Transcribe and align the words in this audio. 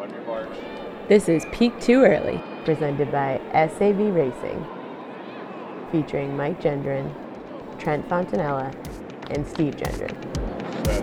On 0.00 0.08
your 0.08 0.22
marks. 0.22 0.56
This 1.10 1.28
is 1.28 1.44
Peak 1.52 1.78
Too 1.78 2.04
Early, 2.04 2.42
presented 2.64 3.12
by 3.12 3.38
SAV 3.52 3.98
Racing, 4.14 4.66
featuring 5.92 6.34
Mike 6.34 6.58
Gendron, 6.58 7.12
Trent 7.78 8.08
Fontanella, 8.08 8.74
and 9.28 9.46
Steve 9.46 9.76
Gendron. 9.76 10.16
Set. 10.86 11.02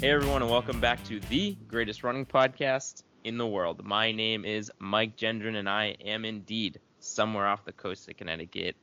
Hey 0.00 0.10
everyone, 0.10 0.42
and 0.42 0.50
welcome 0.50 0.78
back 0.78 1.02
to 1.06 1.18
the 1.28 1.56
greatest 1.66 2.04
running 2.04 2.24
podcast 2.24 3.02
in 3.24 3.38
the 3.38 3.46
world. 3.46 3.84
My 3.84 4.12
name 4.12 4.44
is 4.44 4.70
Mike 4.78 5.16
Gendron, 5.16 5.56
and 5.56 5.68
I 5.68 5.96
am 6.04 6.24
indeed 6.24 6.80
somewhere 7.00 7.46
off 7.46 7.64
the 7.64 7.72
coast 7.72 8.08
of 8.08 8.16
Connecticut. 8.16 8.76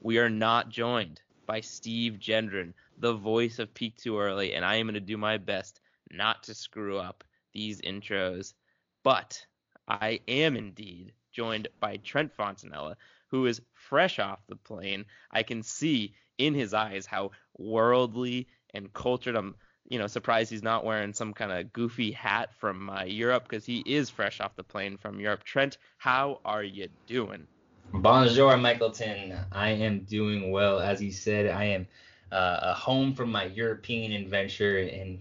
We 0.00 0.18
are 0.18 0.30
not 0.30 0.68
joined 0.68 1.20
by 1.46 1.60
Steve 1.60 2.18
Gendron, 2.18 2.74
the 2.98 3.14
voice 3.14 3.58
of 3.58 3.74
Peak 3.74 3.96
Too 3.96 4.18
Early, 4.18 4.54
and 4.54 4.64
I 4.64 4.76
am 4.76 4.86
going 4.86 4.94
to 4.94 5.00
do 5.00 5.16
my 5.16 5.38
best 5.38 5.80
not 6.10 6.42
to 6.44 6.54
screw 6.54 6.98
up 6.98 7.24
these 7.52 7.80
intros. 7.80 8.54
But 9.02 9.44
I 9.86 10.20
am 10.28 10.56
indeed 10.56 11.12
joined 11.32 11.68
by 11.80 11.96
Trent 11.98 12.36
Fontanella, 12.36 12.96
who 13.28 13.46
is 13.46 13.62
fresh 13.72 14.18
off 14.18 14.46
the 14.48 14.56
plane. 14.56 15.04
I 15.30 15.42
can 15.42 15.62
see 15.62 16.14
in 16.36 16.54
his 16.54 16.74
eyes 16.74 17.06
how 17.06 17.30
worldly 17.56 18.48
and 18.74 18.92
cultured 18.92 19.36
I'm 19.36 19.54
you 19.88 19.98
know, 19.98 20.06
surprised 20.06 20.50
he's 20.50 20.62
not 20.62 20.84
wearing 20.84 21.12
some 21.12 21.32
kind 21.32 21.50
of 21.50 21.72
goofy 21.72 22.12
hat 22.12 22.50
from 22.58 22.90
uh, 22.90 23.04
Europe 23.04 23.44
because 23.48 23.64
he 23.64 23.82
is 23.86 24.10
fresh 24.10 24.40
off 24.40 24.54
the 24.56 24.62
plane 24.62 24.98
from 24.98 25.18
Europe. 25.18 25.44
Trent, 25.44 25.78
how 25.96 26.40
are 26.44 26.62
you 26.62 26.88
doing? 27.06 27.46
Bonjour, 27.92 28.56
Michaelton. 28.58 29.38
I 29.50 29.70
am 29.70 30.00
doing 30.00 30.50
well. 30.50 30.78
As 30.78 31.02
you 31.02 31.10
said, 31.10 31.46
I 31.46 31.64
am 31.64 31.86
uh, 32.30 32.74
home 32.74 33.14
from 33.14 33.32
my 33.32 33.44
European 33.44 34.12
adventure, 34.12 34.78
and 34.78 35.20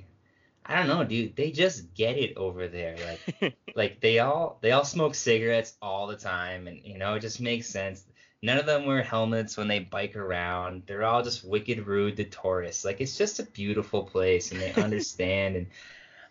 I 0.66 0.76
don't 0.76 0.88
know, 0.88 1.04
dude. 1.06 1.38
They 1.38 1.52
just 1.52 1.94
get 1.94 2.18
it 2.18 2.36
over 2.36 2.68
there. 2.68 2.98
Like, 3.42 3.58
like 3.76 4.02
they 4.02 4.20
all 4.20 4.60
they 4.62 4.72
all 4.72 4.84
smoke 4.84 5.16
cigarettes 5.16 5.76
all 5.82 6.08
the 6.08 6.18
time, 6.18 6.68
and 6.68 6.82
you 6.84 6.98
know, 6.98 7.14
it 7.14 7.22
just 7.22 7.40
makes 7.40 7.68
sense. 7.68 8.06
None 8.44 8.58
of 8.60 8.66
them 8.68 8.86
wear 8.86 9.02
helmets 9.02 9.58
when 9.58 9.68
they 9.68 9.80
bike 9.80 10.16
around. 10.16 10.84
They're 10.86 11.04
all 11.04 11.24
just 11.24 11.44
wicked 11.44 11.88
rude 11.88 12.18
to 12.18 12.24
tourists. 12.26 12.86
Like 12.86 13.02
it's 13.02 13.18
just 13.18 13.40
a 13.40 13.44
beautiful 13.44 14.04
place, 14.04 14.52
and 14.52 14.62
they 14.62 14.74
understand. 14.82 15.56
and 15.56 15.68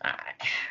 I, 0.03 0.19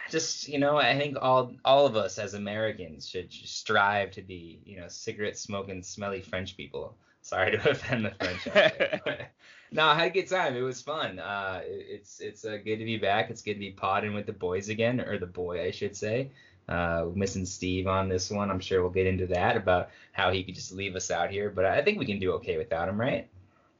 just 0.09 0.47
you 0.47 0.59
know, 0.59 0.77
I 0.77 0.97
think 0.97 1.17
all 1.21 1.53
all 1.65 1.85
of 1.85 1.95
us 1.95 2.17
as 2.19 2.35
Americans 2.35 3.07
should 3.09 3.31
strive 3.33 4.11
to 4.11 4.21
be 4.21 4.61
you 4.65 4.79
know 4.79 4.87
cigarette 4.87 5.37
smoking, 5.37 5.83
smelly 5.83 6.21
French 6.21 6.55
people. 6.55 6.95
Sorry 7.21 7.51
to 7.57 7.69
offend 7.71 8.05
the 8.05 8.11
French. 8.11 9.19
no, 9.71 9.83
I 9.87 9.95
had 9.95 10.07
a 10.07 10.13
good 10.13 10.29
time. 10.29 10.55
It 10.55 10.61
was 10.61 10.81
fun. 10.81 11.19
Uh, 11.19 11.61
it- 11.65 11.85
it's 11.89 12.19
it's 12.21 12.45
uh, 12.45 12.57
good 12.63 12.77
to 12.77 12.85
be 12.85 12.97
back. 12.97 13.29
It's 13.29 13.41
good 13.41 13.55
to 13.55 13.59
be 13.59 13.71
podding 13.71 14.13
with 14.13 14.25
the 14.27 14.33
boys 14.33 14.69
again, 14.69 15.01
or 15.01 15.17
the 15.17 15.25
boy, 15.25 15.63
I 15.65 15.71
should 15.71 15.97
say. 15.97 16.31
Uh, 16.67 17.07
missing 17.13 17.45
Steve 17.45 17.85
on 17.87 18.09
this 18.09 18.31
one. 18.31 18.49
I'm 18.49 18.59
sure 18.59 18.81
we'll 18.81 18.89
get 18.89 19.05
into 19.05 19.27
that 19.27 19.55
about 19.55 19.89
how 20.13 20.31
he 20.31 20.43
could 20.43 20.55
just 20.55 20.71
leave 20.71 20.95
us 20.95 21.11
out 21.11 21.29
here, 21.29 21.49
but 21.49 21.65
I 21.65 21.81
think 21.83 21.99
we 21.99 22.05
can 22.05 22.19
do 22.19 22.31
okay 22.33 22.57
without 22.57 22.89
him, 22.89 22.99
right? 22.99 23.29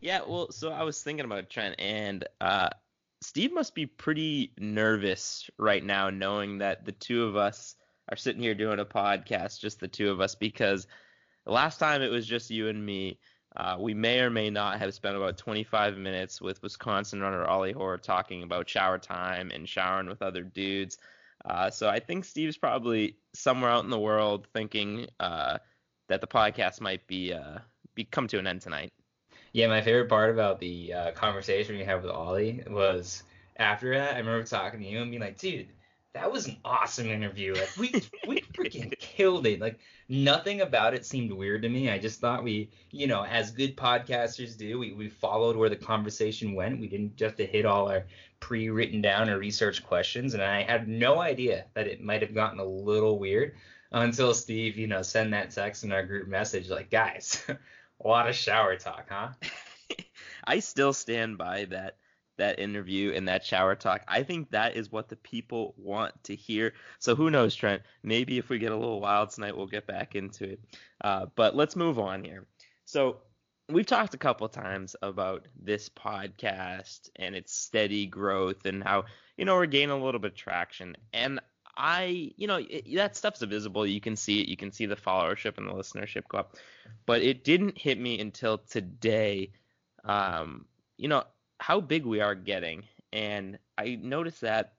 yeah, 0.06 0.22
well, 0.28 0.52
so 0.52 0.72
I 0.72 0.84
was 0.84 1.02
thinking 1.02 1.26
about 1.26 1.50
Trent, 1.50 1.80
and 1.80 2.28
uh, 2.40 2.70
Steve 3.22 3.52
must 3.52 3.74
be 3.74 3.88
pretty 3.88 4.52
nervous 4.60 5.50
right 5.58 5.84
now, 5.84 6.12
knowing 6.12 6.60
that 6.60 6.86
the 6.86 6.92
two 6.92 7.24
of 7.24 7.36
us 7.36 7.76
are 8.10 8.16
sitting 8.16 8.44
here 8.44 8.54
doing 8.54 8.80
a 8.80 8.86
podcast, 8.86 9.60
just 9.60 9.80
the 9.80 9.88
two 9.88 10.12
of 10.12 10.22
us, 10.22 10.36
because 10.36 10.86
last 11.48 11.80
time 11.80 12.04
it 12.04 12.12
was 12.12 12.28
just 12.28 12.52
you 12.52 12.68
and 12.68 12.86
me. 12.86 13.20
Uh, 13.58 13.78
we 13.80 13.96
may 13.96 14.20
or 14.20 14.30
may 14.30 14.50
not 14.50 14.78
have 14.78 14.94
spent 14.94 15.16
about 15.16 15.38
25 15.38 15.98
minutes 15.98 16.40
with 16.40 16.62
Wisconsin 16.62 17.22
runner 17.22 17.46
Ollie 17.46 17.72
Hoare 17.72 17.98
talking 17.98 18.44
about 18.44 18.70
shower 18.70 19.00
time 19.00 19.50
and 19.50 19.68
showering 19.68 20.08
with 20.08 20.22
other 20.22 20.44
dudes. 20.44 21.00
Uh, 21.48 21.70
so 21.70 21.88
I 21.88 22.00
think 22.00 22.26
Steve's 22.26 22.58
probably 22.58 23.18
somewhere 23.34 23.70
out 23.70 23.84
in 23.84 23.90
the 23.90 24.00
world 24.00 24.48
thinking 24.54 25.08
uh, 25.20 25.60
that 26.10 26.22
the 26.22 26.28
podcast 26.28 26.82
might 26.82 27.06
be 27.08 27.34
uh, 27.34 27.60
be 27.94 28.04
come 28.04 28.28
to 28.30 28.40
an 28.40 28.48
end 28.48 28.62
tonight. 28.62 28.92
Yeah, 29.54 29.68
my 29.68 29.82
favorite 29.82 30.10
part 30.10 30.32
about 30.32 30.60
the 30.60 30.94
uh, 30.94 31.12
conversation 31.12 31.78
we 31.78 31.84
had 31.84 32.02
with 32.02 32.12
Ollie 32.12 32.64
was 32.68 33.24
after 33.58 33.94
that. 33.94 34.16
I 34.16 34.18
remember 34.18 34.44
talking 34.44 34.80
to 34.82 34.86
you 34.86 35.02
and 35.02 35.12
being 35.12 35.22
like, 35.22 35.38
"Dude, 35.38 35.68
that 36.16 36.32
was 36.32 36.48
an 36.48 36.56
awesome 36.64 37.10
interview. 37.10 37.54
Like, 37.54 37.76
we 37.78 37.92
we 38.26 38.42
freaking 38.54 38.98
killed 39.00 39.46
it. 39.46 39.60
Like, 39.60 39.80
nothing 40.08 40.62
about 40.62 40.94
it 40.94 41.06
seemed 41.06 41.32
weird 41.32 41.62
to 41.64 41.70
me. 41.70 41.90
I 41.90 42.00
just 42.00 42.22
thought 42.22 42.42
we, 42.42 42.72
you 42.90 43.06
know, 43.06 43.26
as 43.26 43.52
good 43.52 43.76
podcasters 43.76 44.58
do, 44.58 44.80
we 44.80 44.94
we 44.94 45.10
followed 45.10 45.58
where 45.58 45.70
the 45.70 45.76
conversation 45.76 46.56
went. 46.56 46.80
We 46.80 46.88
didn't 46.88 47.18
just 47.18 47.36
to 47.38 47.46
hit 47.46 47.66
all 47.66 47.90
our 47.92 48.06
pre-written 48.40 49.02
down 49.02 49.30
or 49.30 49.38
research 49.38 49.84
questions, 49.84 50.34
and 50.34 50.42
I 50.42 50.64
had 50.64 50.88
no 50.88 51.20
idea 51.20 51.66
that 51.74 51.88
it 51.88 52.02
might 52.02 52.22
have 52.22 52.34
gotten 52.34 52.60
a 52.60 52.66
little 52.66 53.20
weird 53.20 53.56
until 53.92 54.34
Steve, 54.34 54.78
you 54.78 54.88
know, 54.88 55.02
sent 55.02 55.32
that 55.32 55.52
text 55.52 55.84
in 55.84 55.92
our 55.92 56.06
group 56.06 56.28
message 56.28 56.70
like, 56.70 56.90
guys." 56.90 57.46
A 58.04 58.10
lot 58.10 58.28
of 58.28 58.36
shower 58.36 58.76
talk, 58.76 59.06
huh? 59.10 59.30
I 60.44 60.60
still 60.60 60.92
stand 60.92 61.38
by 61.38 61.64
that 61.70 61.96
that 62.38 62.60
interview 62.60 63.14
and 63.14 63.28
that 63.28 63.46
shower 63.46 63.76
talk. 63.76 64.02
I 64.08 64.24
think 64.24 64.52
that 64.52 64.76
is 64.76 64.92
what 64.92 65.10
the 65.10 65.16
people 65.16 65.74
want 65.78 66.24
to 66.26 66.36
hear. 66.36 66.74
So 67.00 67.16
who 67.16 67.30
knows, 67.30 67.56
Trent? 67.56 67.82
Maybe 68.04 68.38
if 68.38 68.50
we 68.50 68.60
get 68.60 68.72
a 68.72 68.78
little 68.78 69.02
wild 69.02 69.32
tonight, 69.32 69.56
we'll 69.56 69.68
get 69.68 69.88
back 69.88 70.16
into 70.16 70.52
it. 70.52 70.60
Uh, 71.02 71.28
but 71.36 71.56
let's 71.56 71.76
move 71.76 72.00
on 72.00 72.24
here. 72.24 72.48
So 72.86 73.18
we've 73.70 73.86
talked 73.86 74.14
a 74.14 74.18
couple 74.18 74.48
times 74.50 74.96
about 75.02 75.48
this 75.62 75.90
podcast 75.90 77.10
and 77.16 77.36
its 77.36 77.56
steady 77.56 78.06
growth 78.06 78.66
and 78.66 78.84
how 78.84 79.06
you 79.38 79.46
know 79.46 79.56
we're 79.56 79.66
gaining 79.66 79.90
a 79.90 80.04
little 80.04 80.20
bit 80.20 80.32
of 80.32 80.38
traction. 80.38 80.96
And 81.14 81.40
I, 81.78 82.32
you 82.38 82.48
know, 82.48 82.58
it, 82.58 82.86
that 82.96 83.18
stuff's 83.18 83.42
visible. 83.42 83.86
You 83.86 84.00
can 84.00 84.16
see 84.16 84.42
it. 84.42 84.48
You 84.48 84.56
can 84.56 84.72
see 84.72 84.86
the 84.86 84.96
followership 84.96 85.58
and 85.58 85.68
the 85.68 85.74
listenership 85.74 86.24
go 86.30 86.38
up. 86.40 86.56
But 87.06 87.22
it 87.22 87.44
didn't 87.44 87.78
hit 87.78 88.00
me 88.00 88.20
until 88.20 88.60
today. 88.60 89.52
Um, 90.04 90.66
you 90.98 91.10
know 91.10 91.24
how 91.60 91.80
big 91.82 92.06
we 92.06 92.22
are 92.22 92.36
getting, 92.36 92.84
and 93.14 93.58
I 93.78 94.00
noticed 94.02 94.42
that 94.42 94.74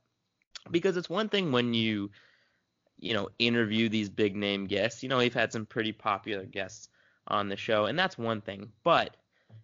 because 0.71 0.97
it's 0.97 1.11
one 1.11 1.29
thing 1.29 1.53
when 1.53 1.75
you, 1.75 2.11
you 2.99 3.15
know, 3.15 3.29
interview 3.39 3.89
these 3.89 4.09
big 4.09 4.37
name 4.37 4.67
guests. 4.67 5.03
You 5.03 5.09
know, 5.09 5.19
we've 5.19 5.35
had 5.35 5.53
some 5.53 5.67
pretty 5.67 5.93
popular 5.93 6.45
guests 6.45 6.89
on 7.29 7.49
the 7.49 7.57
show, 7.57 7.87
and 7.87 7.99
that's 7.99 8.19
one 8.19 8.41
thing. 8.41 8.73
But 8.85 9.17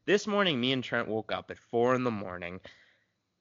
this 0.06 0.27
morning, 0.27 0.61
me 0.61 0.72
and 0.72 0.83
Trent 0.83 1.09
woke 1.09 1.33
up 1.33 1.51
at 1.51 1.59
four 1.59 1.95
in 1.95 2.05
the 2.05 2.11
morning 2.11 2.61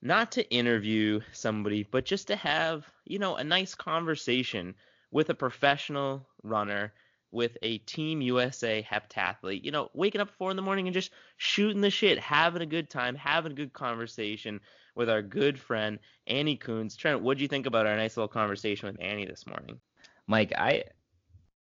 not 0.02 0.32
to 0.34 0.50
interview 0.50 1.22
somebody, 1.32 1.84
but 1.84 2.06
just 2.06 2.28
to 2.28 2.36
have, 2.36 2.86
you 3.06 3.20
know, 3.20 3.36
a 3.36 3.44
nice 3.44 3.76
conversation 3.76 4.74
with 5.12 5.30
a 5.30 5.36
professional 5.36 6.28
runner, 6.44 6.94
with 7.32 7.58
a 7.62 7.78
Team 7.80 8.22
USA 8.22 8.86
heptathlete. 8.90 9.64
You 9.64 9.72
know, 9.72 9.90
waking 9.94 10.22
up 10.22 10.30
four 10.30 10.52
in 10.52 10.56
the 10.56 10.62
morning 10.62 10.88
and 10.88 10.94
just 10.94 11.12
shooting 11.38 11.82
the 11.82 11.90
shit, 11.90 12.20
having 12.20 12.62
a 12.62 12.68
good 12.68 12.90
time, 12.90 13.16
having 13.16 13.54
a 13.54 13.56
good 13.56 13.74
conversation 13.74 14.60
with 14.96 15.10
our 15.10 15.22
good 15.22 15.60
friend 15.60 16.00
Annie 16.28 16.58
Kunz. 16.58 16.98
Trent, 16.98 17.22
what 17.22 17.38
do 17.38 17.44
you 17.44 17.48
think 17.48 17.66
about 17.66 17.88
our 17.88 17.96
nice 17.96 18.18
little 18.18 18.28
conversation 18.28 18.88
with 18.88 19.02
Annie 19.02 19.26
this 19.26 19.48
morning? 19.48 19.80
Mike, 20.28 20.54
I 20.58 20.84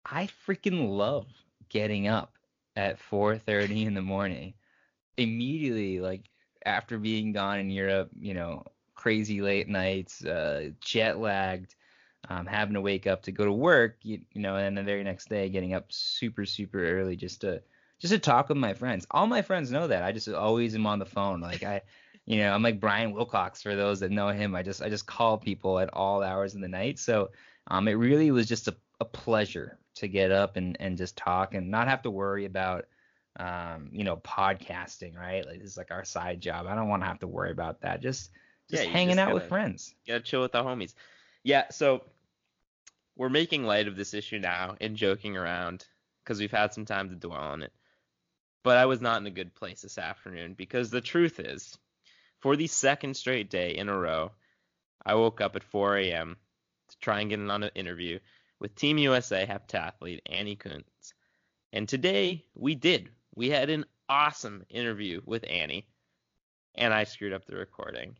I 0.05 0.29
freaking 0.47 0.89
love 0.89 1.28
getting 1.69 2.07
up 2.07 2.34
at 2.75 2.99
4:30 2.99 3.85
in 3.85 3.94
the 3.94 4.01
morning. 4.01 4.53
Immediately 5.17 5.99
like 5.99 6.29
after 6.66 6.97
being 6.97 7.31
gone 7.31 7.59
in 7.59 7.69
Europe, 7.69 8.09
you 8.19 8.34
know, 8.34 8.63
crazy 8.95 9.41
late 9.41 9.67
nights, 9.67 10.23
uh, 10.25 10.69
jet 10.81 11.19
lagged, 11.19 11.75
um, 12.29 12.45
having 12.45 12.73
to 12.73 12.81
wake 12.81 13.07
up 13.07 13.23
to 13.23 13.31
go 13.31 13.46
to 13.46 13.52
work, 13.52 13.97
you, 14.03 14.22
you 14.34 14.41
know, 14.41 14.55
and 14.57 14.78
the 14.78 14.84
very 14.84 15.03
next 15.03 15.29
day 15.29 15.49
getting 15.49 15.73
up 15.73 15.85
super 15.91 16.46
super 16.46 16.84
early 16.99 17.16
just 17.16 17.41
to 17.41 17.61
just 17.99 18.13
to 18.13 18.19
talk 18.19 18.49
with 18.49 18.57
my 18.57 18.73
friends. 18.73 19.07
All 19.11 19.28
my 19.28 19.41
friends 19.41 19.72
know 19.72 19.87
that. 19.87 20.03
I 20.03 20.11
just 20.11 20.28
always 20.29 20.75
am 20.75 20.85
on 20.85 20.99
the 20.99 21.05
phone. 21.05 21.41
Like 21.41 21.63
I, 21.63 21.81
you 22.25 22.37
know, 22.40 22.53
I'm 22.53 22.61
like 22.61 22.79
Brian 22.79 23.11
Wilcox 23.13 23.61
for 23.61 23.75
those 23.75 24.02
that 24.02 24.11
know 24.11 24.28
him. 24.29 24.55
I 24.55 24.61
just 24.63 24.81
I 24.81 24.90
just 24.90 25.05
call 25.07 25.37
people 25.37 25.79
at 25.79 25.90
all 25.93 26.22
hours 26.22 26.53
of 26.55 26.61
the 26.61 26.67
night. 26.67 26.99
So 26.99 27.31
um, 27.67 27.87
it 27.87 27.93
really 27.93 28.29
was 28.31 28.46
just 28.47 28.67
a, 28.67 28.75
a 28.99 29.05
pleasure 29.05 29.78
to 29.96 30.07
get 30.07 30.31
up 30.31 30.57
and 30.57 30.75
and 30.79 30.97
just 30.97 31.16
talk 31.17 31.53
and 31.55 31.72
not 31.72 31.87
have 31.87 32.02
to 32.03 32.11
worry 32.11 32.46
about 32.46 32.85
um, 33.40 33.90
you 33.91 34.03
know, 34.03 34.17
podcasting, 34.17 35.16
right? 35.16 35.46
Like 35.46 35.59
this 35.59 35.69
is 35.72 35.78
like 35.78 35.91
our 35.91 36.03
side 36.03 36.41
job. 36.41 36.66
I 36.67 36.75
don't 36.75 36.87
want 36.90 37.03
to 37.03 37.07
have 37.07 37.19
to 37.19 37.28
worry 37.28 37.52
about 37.52 37.81
that. 37.81 38.02
Just 38.02 38.31
just 38.69 38.84
Yeah, 38.84 38.90
hanging 38.90 39.16
just 39.16 39.19
out 39.19 39.34
with 39.34 39.43
gotta- 39.43 39.49
friends. 39.49 39.96
gotta 40.07 40.19
chill 40.22 40.41
with 40.41 40.52
the 40.52 40.63
homies. 40.63 40.93
Yeah, 41.43 41.69
so 41.69 42.03
we're 43.17 43.29
making 43.29 43.66
light 43.66 43.87
of 43.87 43.96
this 43.96 44.14
issue 44.14 44.40
now 44.40 44.75
and 44.79 44.96
joking 44.96 45.35
around 45.35 45.85
because 46.23 46.40
we've 46.40 46.52
had 46.52 46.73
some 46.73 46.85
time 46.85 47.09
to 47.09 47.16
dwell 47.16 47.41
on 47.41 47.64
it. 47.64 47.73
But 48.64 48.78
I 48.78 48.85
was 48.85 49.02
not 49.02 49.19
in 49.19 49.28
a 49.28 49.31
good 49.31 49.55
place 49.55 49.81
this 49.81 49.97
afternoon 49.97 50.53
because 50.53 50.90
the 50.90 51.02
truth 51.02 51.40
is, 51.40 51.78
for 52.40 52.55
the 52.55 52.67
second 52.67 53.17
straight 53.17 53.49
day 53.49 53.75
in 53.75 53.90
a 53.90 53.97
row, 53.97 54.31
I 55.05 55.16
woke 55.16 55.41
up 55.41 55.55
at 55.55 55.64
4 55.64 55.97
a.m. 55.97 56.37
to 56.90 56.99
try 56.99 57.22
and 57.22 57.29
get 57.29 57.40
on 57.40 57.64
an 57.64 57.72
interview 57.75 58.19
with 58.59 58.75
Team 58.75 58.97
USA 58.97 59.46
heptathlete 59.46 60.22
Annie 60.25 60.55
Kunz. 60.55 61.14
And 61.73 61.90
today 61.90 62.46
we 62.55 62.75
did. 62.75 63.09
We 63.35 63.49
had 63.49 63.69
an 63.69 63.85
awesome 64.09 64.64
interview 64.69 65.22
with 65.25 65.46
Annie, 65.49 65.87
and 66.75 66.93
I 66.93 67.05
screwed 67.05 67.34
up 67.34 67.46
the 67.46 67.55
recording. 67.55 68.17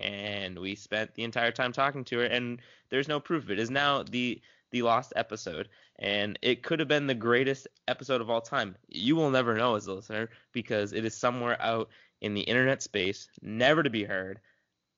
And 0.00 0.58
we 0.58 0.74
spent 0.74 1.14
the 1.14 1.24
entire 1.24 1.52
time 1.52 1.72
talking 1.72 2.04
to 2.06 2.18
her, 2.18 2.24
and 2.24 2.60
there's 2.90 3.08
no 3.08 3.20
proof 3.20 3.44
of 3.44 3.50
it. 3.50 3.58
Is 3.58 3.70
now 3.70 4.02
the 4.02 4.40
the 4.70 4.82
lost 4.82 5.12
episode, 5.16 5.68
and 5.98 6.38
it 6.42 6.62
could 6.62 6.78
have 6.78 6.88
been 6.88 7.06
the 7.06 7.14
greatest 7.14 7.66
episode 7.88 8.20
of 8.20 8.30
all 8.30 8.40
time. 8.40 8.76
You 8.88 9.16
will 9.16 9.30
never 9.30 9.54
know 9.54 9.74
as 9.74 9.86
a 9.86 9.94
listener 9.94 10.30
because 10.52 10.92
it 10.92 11.04
is 11.04 11.16
somewhere 11.16 11.60
out 11.60 11.88
in 12.20 12.34
the 12.34 12.42
internet 12.42 12.82
space, 12.82 13.28
never 13.42 13.82
to 13.82 13.90
be 13.90 14.04
heard. 14.04 14.40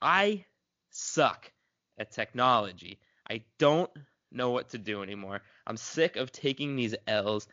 I 0.01 0.45
suck 0.91 1.51
at 1.99 2.11
technology. 2.11 2.99
I 3.29 3.43
don't 3.59 3.91
know 4.31 4.51
what 4.51 4.71
to 4.71 4.79
do 4.79 5.03
anymore. 5.03 5.43
I'm 5.67 5.77
sick 5.77 6.17
of 6.17 6.33
taking 6.33 6.77
these 6.77 6.95
L's. 7.07 7.47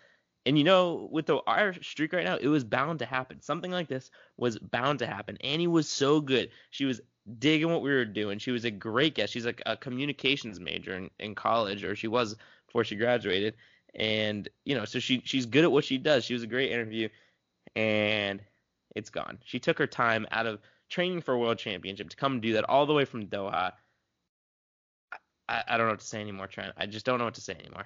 And 0.45 0.57
you 0.57 0.63
know, 0.63 1.07
with 1.11 1.25
the 1.25 1.41
our 1.45 1.73
streak 1.81 2.13
right 2.13 2.25
now, 2.25 2.37
it 2.37 2.47
was 2.47 2.63
bound 2.63 2.99
to 2.99 3.05
happen. 3.05 3.41
Something 3.41 3.71
like 3.71 3.87
this 3.87 4.09
was 4.37 4.57
bound 4.57 4.99
to 4.99 5.07
happen. 5.07 5.37
Annie 5.41 5.67
was 5.67 5.89
so 5.89 6.21
good. 6.21 6.49
She 6.71 6.85
was 6.85 7.01
digging 7.37 7.71
what 7.71 7.81
we 7.81 7.89
were 7.89 8.05
doing. 8.05 8.39
She 8.39 8.51
was 8.51 8.65
a 8.65 8.71
great 8.71 9.15
guest. 9.15 9.33
She's 9.33 9.45
like 9.45 9.61
a 9.65 9.77
communications 9.77 10.59
major 10.59 10.95
in, 10.95 11.09
in 11.19 11.35
college, 11.35 11.83
or 11.83 11.95
she 11.95 12.07
was 12.07 12.35
before 12.67 12.83
she 12.83 12.95
graduated. 12.95 13.55
And 13.95 14.47
you 14.65 14.75
know, 14.75 14.85
so 14.85 14.99
she 14.99 15.21
she's 15.25 15.45
good 15.45 15.63
at 15.63 15.71
what 15.71 15.83
she 15.83 15.97
does. 15.97 16.23
She 16.23 16.33
was 16.33 16.43
a 16.43 16.47
great 16.47 16.71
interview, 16.71 17.09
and 17.75 18.41
it's 18.95 19.09
gone. 19.09 19.39
She 19.43 19.59
took 19.59 19.77
her 19.79 19.87
time 19.87 20.27
out 20.31 20.45
of 20.45 20.59
training 20.89 21.21
for 21.21 21.33
a 21.33 21.39
world 21.39 21.57
championship 21.57 22.09
to 22.09 22.17
come 22.17 22.41
do 22.41 22.53
that 22.53 22.69
all 22.69 22.85
the 22.85 22.93
way 22.93 23.05
from 23.05 23.27
Doha. 23.27 23.73
I, 25.47 25.63
I 25.67 25.77
don't 25.77 25.87
know 25.87 25.93
what 25.93 25.99
to 25.99 26.05
say 26.05 26.21
anymore, 26.21 26.47
Trent. 26.47 26.73
I 26.77 26.85
just 26.85 27.05
don't 27.05 27.17
know 27.17 27.25
what 27.25 27.35
to 27.35 27.41
say 27.41 27.53
anymore. 27.53 27.85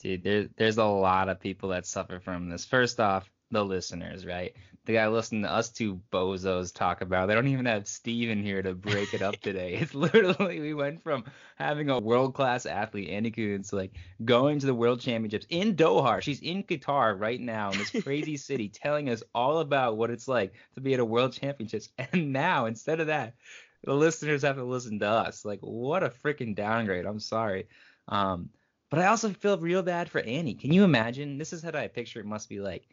Dude, 0.00 0.22
there, 0.22 0.48
there's 0.56 0.78
a 0.78 0.84
lot 0.84 1.28
of 1.28 1.40
people 1.40 1.70
that 1.70 1.86
suffer 1.86 2.20
from 2.20 2.48
this. 2.48 2.64
First 2.64 3.00
off, 3.00 3.30
the 3.50 3.64
listeners, 3.64 4.26
right? 4.26 4.54
The 4.86 4.94
guy 4.94 5.08
listening 5.08 5.42
to 5.42 5.50
us 5.50 5.68
two 5.68 6.00
bozos 6.12 6.72
talk 6.72 7.00
about. 7.00 7.26
They 7.26 7.34
don't 7.34 7.48
even 7.48 7.66
have 7.66 7.88
Steven 7.88 8.42
here 8.42 8.62
to 8.62 8.74
break 8.74 9.14
it 9.14 9.22
up 9.22 9.36
today. 9.40 9.74
It's 9.74 9.94
literally 9.94 10.60
we 10.60 10.74
went 10.74 11.02
from 11.02 11.24
having 11.56 11.90
a 11.90 11.98
world 11.98 12.34
class 12.34 12.66
athlete, 12.66 13.10
Annie 13.10 13.32
Kunz, 13.32 13.72
like 13.72 13.96
going 14.24 14.60
to 14.60 14.66
the 14.66 14.74
world 14.74 15.00
championships 15.00 15.46
in 15.48 15.74
Doha. 15.74 16.20
She's 16.20 16.40
in 16.40 16.62
Qatar 16.62 17.18
right 17.18 17.40
now 17.40 17.70
in 17.72 17.78
this 17.78 18.02
crazy 18.02 18.36
city, 18.36 18.68
telling 18.68 19.08
us 19.08 19.22
all 19.34 19.58
about 19.58 19.96
what 19.96 20.10
it's 20.10 20.28
like 20.28 20.54
to 20.74 20.80
be 20.80 20.94
at 20.94 21.00
a 21.00 21.04
world 21.04 21.32
championships. 21.32 21.88
And 22.12 22.32
now, 22.32 22.66
instead 22.66 23.00
of 23.00 23.08
that, 23.08 23.34
the 23.82 23.94
listeners 23.94 24.42
have 24.42 24.56
to 24.56 24.64
listen 24.64 25.00
to 25.00 25.08
us. 25.08 25.44
Like, 25.44 25.60
what 25.60 26.02
a 26.02 26.10
freaking 26.10 26.54
downgrade. 26.54 27.06
I'm 27.06 27.20
sorry. 27.20 27.66
Um, 28.08 28.50
but 28.90 29.00
I 29.00 29.06
also 29.06 29.30
feel 29.30 29.58
real 29.58 29.82
bad 29.82 30.08
for 30.08 30.20
Annie. 30.20 30.54
Can 30.54 30.72
you 30.72 30.84
imagine? 30.84 31.38
This 31.38 31.52
is 31.52 31.62
how 31.62 31.70
I 31.70 31.88
picture 31.88 32.20
it 32.20 32.26
must 32.26 32.48
be 32.48 32.60
like 32.60 32.86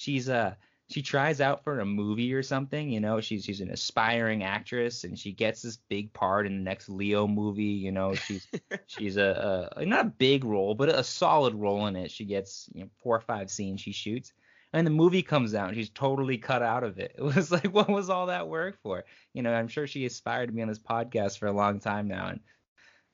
she's 0.00 0.28
uh 0.28 0.54
she 0.88 1.02
tries 1.02 1.40
out 1.40 1.62
for 1.62 1.78
a 1.78 1.84
movie 1.84 2.34
or 2.34 2.42
something, 2.42 2.90
you 2.90 2.98
know, 2.98 3.20
she's 3.20 3.44
she's 3.44 3.60
an 3.60 3.70
aspiring 3.70 4.42
actress 4.42 5.04
and 5.04 5.16
she 5.16 5.30
gets 5.30 5.62
this 5.62 5.76
big 5.88 6.12
part 6.12 6.46
in 6.46 6.56
the 6.56 6.64
next 6.64 6.88
Leo 6.88 7.28
movie, 7.28 7.62
you 7.62 7.92
know, 7.92 8.14
she's 8.14 8.48
she's 8.86 9.16
a, 9.16 9.70
a 9.76 9.84
not 9.84 10.06
a 10.06 10.10
big 10.10 10.44
role, 10.44 10.74
but 10.74 10.88
a 10.88 11.04
solid 11.04 11.54
role 11.54 11.86
in 11.86 11.94
it. 11.96 12.10
She 12.10 12.24
gets, 12.24 12.68
you 12.74 12.82
know, 12.82 12.90
four 13.02 13.16
or 13.16 13.20
five 13.20 13.50
scenes 13.50 13.80
she 13.80 13.92
shoots. 13.92 14.32
And 14.72 14.86
the 14.86 14.90
movie 14.92 15.22
comes 15.22 15.54
out 15.54 15.68
and 15.68 15.76
she's 15.76 15.90
totally 15.90 16.38
cut 16.38 16.62
out 16.62 16.84
of 16.84 16.98
it. 16.98 17.14
It 17.18 17.22
was 17.22 17.50
like, 17.52 17.72
what 17.72 17.88
was 17.88 18.08
all 18.08 18.26
that 18.26 18.48
work 18.48 18.78
for? 18.82 19.04
You 19.34 19.42
know, 19.42 19.52
I'm 19.52 19.68
sure 19.68 19.86
she 19.86 20.06
aspired 20.06 20.46
to 20.46 20.52
be 20.52 20.62
on 20.62 20.68
this 20.68 20.78
podcast 20.78 21.38
for 21.38 21.46
a 21.46 21.52
long 21.52 21.78
time 21.80 22.08
now, 22.08 22.28
and 22.28 22.40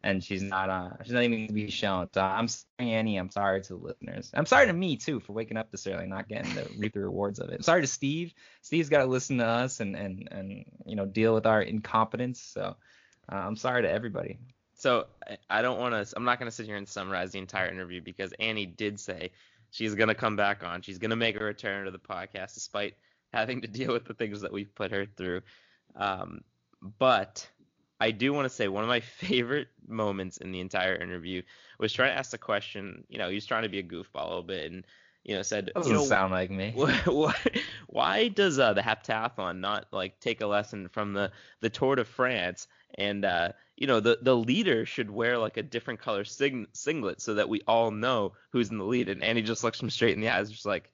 and 0.06 0.22
she's 0.22 0.42
not 0.42 0.70
uh 0.70 0.90
she's 1.02 1.12
not 1.12 1.24
even 1.24 1.46
gonna 1.46 1.52
be 1.52 1.68
shown. 1.68 2.08
So 2.14 2.20
I'm 2.20 2.46
sorry, 2.46 2.92
Annie. 2.92 3.16
I'm 3.16 3.30
sorry 3.30 3.60
to 3.62 3.68
the 3.70 3.74
listeners. 3.76 4.30
I'm 4.34 4.46
sorry 4.46 4.66
to 4.66 4.72
me 4.72 4.96
too 4.96 5.18
for 5.18 5.32
waking 5.32 5.56
up 5.56 5.72
this 5.72 5.86
early 5.86 6.06
not 6.06 6.28
getting 6.28 6.54
the 6.54 6.70
reap 6.78 6.94
the 6.94 7.00
rewards 7.00 7.40
of 7.40 7.48
it. 7.48 7.56
I'm 7.56 7.62
sorry 7.62 7.80
to 7.80 7.88
Steve. 7.88 8.32
Steve's 8.62 8.88
got 8.88 8.98
to 8.98 9.06
listen 9.06 9.38
to 9.38 9.46
us 9.46 9.80
and 9.80 9.96
and 9.96 10.28
and 10.30 10.64
you 10.86 10.94
know 10.94 11.06
deal 11.06 11.34
with 11.34 11.44
our 11.44 11.60
incompetence. 11.60 12.40
So 12.40 12.76
uh, 13.30 13.34
I'm 13.34 13.56
sorry 13.56 13.82
to 13.82 13.90
everybody. 13.90 14.38
So 14.74 15.06
I 15.50 15.60
don't 15.60 15.80
want 15.80 15.94
to. 15.94 16.16
I'm 16.16 16.24
not 16.24 16.38
going 16.38 16.50
to 16.50 16.54
sit 16.54 16.66
here 16.66 16.76
and 16.76 16.88
summarize 16.88 17.32
the 17.32 17.40
entire 17.40 17.68
interview 17.68 18.00
because 18.00 18.32
Annie 18.38 18.66
did 18.66 19.00
say 19.00 19.32
she's 19.72 19.96
going 19.96 20.08
to 20.08 20.14
come 20.14 20.36
back 20.36 20.62
on. 20.62 20.82
She's 20.82 20.98
going 20.98 21.10
to 21.10 21.16
make 21.16 21.34
a 21.40 21.42
return 21.42 21.86
to 21.86 21.90
the 21.90 21.98
podcast 21.98 22.54
despite 22.54 22.94
having 23.32 23.62
to 23.62 23.68
deal 23.68 23.92
with 23.92 24.04
the 24.04 24.14
things 24.14 24.42
that 24.42 24.52
we've 24.52 24.72
put 24.72 24.92
her 24.92 25.06
through. 25.16 25.40
Um, 25.96 26.42
but 26.98 27.48
I 28.00 28.10
do 28.10 28.32
want 28.32 28.46
to 28.46 28.54
say 28.54 28.68
one 28.68 28.84
of 28.84 28.88
my 28.88 29.00
favorite 29.18 29.68
moments 29.86 30.38
in 30.38 30.52
the 30.52 30.60
entire 30.60 30.96
interview 30.96 31.42
was 31.78 31.92
trying 31.92 32.10
to 32.10 32.18
ask 32.18 32.30
the 32.30 32.38
question. 32.38 33.04
You 33.08 33.18
know, 33.18 33.28
he 33.28 33.34
was 33.34 33.46
trying 33.46 33.62
to 33.62 33.68
be 33.68 33.78
a 33.78 33.82
goofball 33.82 34.24
a 34.24 34.28
little 34.28 34.42
bit 34.42 34.70
and 34.70 34.84
you 35.24 35.34
know 35.34 35.42
said, 35.42 35.70
doesn't 35.74 35.90
you 35.90 35.98
know, 35.98 36.04
sound 36.04 36.32
like 36.32 36.50
me. 36.50 36.72
why, 37.04 37.34
why 37.88 38.28
does 38.28 38.58
uh, 38.58 38.72
the 38.74 38.80
heptathlon 38.80 39.58
not 39.58 39.86
like 39.92 40.20
take 40.20 40.40
a 40.40 40.46
lesson 40.46 40.88
from 40.88 41.12
the 41.12 41.32
the 41.60 41.70
Tour 41.70 41.96
de 41.96 42.04
France 42.04 42.68
and 42.94 43.24
uh, 43.24 43.50
you 43.76 43.86
know 43.86 44.00
the 44.00 44.18
the 44.22 44.36
leader 44.36 44.86
should 44.86 45.10
wear 45.10 45.36
like 45.36 45.56
a 45.56 45.62
different 45.62 46.00
color 46.00 46.24
sing- 46.24 46.68
singlet 46.72 47.20
so 47.20 47.34
that 47.34 47.48
we 47.48 47.60
all 47.66 47.90
know 47.90 48.32
who's 48.50 48.70
in 48.70 48.78
the 48.78 48.84
lead 48.84 49.08
and 49.08 49.22
Andy 49.24 49.42
just 49.42 49.64
looks 49.64 49.80
him 49.80 49.90
straight 49.90 50.14
in 50.14 50.20
the 50.20 50.28
eyes 50.28 50.50
just 50.50 50.66
like 50.66 50.90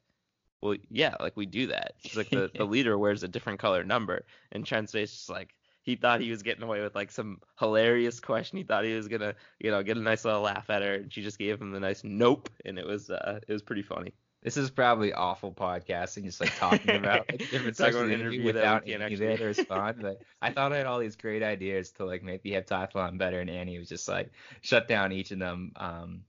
well 0.63 0.77
yeah 0.91 1.15
like 1.21 1.37
we 1.37 1.45
do 1.45 1.67
that 1.67 1.93
it's 2.03 2.17
like 2.17 2.31
the, 2.31 2.51
the 2.55 2.65
leader 2.75 2.97
wears 2.97 3.23
a 3.23 3.29
different 3.29 3.61
color 3.61 3.85
number 3.85 4.25
and 4.53 4.65
Trent's 4.65 4.93
face 4.93 5.13
just 5.13 5.29
like 5.29 5.55
he 5.83 5.97
thought 5.97 6.21
he 6.21 6.31
was 6.31 6.43
getting 6.43 6.63
away 6.63 6.81
with 6.81 6.95
like 6.95 7.11
some 7.11 7.41
hilarious 7.59 8.21
question 8.21 8.59
he 8.59 8.65
thought 8.65 8.85
he 8.85 8.95
was 8.95 9.09
gonna 9.09 9.35
you 9.59 9.71
know 9.71 9.83
get 9.83 9.97
a 9.97 10.01
nice 10.01 10.25
little 10.25 10.43
laugh 10.43 10.71
at 10.71 10.83
her 10.83 10.95
and 10.95 11.13
she 11.13 11.23
just 11.23 11.39
gave 11.39 11.61
him 11.61 11.71
the 11.73 11.81
nice 11.81 12.03
nope 12.05 12.49
and 12.65 12.79
it 12.79 12.87
was 12.87 13.11
uh 13.11 13.41
it 13.47 13.53
was 13.53 13.63
pretty 13.63 13.83
funny 13.83 14.13
This 14.43 14.57
is 14.57 14.71
probably 14.73 15.13
awful 15.13 15.53
podcasting, 15.53 16.25
just 16.25 16.41
like 16.41 16.53
talking 16.57 16.97
about 16.97 17.31
like, 17.31 17.49
different 17.51 17.77
sections 17.83 18.03
an 18.03 18.11
interview 18.11 18.41
interview 18.41 18.53
that 18.55 18.85
we 18.85 18.93
without 18.93 19.03
actually- 19.03 19.27
there 19.27 19.37
to 19.37 19.45
respond. 19.45 20.03
But 20.03 20.21
I 20.43 20.51
thought 20.51 20.73
I 20.73 20.79
had 20.79 20.87
all 20.87 20.99
these 20.99 21.15
great 21.15 21.45
ideas 21.45 21.93
to 21.93 22.05
like 22.05 22.25
maybe 22.25 22.51
have 22.55 22.67
heptathlon 22.67 23.19
better, 23.19 23.39
and 23.39 23.49
Annie 23.49 23.79
was 23.79 23.89
just 23.89 24.09
like 24.09 24.33
shut 24.61 24.89
down 24.89 25.13
each 25.13 25.31
of 25.31 25.39
them. 25.39 25.71
Um, 25.77 26.25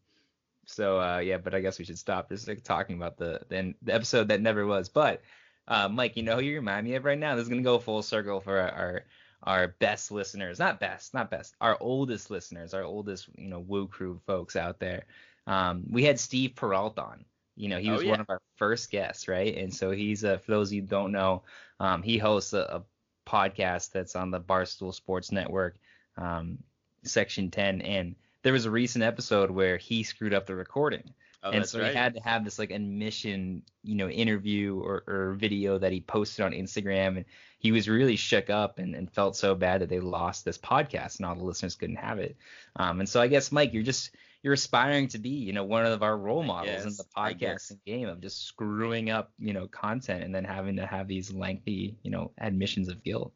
so 0.66 1.00
uh, 1.02 1.18
yeah, 1.20 1.38
but 1.38 1.56
I 1.56 1.60
guess 1.62 1.80
we 1.80 1.86
should 1.86 1.98
stop 1.98 2.30
just 2.30 2.48
like 2.48 2.64
talking 2.64 2.98
about 2.98 3.18
the 3.18 3.42
the, 3.50 3.74
the 3.82 3.94
episode 3.96 4.28
that 4.28 4.42
never 4.42 4.66
was. 4.68 4.90
But 4.90 5.24
uh, 5.68 5.90
Mike, 5.90 6.16
you 6.16 6.22
know 6.22 6.36
who 6.36 6.44
you 6.44 6.56
remind 6.58 6.86
me 6.86 6.94
of 6.94 7.06
right 7.06 7.18
now? 7.18 7.36
This 7.36 7.44
is 7.44 7.50
gonna 7.50 7.64
go 7.64 7.80
full 7.80 8.04
circle 8.04 8.42
for 8.42 8.60
our, 8.60 8.70
our 8.70 9.06
our 9.44 9.70
best 9.80 10.12
listeners, 10.12 10.60
not 10.60 10.80
best, 10.80 11.14
not 11.14 11.30
best, 11.30 11.56
our 11.62 11.78
oldest 11.80 12.32
listeners, 12.32 12.74
our 12.74 12.84
oldest 12.84 13.28
you 13.38 13.50
know 13.50 13.60
Woo 13.60 13.88
Crew 13.88 14.20
folks 14.26 14.56
out 14.56 14.80
there. 14.80 15.06
Um, 15.48 15.84
we 15.90 16.04
had 16.04 16.20
Steve 16.20 16.56
Peralta 16.56 17.02
on. 17.04 17.26
You 17.56 17.70
know, 17.70 17.78
he 17.78 17.90
Oh, 17.90 17.94
was 17.94 18.04
yeah. 18.04 18.12
one 18.12 18.22
of 18.22 18.30
our 18.30 18.42
first 18.56 18.90
guests, 18.90 19.28
right? 19.28 19.56
And 19.56 19.74
so 19.74 19.92
he's 19.92 20.24
uh, 20.26 20.38
for 20.38 20.52
those 20.52 20.70
of 20.70 20.74
you 20.74 20.82
who 20.82 20.88
don't 20.88 21.12
know, 21.12 21.44
um, 21.80 22.02
he 22.02 22.18
hosts 22.18 22.54
a, 22.54 22.60
a 22.60 22.84
podcast 23.30 23.92
that's 23.92 24.16
on 24.16 24.32
the 24.32 24.40
Barstool 24.40 24.94
Sports 24.94 25.32
Network, 25.32 25.78
um, 26.18 26.58
Section 27.04 27.52
10, 27.52 27.82
and 27.82 28.16
there 28.42 28.54
was 28.54 28.66
a 28.66 28.72
recent 28.72 29.04
episode 29.04 29.52
where 29.52 29.78
he 29.78 30.04
screwed 30.04 30.34
up 30.34 30.46
the 30.46 30.56
recording 30.56 31.14
oh 31.44 31.52
and 31.52 31.66
so 31.68 31.80
right 31.80 31.92
he 31.92 31.98
had 31.98 32.16
to 32.16 32.22
have 32.22 32.44
this 32.44 32.58
like 32.58 32.72
admission, 32.72 33.64
you 33.84 33.96
know, 33.96 34.10
interview 34.10 34.80
or, 34.80 35.04
or 35.08 35.34
video 35.34 35.78
that 35.78 35.92
he 35.92 36.02
posted 36.02 36.46
on 36.46 36.52
Instagram, 36.52 37.18
and 37.18 37.26
he 37.60 37.72
was 37.72 37.88
really 37.88 38.16
shook 38.16 38.50
up 38.50 38.80
and, 38.80 38.96
and 38.96 39.12
felt 39.12 39.36
so 39.36 39.56
bad 39.56 39.82
that 39.82 39.90
they 39.90 40.00
lost 40.00 40.46
this 40.46 40.58
podcast 40.58 41.18
and 41.18 41.26
all 41.26 41.36
the 41.36 41.44
listeners 41.44 41.76
couldn't 41.76 41.98
have 41.98 42.20
it. 42.20 42.36
Um, 42.76 43.00
and 43.00 43.08
so 43.10 43.22
I 43.22 43.28
guess 43.28 43.52
Mike, 43.52 43.74
you're 43.74 43.84
just 43.84 44.12
you're 44.42 44.54
aspiring 44.54 45.08
to 45.10 45.20
be, 45.20 45.30
you 45.30 45.54
know, 45.54 45.64
one 45.64 45.86
of 45.86 46.04
our 46.04 46.18
role 46.18 46.44
models 46.44 46.84
in 46.84 46.92
the 46.98 47.06
podcasting 47.16 47.80
game 47.86 48.10
of 48.10 48.20
just 48.20 48.46
screwing 48.46 49.10
up, 49.10 49.32
you 49.40 49.54
know, 49.54 49.68
content 49.68 50.24
and 50.24 50.36
then 50.36 50.44
having 50.44 50.76
to 50.78 50.86
have 50.86 51.08
these 51.08 51.32
lengthy, 51.32 51.98
you 52.04 52.12
know, 52.12 52.32
admissions 52.38 52.90
of 52.90 53.04
guilt. 53.04 53.32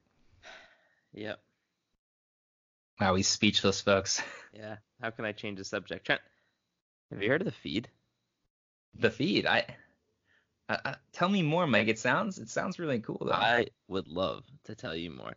yep 1.13 1.39
Wow, 2.99 3.15
he's 3.15 3.27
speechless, 3.27 3.79
folks. 3.81 4.21
yeah 4.53 4.77
how 5.01 5.11
can 5.11 5.23
I 5.23 5.31
change 5.31 5.59
the 5.59 5.65
subject 5.65 6.05
Trent 6.05 6.21
have 7.11 7.21
you 7.21 7.29
heard 7.29 7.41
of 7.41 7.45
the 7.45 7.51
feed 7.51 7.87
the 8.95 9.09
feed, 9.09 9.45
I, 9.45 9.65
I, 10.69 10.77
I 10.85 10.95
tell 11.11 11.29
me 11.29 11.41
more, 11.41 11.67
Mike. 11.67 11.87
It 11.87 11.99
sounds 11.99 12.37
it 12.39 12.49
sounds 12.49 12.79
really 12.79 12.99
cool 12.99 13.21
though. 13.21 13.31
I 13.31 13.67
would 13.87 14.07
love 14.07 14.43
to 14.65 14.75
tell 14.75 14.95
you 14.95 15.11
more. 15.11 15.33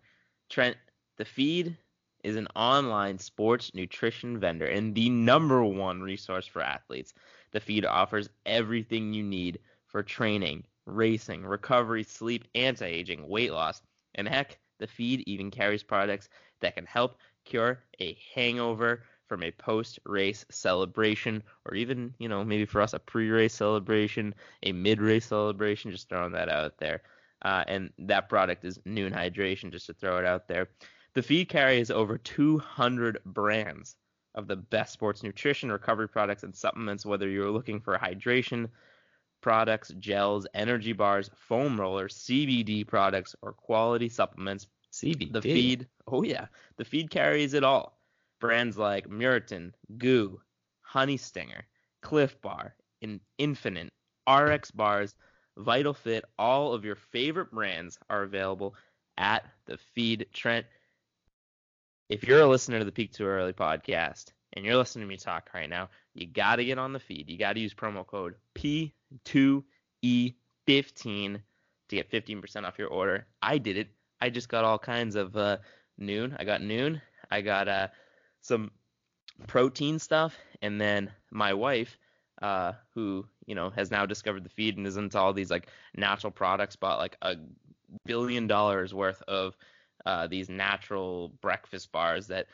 Trent, 0.48 0.76
the 1.16 1.24
feed 1.24 1.76
is 2.24 2.36
an 2.36 2.48
online 2.54 3.18
sports 3.18 3.74
nutrition 3.74 4.38
vendor 4.38 4.66
and 4.66 4.94
the 4.94 5.08
number 5.08 5.64
one 5.64 6.02
resource 6.02 6.46
for 6.46 6.62
athletes. 6.62 7.14
The 7.52 7.60
feed 7.60 7.84
offers 7.84 8.28
everything 8.44 9.12
you 9.12 9.22
need 9.22 9.60
for 9.86 10.02
training, 10.02 10.64
racing, 10.86 11.44
recovery, 11.44 12.02
sleep, 12.02 12.46
anti 12.54 12.86
aging, 12.86 13.26
weight 13.28 13.52
loss, 13.52 13.82
and 14.14 14.28
heck, 14.28 14.58
the 14.78 14.86
feed 14.86 15.22
even 15.26 15.50
carries 15.50 15.82
products 15.82 16.28
that 16.60 16.74
can 16.74 16.86
help 16.86 17.16
cure 17.44 17.82
a 18.00 18.18
hangover 18.34 19.02
from 19.30 19.44
a 19.44 19.52
post 19.52 20.00
race 20.04 20.44
celebration 20.50 21.40
or 21.64 21.76
even, 21.76 22.12
you 22.18 22.28
know, 22.28 22.44
maybe 22.44 22.64
for 22.64 22.80
us 22.80 22.94
a 22.94 22.98
pre 22.98 23.30
race 23.30 23.54
celebration, 23.54 24.34
a 24.64 24.72
mid 24.72 25.00
race 25.00 25.26
celebration, 25.26 25.92
just 25.92 26.08
throwing 26.08 26.32
that 26.32 26.48
out 26.48 26.76
there. 26.78 27.00
Uh, 27.42 27.62
and 27.68 27.90
that 27.96 28.28
product 28.28 28.64
is 28.64 28.78
Nuun 28.80 29.14
Hydration, 29.14 29.70
just 29.70 29.86
to 29.86 29.94
throw 29.94 30.18
it 30.18 30.26
out 30.26 30.48
there. 30.48 30.68
The 31.14 31.22
feed 31.22 31.48
carries 31.48 31.92
over 31.92 32.18
200 32.18 33.20
brands 33.24 33.94
of 34.34 34.48
the 34.48 34.56
best 34.56 34.92
sports 34.92 35.22
nutrition, 35.22 35.70
recovery 35.70 36.08
products, 36.08 36.42
and 36.42 36.54
supplements, 36.54 37.06
whether 37.06 37.28
you're 37.28 37.52
looking 37.52 37.80
for 37.80 37.96
hydration 37.96 38.68
products, 39.40 39.92
gels, 40.00 40.44
energy 40.54 40.92
bars, 40.92 41.30
foam 41.36 41.80
rollers, 41.80 42.16
CBD 42.16 42.84
products, 42.84 43.36
or 43.42 43.52
quality 43.52 44.08
supplements. 44.08 44.66
CBD. 44.92 45.32
The 45.32 45.42
feed, 45.42 45.86
oh 46.08 46.24
yeah, 46.24 46.46
the 46.78 46.84
feed 46.84 47.10
carries 47.10 47.54
it 47.54 47.62
all. 47.62 47.99
Brands 48.40 48.76
like 48.76 49.08
Maurten, 49.08 49.72
GU, 49.98 50.40
Honey 50.80 51.16
Stinger, 51.16 51.64
Clif 52.02 52.40
Bar, 52.40 52.74
In- 53.02 53.20
Infinite, 53.38 53.92
RX 54.28 54.70
Bars, 54.70 55.14
Vital 55.58 55.94
Fit, 55.94 56.24
all 56.38 56.72
of 56.72 56.84
your 56.84 56.96
favorite 56.96 57.50
brands 57.50 57.98
are 58.08 58.22
available 58.22 58.74
at 59.18 59.44
the 59.66 59.76
feed. 59.94 60.26
Trent, 60.32 60.66
if 62.08 62.24
you're 62.24 62.40
a 62.40 62.46
listener 62.46 62.78
to 62.78 62.84
the 62.84 62.92
Peak 62.92 63.12
Too 63.12 63.26
Early 63.26 63.52
podcast 63.52 64.32
and 64.54 64.64
you're 64.64 64.76
listening 64.76 65.04
to 65.04 65.08
me 65.08 65.16
talk 65.16 65.50
right 65.54 65.68
now, 65.68 65.90
you 66.14 66.26
got 66.26 66.56
to 66.56 66.64
get 66.64 66.78
on 66.78 66.92
the 66.92 66.98
feed. 66.98 67.28
You 67.28 67.38
got 67.38 67.52
to 67.52 67.60
use 67.60 67.74
promo 67.74 68.06
code 68.06 68.34
P2E15 68.56 68.92
to 71.90 71.96
get 71.96 72.10
15% 72.10 72.64
off 72.64 72.78
your 72.78 72.88
order. 72.88 73.26
I 73.42 73.58
did 73.58 73.76
it. 73.76 73.88
I 74.20 74.30
just 74.30 74.48
got 74.48 74.64
all 74.64 74.78
kinds 74.78 75.16
of 75.16 75.36
uh, 75.36 75.58
Nuun. 76.00 76.34
I 76.38 76.44
got 76.44 76.62
Nuun. 76.62 77.00
I 77.30 77.42
got 77.42 77.68
uh, 77.68 77.88
some 78.40 78.70
protein 79.46 79.98
stuff, 79.98 80.36
and 80.62 80.80
then 80.80 81.10
my 81.30 81.54
wife, 81.54 81.98
uh, 82.42 82.72
who 82.94 83.26
you 83.46 83.54
know 83.54 83.70
has 83.70 83.90
now 83.90 84.06
discovered 84.06 84.44
the 84.44 84.50
feed 84.50 84.76
and 84.76 84.86
is 84.86 84.96
into 84.96 85.18
all 85.18 85.32
these 85.32 85.50
like 85.50 85.68
natural 85.96 86.30
products, 86.30 86.76
bought 86.76 86.98
like 86.98 87.16
a 87.22 87.36
billion 88.04 88.46
dollars 88.46 88.94
worth 88.94 89.22
of 89.22 89.56
uh, 90.06 90.26
these 90.26 90.48
natural 90.48 91.28
breakfast 91.40 91.92
bars 91.92 92.26
that 92.28 92.46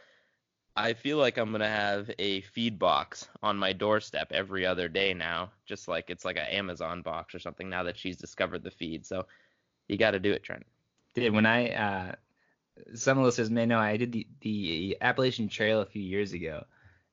I 0.76 0.92
feel 0.92 1.18
like 1.18 1.38
I'm 1.38 1.52
gonna 1.52 1.68
have 1.68 2.10
a 2.18 2.42
feed 2.42 2.78
box 2.78 3.28
on 3.42 3.56
my 3.56 3.72
doorstep 3.72 4.32
every 4.32 4.66
other 4.66 4.88
day 4.88 5.14
now, 5.14 5.50
just 5.64 5.88
like 5.88 6.10
it's 6.10 6.24
like 6.24 6.36
an 6.36 6.48
Amazon 6.48 7.02
box 7.02 7.34
or 7.34 7.38
something. 7.38 7.68
Now 7.68 7.82
that 7.84 7.96
she's 7.96 8.16
discovered 8.16 8.62
the 8.62 8.70
feed, 8.70 9.06
so 9.06 9.26
you 9.88 9.96
got 9.96 10.10
to 10.12 10.18
do 10.18 10.32
it, 10.32 10.42
Trent. 10.42 10.66
Did 11.14 11.32
when 11.32 11.46
I 11.46 11.70
uh, 11.70 12.14
some 12.94 13.22
listeners 13.22 13.50
may 13.50 13.66
know 13.66 13.78
I 13.78 13.96
did 13.96 14.12
the 14.12 14.26
the 14.40 14.96
Appalachian 15.00 15.48
Trail 15.48 15.80
a 15.80 15.86
few 15.86 16.02
years 16.02 16.32
ago, 16.32 16.64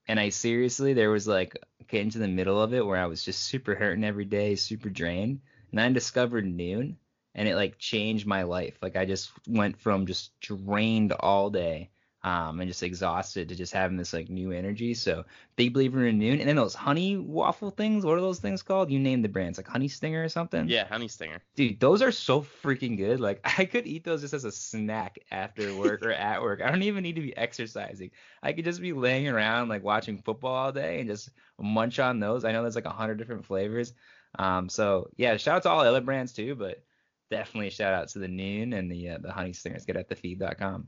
and 0.07 0.19
I 0.19 0.29
seriously 0.29 0.93
there 0.93 1.11
was 1.11 1.27
like 1.27 1.57
getting 1.87 2.09
to 2.11 2.19
the 2.19 2.27
middle 2.27 2.61
of 2.61 2.73
it 2.73 2.85
where 2.85 2.99
I 2.99 3.05
was 3.05 3.23
just 3.23 3.43
super 3.43 3.75
hurting 3.75 4.03
every 4.03 4.25
day, 4.25 4.55
super 4.55 4.89
drained, 4.89 5.41
and 5.71 5.79
I 5.79 5.89
discovered 5.89 6.45
Nuun, 6.45 6.95
and 7.35 7.47
it 7.47 7.55
like 7.55 7.77
changed 7.77 8.25
my 8.25 8.43
life. 8.43 8.77
Like 8.81 8.95
I 8.95 9.05
just 9.05 9.31
went 9.47 9.79
from 9.79 10.05
just 10.05 10.37
drained 10.39 11.13
all 11.13 11.49
day 11.49 11.89
um, 12.23 12.61
and 12.61 12.69
just 12.69 12.83
exhausted 12.83 13.49
to 13.49 13.55
just 13.55 13.73
having 13.73 13.97
this 13.97 14.13
like 14.13 14.29
new 14.29 14.51
energy. 14.51 14.93
So 14.93 15.25
big 15.57 15.73
believer 15.73 16.05
in 16.05 16.19
Nuun. 16.19 16.39
And 16.39 16.47
then 16.47 16.55
those 16.55 16.73
honey 16.73 17.17
waffle 17.17 17.69
things, 17.69 18.05
what 18.05 18.17
are 18.17 18.21
those 18.21 18.39
things 18.39 18.63
called? 18.63 18.89
You 18.89 18.99
name 18.99 19.21
the 19.21 19.27
brands, 19.27 19.57
like 19.57 19.67
Honey 19.67 19.89
Stinger 19.89 20.23
or 20.23 20.29
something. 20.29 20.69
Yeah, 20.69 20.87
Honey 20.87 21.09
Stinger. 21.09 21.41
Dude, 21.55 21.81
those 21.81 22.01
are 22.01 22.11
so 22.13 22.41
freaking 22.41 22.95
good. 22.95 23.19
Like 23.19 23.41
I 23.59 23.65
could 23.65 23.85
eat 23.85 24.05
those 24.05 24.21
just 24.21 24.33
as 24.33 24.45
a 24.45 24.51
snack 24.51 25.19
after 25.31 25.75
work 25.75 26.05
or 26.05 26.11
at 26.11 26.41
work. 26.41 26.61
I 26.61 26.71
don't 26.71 26.83
even 26.83 27.03
need 27.03 27.15
to 27.15 27.21
be 27.21 27.35
exercising. 27.35 28.11
I 28.41 28.53
could 28.53 28.65
just 28.65 28.81
be 28.81 28.93
laying 28.93 29.27
around 29.27 29.67
like 29.67 29.83
watching 29.83 30.17
football 30.17 30.53
all 30.53 30.71
day 30.71 30.99
and 30.99 31.09
just 31.09 31.29
munch 31.59 31.99
on 31.99 32.19
those. 32.19 32.45
I 32.45 32.53
know 32.53 32.61
there's 32.61 32.75
like 32.75 32.85
a 32.85 32.89
hundred 32.89 33.17
different 33.17 33.45
flavors. 33.45 33.93
Um, 34.39 34.69
so 34.69 35.09
yeah, 35.17 35.35
shout 35.35 35.57
out 35.57 35.63
to 35.63 35.69
all 35.69 35.83
the 35.83 35.89
other 35.89 36.01
brands 36.01 36.31
too, 36.31 36.55
but 36.55 36.83
definitely 37.29 37.69
shout 37.69 37.93
out 37.93 38.07
to 38.09 38.19
the 38.19 38.27
Nuun 38.27 38.73
and 38.73 38.89
the 38.89 39.09
uh, 39.09 39.17
the 39.19 39.31
Honey 39.33 39.51
Stingers. 39.51 39.85
Get 39.85 39.97
at 39.97 40.09
thefeed.com. 40.09 40.87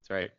That's 0.00 0.10
right. 0.10 0.30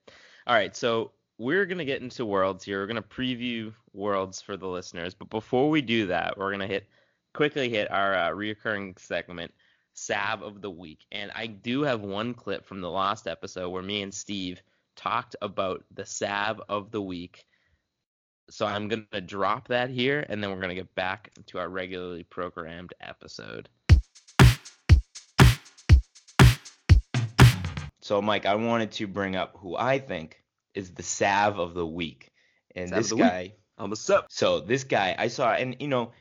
All 0.45 0.55
right, 0.55 0.75
so 0.75 1.11
we're 1.37 1.65
gonna 1.65 1.85
get 1.85 2.01
into 2.01 2.25
worlds 2.25 2.65
here. 2.65 2.81
We're 2.81 2.87
gonna 2.87 3.01
preview 3.01 3.73
worlds 3.93 4.41
for 4.41 4.57
the 4.57 4.67
listeners, 4.67 5.13
but 5.13 5.29
before 5.29 5.69
we 5.69 5.81
do 5.81 6.07
that, 6.07 6.37
we're 6.37 6.51
gonna 6.51 6.67
hit 6.67 6.87
quickly 7.33 7.69
hit 7.69 7.89
our 7.89 8.13
uh, 8.13 8.29
reoccurring 8.29 8.99
segment, 8.99 9.53
Sav 9.93 10.43
of 10.43 10.61
the 10.61 10.69
Week, 10.69 11.05
and 11.11 11.31
I 11.33 11.47
do 11.47 11.83
have 11.83 12.01
one 12.01 12.33
clip 12.33 12.65
from 12.65 12.81
the 12.81 12.89
last 12.89 13.25
episode 13.25 13.69
where 13.69 13.81
me 13.81 14.01
and 14.01 14.13
Steve 14.13 14.61
talked 14.97 15.35
about 15.41 15.83
the 15.91 16.05
Sav 16.05 16.61
of 16.67 16.91
the 16.91 17.01
Week. 17.01 17.45
So 18.49 18.65
I'm 18.65 18.89
gonna 18.89 19.21
drop 19.21 19.69
that 19.69 19.89
here, 19.89 20.25
and 20.27 20.43
then 20.43 20.51
we're 20.51 20.61
gonna 20.61 20.75
get 20.75 20.93
back 20.93 21.31
to 21.47 21.59
our 21.59 21.69
regularly 21.69 22.23
programmed 22.25 22.93
episode. 22.99 23.69
So, 28.03 28.21
Mike, 28.21 28.45
I 28.45 28.55
wanted 28.55 28.91
to 28.93 29.07
bring 29.07 29.37
up 29.37 29.55
who 29.59 29.77
I 29.77 29.97
think 29.97 30.43
is 30.73 30.91
the 30.91 31.03
Sav 31.03 31.57
of 31.57 31.73
the 31.73 31.87
week, 31.87 32.33
and 32.75 32.89
Sav 32.89 32.97
this 32.97 33.13
guy. 33.13 33.53
I'm 33.77 33.93
a 33.93 33.95
sup. 33.95 34.27
So 34.29 34.59
this 34.59 34.83
guy, 34.83 35.15
I 35.17 35.29
saw, 35.29 35.53
and 35.53 35.77
you 35.79 35.87
know, 35.87 36.11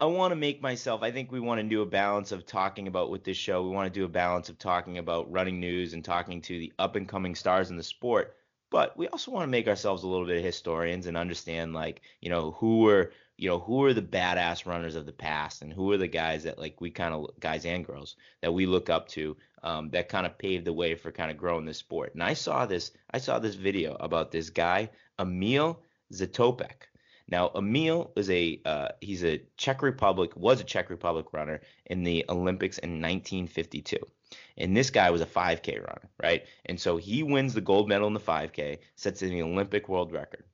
I 0.00 0.06
want 0.06 0.32
to 0.32 0.36
make 0.36 0.60
myself. 0.60 1.04
I 1.04 1.12
think 1.12 1.30
we 1.30 1.38
want 1.38 1.60
to 1.60 1.68
do 1.68 1.82
a 1.82 1.86
balance 1.86 2.32
of 2.32 2.44
talking 2.44 2.88
about 2.88 3.10
with 3.10 3.22
this 3.22 3.36
show. 3.36 3.62
We 3.62 3.70
want 3.70 3.92
to 3.92 4.00
do 4.00 4.04
a 4.04 4.08
balance 4.08 4.48
of 4.48 4.58
talking 4.58 4.98
about 4.98 5.30
running 5.30 5.60
news 5.60 5.94
and 5.94 6.04
talking 6.04 6.42
to 6.42 6.58
the 6.58 6.72
up 6.76 6.96
and 6.96 7.08
coming 7.08 7.36
stars 7.36 7.70
in 7.70 7.76
the 7.76 7.84
sport. 7.84 8.34
But 8.70 8.96
we 8.96 9.08
also 9.08 9.30
want 9.30 9.44
to 9.44 9.50
make 9.50 9.68
ourselves 9.68 10.02
a 10.02 10.08
little 10.08 10.26
bit 10.26 10.38
of 10.38 10.44
historians 10.44 11.06
and 11.06 11.16
understand, 11.16 11.72
like, 11.72 12.02
you 12.20 12.30
know, 12.30 12.50
who 12.52 12.80
were, 12.80 13.12
you 13.36 13.48
know, 13.48 13.58
who 13.58 13.84
are 13.84 13.94
the 13.94 14.02
badass 14.02 14.66
runners 14.66 14.96
of 14.96 15.06
the 15.06 15.12
past, 15.12 15.62
and 15.62 15.72
who 15.72 15.92
are 15.92 15.96
the 15.96 16.08
guys 16.08 16.42
that, 16.44 16.58
like, 16.58 16.80
we 16.80 16.90
kind 16.90 17.14
of 17.14 17.30
guys 17.38 17.64
and 17.64 17.86
girls 17.86 18.16
that 18.42 18.52
we 18.52 18.66
look 18.66 18.90
up 18.90 19.08
to, 19.08 19.36
um, 19.62 19.90
that 19.90 20.08
kind 20.08 20.26
of 20.26 20.38
paved 20.38 20.64
the 20.64 20.72
way 20.72 20.94
for 20.94 21.12
kind 21.12 21.30
of 21.30 21.36
growing 21.36 21.64
this 21.64 21.78
sport. 21.78 22.14
And 22.14 22.22
I 22.22 22.34
saw 22.34 22.66
this, 22.66 22.90
I 23.10 23.18
saw 23.18 23.38
this 23.38 23.54
video 23.54 23.96
about 24.00 24.32
this 24.32 24.50
guy, 24.50 24.90
Emil 25.18 25.80
Zatopek. 26.12 26.88
Now, 27.28 27.50
Emil 27.56 28.12
is 28.14 28.30
a 28.30 28.60
uh, 28.64 28.88
he's 29.00 29.24
a 29.24 29.42
Czech 29.56 29.82
Republic 29.82 30.36
was 30.36 30.60
a 30.60 30.64
Czech 30.64 30.90
Republic 30.90 31.32
runner 31.32 31.60
in 31.86 32.04
the 32.04 32.24
Olympics 32.28 32.78
in 32.78 33.02
1952, 33.02 33.98
and 34.56 34.76
this 34.76 34.90
guy 34.90 35.10
was 35.10 35.20
a 35.20 35.26
5K 35.26 35.78
runner, 35.78 36.08
right? 36.22 36.44
And 36.66 36.80
so 36.80 36.98
he 36.98 37.24
wins 37.24 37.52
the 37.52 37.60
gold 37.60 37.88
medal 37.88 38.06
in 38.06 38.14
the 38.14 38.20
5K, 38.20 38.78
sets 38.94 39.18
the 39.18 39.42
Olympic 39.42 39.88
world 39.88 40.12
record. 40.12 40.44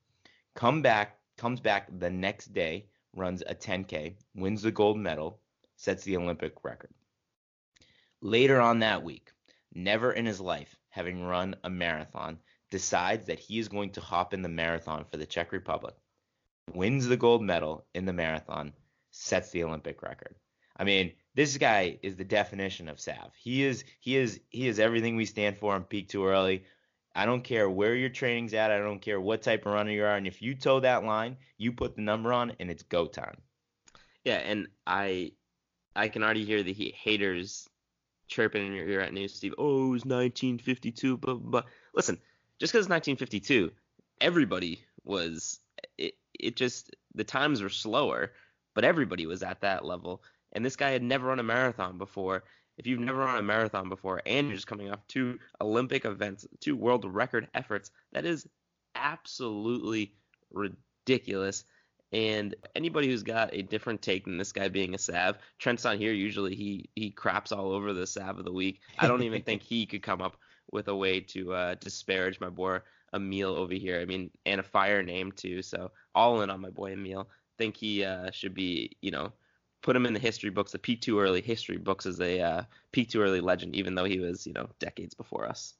Come 0.55 0.81
back, 0.81 1.19
comes 1.37 1.61
back 1.61 1.89
the 1.99 2.09
next 2.09 2.55
day, 2.55 2.87
runs 3.15 3.43
a 3.47 3.55
10K, 3.55 4.15
wins 4.35 4.63
the 4.63 4.71
gold 4.71 4.97
medal, 4.97 5.41
sets 5.77 6.05
the 6.05 6.17
Olympic 6.17 6.65
record. 6.65 6.95
Later 8.23 8.61
on 8.63 8.79
that 8.79 9.03
week, 9.03 9.31
never 9.75 10.13
in 10.13 10.25
his 10.25 10.41
life 10.41 10.75
having 10.89 11.23
run 11.23 11.55
a 11.65 11.71
marathon, 11.71 12.39
decides 12.71 13.27
that 13.27 13.39
he 13.39 13.59
is 13.59 13.69
going 13.69 13.91
to 13.91 14.01
hop 14.01 14.33
in 14.33 14.41
the 14.41 14.49
marathon 14.49 15.05
for 15.11 15.19
the 15.19 15.27
Czech 15.27 15.53
Republic 15.53 15.95
wins 16.75 17.07
the 17.07 17.17
gold 17.17 17.43
medal 17.43 17.85
in 17.95 18.05
the 18.05 18.13
marathon, 18.13 18.73
sets 19.11 19.51
the 19.51 19.65
Olympic 19.65 20.03
record. 20.03 20.35
I 20.77 20.85
mean, 20.85 21.13
this 21.35 21.57
guy 21.59 21.99
is 22.03 22.17
the 22.17 22.25
definition 22.25 22.89
of 22.89 23.01
Sav. 23.01 23.33
He 23.37 23.65
is 23.65 23.85
he 24.01 24.17
is 24.17 24.41
he 24.51 24.69
is 24.69 24.79
everything 24.79 25.17
we 25.17 25.25
stand 25.25 25.57
for 25.57 25.75
on 25.75 25.85
peak 25.85 26.09
too 26.09 26.27
early. 26.27 26.65
I 27.15 27.27
don't 27.27 27.45
care 27.45 27.69
where 27.69 27.95
your 27.95 28.09
training's 28.09 28.55
at. 28.55 28.71
I 28.71 28.79
don't 28.79 29.01
care 29.01 29.21
what 29.21 29.43
type 29.43 29.67
of 29.67 29.73
runner 29.73 29.91
you 29.91 30.05
are. 30.05 30.17
And 30.17 30.27
if 30.27 30.41
you 30.41 30.55
toe 30.55 30.81
that 30.81 31.05
line, 31.05 31.37
you 31.59 31.73
put 31.73 31.95
the 31.95 32.03
number 32.03 32.33
on, 32.33 32.53
and 32.59 32.71
it's 32.71 32.83
go 32.83 33.07
time. 33.07 33.37
Yeah, 34.25 34.37
and 34.37 34.69
I 34.87 35.33
I 35.95 36.09
can 36.09 36.23
already 36.23 36.45
hear 36.45 36.63
the 36.63 36.73
haters 36.73 37.69
chirping 38.29 38.67
in 38.67 38.73
your 38.73 38.89
ear 38.89 39.01
at 39.01 39.13
News 39.13 39.35
Steve. 39.35 39.55
Oh, 39.59 39.89
it 39.89 39.91
was 39.91 40.05
1952, 40.05 41.19
but 41.19 41.35
but 41.35 41.67
listen, 41.95 42.19
just 42.59 42.73
because 42.73 42.89
1952, 42.89 43.71
everybody 44.21 44.81
was 45.05 45.61
it. 45.99 46.15
It 46.43 46.57
just 46.57 46.95
the 47.15 47.25
times 47.25 47.63
were 47.63 47.69
slower, 47.69 48.33
but 48.75 48.85
everybody 48.85 49.27
was 49.27 49.43
at 49.43 49.61
that 49.61 49.85
level. 49.85 50.23
And 50.53 50.65
this 50.65 50.77
guy 50.77 50.91
had 50.91 51.03
never 51.03 51.29
run 51.29 51.39
a 51.39 51.45
marathon 51.45 51.99
before. 51.99 52.45
If 52.79 52.87
you've 52.87 53.01
never 53.01 53.21
run 53.21 53.39
a 53.39 53.43
marathon 53.43 53.89
before, 53.89 54.23
and 54.27 54.49
you're 54.49 54.57
just 54.57 54.67
coming 54.67 54.91
off 54.91 55.07
two 55.07 55.39
Olympic 55.61 56.05
events, 56.05 56.47
two 56.61 56.77
world 56.77 57.05
record 57.05 57.49
efforts, 57.55 57.91
that 58.13 58.25
is 58.25 58.47
absolutely 58.95 60.15
ridiculous. 60.53 61.65
And 62.13 62.55
anybody 62.75 63.09
who's 63.09 63.23
got 63.23 63.55
a 63.55 63.63
different 63.63 64.03
take 64.03 64.25
than 64.25 64.37
this 64.37 64.53
guy 64.53 64.69
being 64.69 64.95
a 64.95 64.99
Sav, 64.99 65.39
Trent's 65.59 65.85
not 65.85 65.97
here. 65.97 66.13
Usually 66.13 66.55
he 66.55 66.91
he 66.95 67.11
craps 67.11 67.53
all 67.53 67.73
over 67.73 67.93
the 67.93 68.07
Sav 68.07 68.39
of 68.39 68.45
the 68.45 68.53
week. 68.53 68.81
I 68.99 69.09
don't 69.09 69.23
even 69.23 69.43
think 69.47 69.63
he 69.63 69.87
could 69.87 70.03
come 70.03 70.21
up 70.21 70.37
with 70.71 70.89
a 70.89 70.97
way 70.97 71.21
to 71.21 71.53
uh, 71.53 71.75
disparage 71.77 72.41
my 72.41 72.49
boy 72.49 72.81
Emil 73.15 73.55
over 73.55 73.75
here. 73.75 74.01
I 74.01 74.05
mean, 74.05 74.31
and 74.47 74.61
a 74.61 74.65
fire 74.65 75.03
name 75.03 75.33
too. 75.33 75.63
So 75.63 75.91
all 76.15 76.43
in 76.43 76.51
on 76.51 76.61
my 76.61 76.71
boy 76.71 76.93
Emil. 76.93 77.29
Think 77.59 77.77
he 77.77 78.03
uh, 78.03 78.31
should 78.31 78.55
be, 78.55 78.97
you 79.03 79.11
know, 79.11 79.33
put 79.83 79.95
him 79.95 80.07
in 80.07 80.15
the 80.15 80.21
history 80.21 80.51
books, 80.51 80.73
the 80.73 80.79
peak 80.79 81.01
too 81.03 81.21
early 81.21 81.41
history 81.41 81.77
books 81.77 82.07
as 82.07 82.21
a 82.21 82.41
uh, 82.41 82.63
peak 82.93 83.11
too 83.11 83.21
early 83.21 83.41
legend, 83.41 83.77
even 83.77 83.95
though 83.95 84.05
he 84.05 84.19
was, 84.19 84.47
you 84.47 84.53
know, 84.53 84.69
decades 84.79 85.15
before 85.15 85.47
us. 85.47 85.75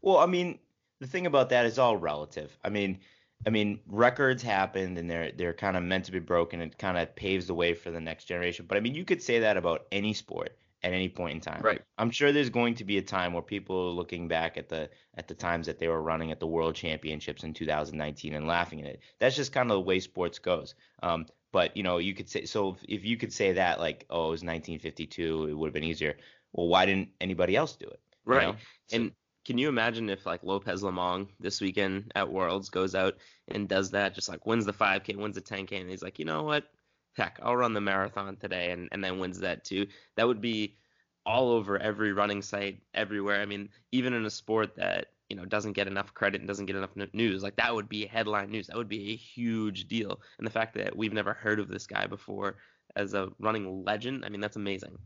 Well, 0.00 0.18
I 0.18 0.26
mean, 0.26 0.58
the 1.00 1.06
thing 1.06 1.26
about 1.26 1.50
that 1.50 1.66
is 1.66 1.78
all 1.78 1.96
relative. 1.96 2.56
I 2.64 2.70
mean, 2.70 3.00
I 3.46 3.50
mean, 3.50 3.80
records 3.86 4.42
happened 4.42 4.98
and 4.98 5.10
they're 5.10 5.32
they're 5.32 5.52
kind 5.52 5.76
of 5.76 5.82
meant 5.82 6.04
to 6.06 6.12
be 6.12 6.18
broken. 6.18 6.60
It 6.60 6.78
kind 6.78 6.98
of 6.98 7.14
paves 7.16 7.46
the 7.46 7.54
way 7.54 7.74
for 7.74 7.90
the 7.90 8.00
next 8.00 8.24
generation. 8.24 8.66
But 8.68 8.78
I 8.78 8.80
mean, 8.80 8.94
you 8.94 9.04
could 9.04 9.22
say 9.22 9.40
that 9.40 9.56
about 9.56 9.86
any 9.92 10.14
sport, 10.14 10.56
at 10.84 10.92
any 10.92 11.08
point 11.08 11.34
in 11.34 11.40
time. 11.40 11.60
Right. 11.62 11.80
I'm 11.98 12.10
sure 12.10 12.32
there's 12.32 12.50
going 12.50 12.74
to 12.76 12.84
be 12.84 12.98
a 12.98 13.02
time 13.02 13.32
where 13.32 13.42
people 13.42 13.76
are 13.88 13.92
looking 13.92 14.28
back 14.28 14.56
at 14.56 14.68
the 14.68 14.90
at 15.16 15.28
the 15.28 15.34
times 15.34 15.66
that 15.66 15.78
they 15.78 15.88
were 15.88 16.02
running 16.02 16.30
at 16.32 16.40
the 16.40 16.46
World 16.46 16.74
Championships 16.74 17.44
in 17.44 17.54
2019 17.54 18.34
and 18.34 18.46
laughing 18.46 18.80
at 18.80 18.86
it. 18.86 19.00
That's 19.20 19.36
just 19.36 19.52
kind 19.52 19.70
of 19.70 19.74
the 19.76 19.80
way 19.80 20.00
sports 20.00 20.38
goes. 20.38 20.74
Um, 21.02 21.26
but 21.52 21.76
you 21.76 21.82
know, 21.82 21.98
you 21.98 22.14
could 22.14 22.28
say 22.28 22.44
so 22.46 22.70
if, 22.70 22.78
if 22.88 23.04
you 23.04 23.16
could 23.16 23.32
say 23.32 23.52
that 23.52 23.78
like, 23.78 24.06
oh, 24.10 24.28
it 24.28 24.30
was 24.30 24.42
1952, 24.44 25.46
it 25.48 25.54
would 25.54 25.66
have 25.68 25.74
been 25.74 25.84
easier. 25.84 26.16
Well, 26.52 26.68
why 26.68 26.86
didn't 26.86 27.10
anybody 27.20 27.56
else 27.56 27.76
do 27.76 27.86
it? 27.86 28.00
you 28.26 28.32
Right. 28.32 28.46
know? 28.48 28.56
So- 28.88 28.96
And 28.96 29.12
can 29.44 29.58
you 29.58 29.68
imagine 29.68 30.08
if 30.08 30.24
like 30.26 30.42
Lopez 30.44 30.82
Lomong 30.82 31.28
this 31.40 31.60
weekend 31.60 32.12
at 32.14 32.30
Worlds 32.30 32.70
goes 32.70 32.94
out 32.94 33.16
and 33.48 33.68
does 33.68 33.90
that, 33.90 34.14
just 34.14 34.28
like 34.28 34.46
wins 34.46 34.64
the 34.66 34.72
5K, 34.72 35.16
wins 35.16 35.34
the 35.34 35.40
10K, 35.42 35.80
and 35.80 35.90
he's 35.90 36.02
like, 36.02 36.18
you 36.20 36.24
know 36.24 36.44
what? 36.44 36.64
Heck, 37.14 37.38
I'll 37.42 37.56
run 37.56 37.74
the 37.74 37.80
marathon 37.80 38.36
today, 38.36 38.70
and, 38.70 38.88
and 38.92 39.02
then 39.04 39.18
wins 39.18 39.40
that 39.40 39.64
too. 39.64 39.86
That 40.16 40.26
would 40.26 40.40
be 40.40 40.76
all 41.24 41.50
over 41.50 41.78
every 41.78 42.12
running 42.12 42.42
site 42.42 42.80
everywhere. 42.94 43.40
I 43.40 43.46
mean, 43.46 43.68
even 43.92 44.12
in 44.12 44.24
a 44.24 44.30
sport 44.30 44.76
that 44.76 45.06
you 45.28 45.36
know 45.36 45.44
doesn't 45.44 45.72
get 45.72 45.86
enough 45.86 46.14
credit 46.14 46.40
and 46.40 46.48
doesn't 46.48 46.66
get 46.66 46.76
enough 46.76 46.96
news, 47.12 47.42
like 47.42 47.56
that 47.56 47.74
would 47.74 47.88
be 47.88 48.06
headline 48.06 48.50
news. 48.50 48.66
That 48.66 48.76
would 48.76 48.88
be 48.88 49.12
a 49.12 49.16
huge 49.16 49.88
deal. 49.88 50.20
And 50.38 50.46
the 50.46 50.50
fact 50.50 50.74
that 50.74 50.96
we've 50.96 51.12
never 51.12 51.32
heard 51.32 51.60
of 51.60 51.68
this 51.68 51.86
guy 51.86 52.06
before 52.06 52.56
as 52.96 53.14
a 53.14 53.30
running 53.38 53.84
legend, 53.84 54.24
I 54.24 54.28
mean, 54.28 54.40
that's 54.40 54.56
amazing. 54.56 54.98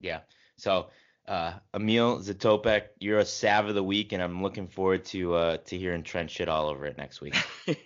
Yeah. 0.00 0.20
So, 0.56 0.88
uh, 1.26 1.54
Emil 1.74 2.18
Zatopek, 2.18 2.88
you're 2.98 3.18
a 3.18 3.24
Sav 3.24 3.66
of 3.66 3.74
the 3.74 3.82
week, 3.82 4.12
and 4.12 4.22
I'm 4.22 4.42
looking 4.42 4.66
forward 4.66 5.04
to 5.06 5.34
uh, 5.34 5.56
to 5.58 5.78
hearing 5.78 6.02
Trent 6.02 6.30
shit 6.30 6.48
all 6.48 6.68
over 6.68 6.86
it 6.86 6.96
next 6.96 7.20
week. 7.20 7.36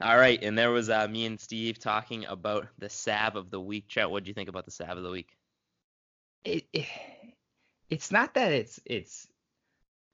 All 0.00 0.16
right, 0.16 0.42
and 0.42 0.58
there 0.58 0.70
was 0.70 0.90
uh, 0.90 1.08
me 1.08 1.24
and 1.24 1.40
Steve 1.40 1.78
talking 1.78 2.26
about 2.26 2.68
the 2.78 2.90
Sav 2.90 3.36
of 3.36 3.50
the 3.50 3.60
week. 3.60 3.88
Chat, 3.88 4.10
what 4.10 4.24
do 4.24 4.28
you 4.28 4.34
think 4.34 4.48
about 4.48 4.66
the 4.66 4.70
Sav 4.70 4.96
of 4.96 5.02
the 5.02 5.10
week? 5.10 5.36
it, 6.46 6.64
it 6.72 6.86
it's 7.90 8.10
not 8.10 8.34
that 8.34 8.52
it's 8.52 8.80
it's 8.84 9.26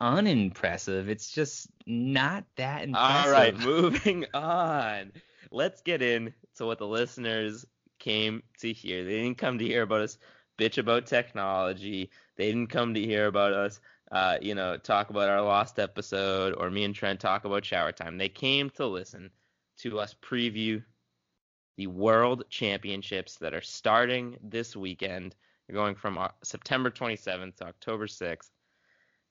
unimpressive. 0.00 1.08
It's 1.08 1.30
just 1.30 1.68
not 1.86 2.44
that 2.56 2.84
impressive. 2.84 3.26
All 3.26 3.30
right, 3.30 3.58
moving 3.58 4.26
on. 4.34 5.12
Let's 5.50 5.82
get 5.82 6.02
in 6.02 6.32
to 6.56 6.66
what 6.66 6.78
the 6.78 6.86
listeners 6.86 7.66
came 7.98 8.42
to 8.60 8.72
hear. 8.72 9.04
They 9.04 9.22
didn't 9.22 9.38
come 9.38 9.58
to 9.58 9.64
hear 9.64 9.82
about 9.82 10.00
us 10.00 10.18
bitch 10.58 10.78
about 10.78 11.06
technology. 11.06 12.10
They 12.36 12.48
didn't 12.48 12.68
come 12.68 12.94
to 12.94 13.00
hear 13.00 13.26
about 13.26 13.52
us, 13.52 13.80
uh, 14.10 14.38
you 14.40 14.54
know, 14.54 14.76
talk 14.76 15.10
about 15.10 15.28
our 15.28 15.42
lost 15.42 15.78
episode 15.78 16.54
or 16.56 16.70
me 16.70 16.84
and 16.84 16.94
Trent 16.94 17.20
talk 17.20 17.44
about 17.44 17.64
shower 17.64 17.92
time. 17.92 18.18
They 18.18 18.28
came 18.28 18.70
to 18.70 18.86
listen 18.86 19.30
to 19.82 19.98
us 19.98 20.14
preview 20.22 20.82
the 21.76 21.86
World 21.86 22.44
Championships 22.50 23.36
that 23.36 23.54
are 23.54 23.62
starting 23.62 24.36
this 24.42 24.76
weekend. 24.76 25.34
They're 25.66 25.76
going 25.76 25.94
from 25.94 26.18
uh, 26.18 26.28
September 26.42 26.90
27th 26.90 27.56
to 27.56 27.66
October 27.66 28.06
6th. 28.06 28.50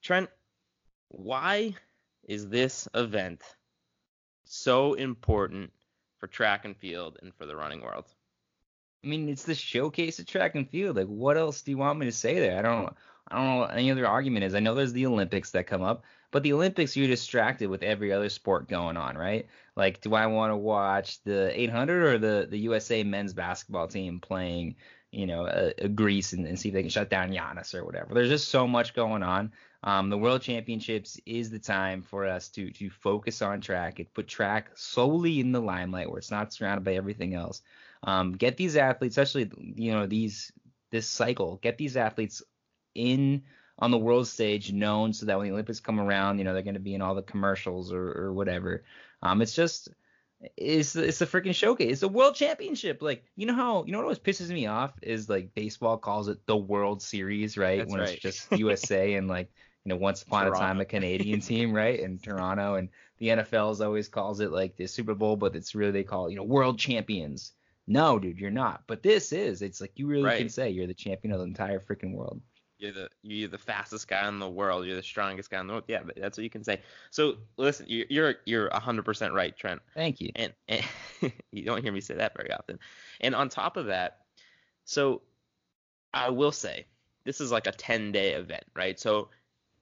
Trent, 0.02 0.30
why 1.10 1.76
is 2.24 2.50
this 2.50 2.88
event 2.94 3.42
so 4.46 4.94
important 4.94 5.72
for 6.18 6.28
track 6.28 6.66
and 6.66 6.76
field 6.76 7.18
and 7.22 7.34
for 7.36 7.46
the 7.46 7.56
running 7.56 7.82
world? 7.82 8.06
I 9.04 9.08
mean, 9.08 9.30
it's 9.30 9.44
the 9.44 9.56
showcase 9.56 10.20
of 10.20 10.26
track 10.26 10.56
and 10.56 10.70
field. 10.70 10.98
Like, 10.98 11.08
what 11.08 11.38
else 11.38 11.62
do 11.62 11.72
you 11.72 11.78
want 11.78 12.00
me 12.00 12.06
to 12.06 12.12
say 12.12 12.40
there? 12.40 12.60
I 12.60 12.62
don't, 12.62 12.94
I 13.32 13.38
don't 13.38 13.46
know 13.46 13.62
what 13.62 13.74
any 13.74 13.92
other 13.92 14.08
argument 14.08 14.46
is. 14.46 14.56
I 14.56 14.60
know 14.60 14.76
there's 14.76 14.94
the 14.94 15.06
Olympics 15.06 15.52
that 15.52 15.68
come 15.68 15.82
up, 15.82 16.04
but 16.32 16.44
the 16.44 16.54
Olympics 16.54 16.96
you're 16.96 17.08
distracted 17.08 17.70
with 17.70 17.84
every 17.84 18.12
other 18.12 18.30
sport 18.30 18.68
going 18.68 18.98
on, 18.98 19.18
right? 19.18 19.48
Like, 19.76 20.02
do 20.02 20.14
I 20.14 20.28
want 20.28 20.52
to 20.52 20.58
watch 20.58 21.24
the 21.24 21.60
800 21.60 22.04
or 22.04 22.18
the 22.18 22.48
the 22.50 22.60
USA 22.60 23.04
men's 23.04 23.34
basketball 23.34 23.88
team 23.88 24.20
playing, 24.20 24.76
you 25.12 25.26
know, 25.26 25.46
a, 25.46 25.74
a 25.78 25.88
Greece 25.88 26.34
and, 26.34 26.46
and 26.46 26.60
see 26.60 26.70
if 26.70 26.74
they 26.74 26.82
can 26.82 26.90
shut 26.90 27.10
down 27.10 27.32
Giannis 27.32 27.74
or 27.74 27.86
whatever? 27.86 28.14
There's 28.14 28.30
just 28.30 28.50
so 28.50 28.68
much 28.68 28.94
going 28.94 29.24
on. 29.24 29.52
Um, 29.84 30.10
the 30.10 30.18
World 30.18 30.42
Championships 30.42 31.20
is 31.26 31.50
the 31.50 31.60
time 31.60 32.02
for 32.02 32.28
us 32.28 32.50
to 32.50 32.70
to 32.72 32.90
focus 32.90 33.42
on 33.42 33.62
track 33.62 34.00
and 34.00 34.14
put 34.14 34.28
track 34.28 34.72
solely 34.76 35.40
in 35.40 35.52
the 35.52 35.62
limelight 35.62 36.10
where 36.10 36.20
it's 36.20 36.32
not 36.32 36.54
surrounded 36.54 36.84
by 36.84 36.94
everything 36.94 37.34
else. 37.34 37.62
Um, 38.04 38.34
get 38.34 38.58
these 38.58 38.76
athletes, 38.76 39.18
especially 39.18 39.52
you 39.76 39.92
know 39.92 40.06
these 40.06 40.52
this 40.92 41.08
cycle, 41.08 41.58
get 41.62 41.78
these 41.78 41.98
athletes 41.98 42.44
in 42.96 43.44
on 43.80 43.92
the 43.92 43.98
world 43.98 44.28
stage 44.28 44.72
known 44.72 45.12
so 45.12 45.26
that 45.26 45.38
when 45.38 45.48
the 45.48 45.54
Olympics 45.54 45.80
come 45.80 46.00
around, 46.00 46.38
you 46.38 46.44
know 46.44 46.54
they're 46.54 46.62
going 46.62 46.76
to 46.76 46.80
be 46.80 46.94
in 46.94 47.02
all 47.02 47.16
the 47.16 47.22
commercials 47.22 47.92
or, 47.92 48.12
or 48.12 48.34
whatever. 48.34 48.84
Um, 49.22 49.42
it's 49.42 49.56
just 49.56 49.90
it's 50.58 50.96
it's 50.96 51.22
a 51.22 51.28
freaking 51.28 51.56
showcase. 51.56 51.92
It's 51.92 52.04
a 52.04 52.08
world 52.08 52.36
championship. 52.36 53.02
Like 53.02 53.26
you 53.36 53.46
know 53.46 53.56
how 53.56 53.84
you 53.86 53.92
know 53.92 54.00
what 54.00 54.06
always 54.06 54.20
pisses 54.20 54.50
me 54.50 54.68
off 54.68 54.94
is 55.02 55.30
like 55.30 55.54
baseball 55.54 55.98
calls 55.98 56.28
it 56.28 56.46
the 56.46 56.58
World 56.58 57.02
Series, 57.02 57.58
right? 57.58 57.80
That's 57.80 57.92
when 57.92 58.02
right. 58.02 58.10
it's 58.10 58.22
just 58.22 58.52
USA 58.52 59.14
and 59.16 59.28
like 59.28 59.50
you 59.84 59.90
know 59.90 59.98
once 59.98 60.24
upon 60.24 60.48
a 60.48 60.52
time 60.52 60.80
a 60.80 60.86
Canadian 60.86 61.42
team, 61.42 61.74
right? 61.74 62.00
And 62.00 62.22
Toronto 62.22 62.76
and 62.76 62.90
the 63.18 63.28
NFL's 63.28 63.82
always 63.82 64.08
calls 64.08 64.40
it 64.40 64.52
like 64.52 64.78
the 64.78 64.88
Super 64.88 65.14
Bowl, 65.14 65.36
but 65.36 65.56
it's 65.56 65.76
really 65.76 65.92
they 65.92 66.04
call 66.04 66.28
it, 66.28 66.32
you 66.32 66.38
know 66.38 66.44
world 66.44 66.80
champions. 66.80 67.54
No, 67.88 68.20
dude, 68.20 68.40
you're 68.40 68.52
not. 68.52 68.84
But 68.88 69.04
this 69.04 69.34
is. 69.34 69.62
It's 69.62 69.82
like 69.82 69.94
you 69.96 70.08
really 70.08 70.38
can 70.38 70.50
say 70.50 70.70
you're 70.70 70.88
the 70.88 70.94
champion 70.94 71.34
of 71.34 71.40
the 71.40 71.46
entire 71.46 71.80
freaking 71.80 72.14
world. 72.14 72.42
You're 72.82 72.94
the 72.94 73.10
you're 73.22 73.48
the 73.48 73.60
fastest 73.60 74.08
guy 74.08 74.28
in 74.28 74.40
the 74.40 74.50
world. 74.50 74.88
You're 74.88 74.96
the 74.96 75.04
strongest 75.04 75.52
guy 75.52 75.60
in 75.60 75.68
the 75.68 75.74
world. 75.74 75.84
Yeah, 75.88 76.02
but 76.04 76.16
that's 76.16 76.36
what 76.36 76.44
you 76.44 76.50
can 76.50 76.64
say. 76.64 76.82
So 77.12 77.36
listen, 77.58 77.86
you're 77.88 78.08
you're 78.10 78.36
you're 78.46 78.70
100% 78.72 79.34
right, 79.34 79.56
Trent. 79.56 79.82
Thank 79.94 80.20
you. 80.20 80.32
And, 80.36 80.52
and 80.68 80.84
you 81.52 81.64
don't 81.64 81.84
hear 81.84 81.92
me 81.92 82.02
say 82.02 82.16
that 82.16 82.36
very 82.36 82.52
often. 82.52 82.80
And 83.20 83.36
on 83.36 83.50
top 83.50 83.78
of 83.78 83.86
that, 83.86 84.22
so 84.84 85.22
I 86.12 86.30
will 86.30 86.52
say 86.52 86.88
this 87.24 87.40
is 87.40 87.52
like 87.52 87.68
a 87.68 87.72
10 87.72 88.12
day 88.12 88.34
event, 88.34 88.64
right? 88.76 89.00
So 89.00 89.30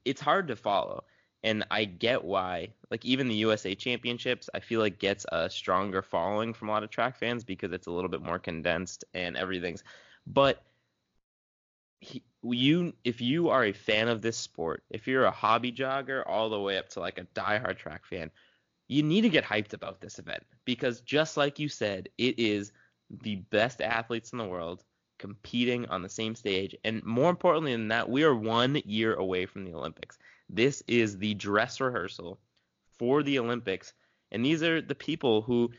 it's 0.03 0.19
hard 0.19 0.49
to 0.49 0.57
follow. 0.57 1.05
And 1.41 1.63
I 1.71 1.85
get 1.85 2.21
why, 2.25 2.73
like 2.91 3.05
even 3.05 3.29
the 3.29 3.35
USA 3.35 3.73
Championships, 3.75 4.49
I 4.53 4.59
feel 4.59 4.81
like 4.81 4.99
gets 4.99 5.25
a 5.31 5.49
stronger 5.49 6.01
following 6.01 6.53
from 6.53 6.67
a 6.67 6.71
lot 6.73 6.83
of 6.83 6.89
track 6.89 7.17
fans 7.17 7.45
because 7.45 7.71
it's 7.71 7.87
a 7.87 7.91
little 7.91 8.09
bit 8.09 8.21
more 8.21 8.39
condensed 8.39 9.05
and 9.13 9.37
everything's. 9.37 9.85
But 10.27 10.61
he, 12.01 12.23
you, 12.43 12.93
if 13.03 13.21
you 13.21 13.49
are 13.49 13.65
a 13.65 13.73
fan 13.73 14.07
of 14.07 14.21
this 14.21 14.37
sport, 14.37 14.83
if 14.89 15.07
you're 15.07 15.25
a 15.25 15.31
hobby 15.31 15.71
jogger 15.71 16.23
all 16.25 16.49
the 16.49 16.59
way 16.59 16.77
up 16.77 16.89
to 16.89 16.99
like 16.99 17.17
a 17.17 17.25
diehard 17.39 17.77
track 17.77 18.05
fan, 18.05 18.31
you 18.87 19.03
need 19.03 19.21
to 19.21 19.29
get 19.29 19.43
hyped 19.43 19.73
about 19.73 20.01
this 20.01 20.19
event 20.19 20.43
because 20.65 21.01
just 21.01 21.37
like 21.37 21.59
you 21.59 21.69
said, 21.69 22.09
it 22.17 22.39
is 22.39 22.71
the 23.21 23.35
best 23.35 23.81
athletes 23.81 24.31
in 24.31 24.37
the 24.37 24.45
world 24.45 24.83
competing 25.19 25.85
on 25.87 26.01
the 26.01 26.09
same 26.09 26.33
stage. 26.33 26.75
And 26.83 27.03
more 27.03 27.29
importantly 27.29 27.73
than 27.73 27.89
that, 27.89 28.09
we 28.09 28.23
are 28.23 28.35
one 28.35 28.81
year 28.85 29.13
away 29.15 29.45
from 29.45 29.65
the 29.65 29.73
Olympics. 29.73 30.17
This 30.49 30.81
is 30.87 31.17
the 31.17 31.35
dress 31.35 31.79
rehearsal 31.79 32.39
for 32.97 33.21
the 33.21 33.37
Olympics. 33.37 33.93
And 34.31 34.43
these 34.43 34.63
are 34.63 34.81
the 34.81 34.95
people 34.95 35.41
who, 35.41 35.71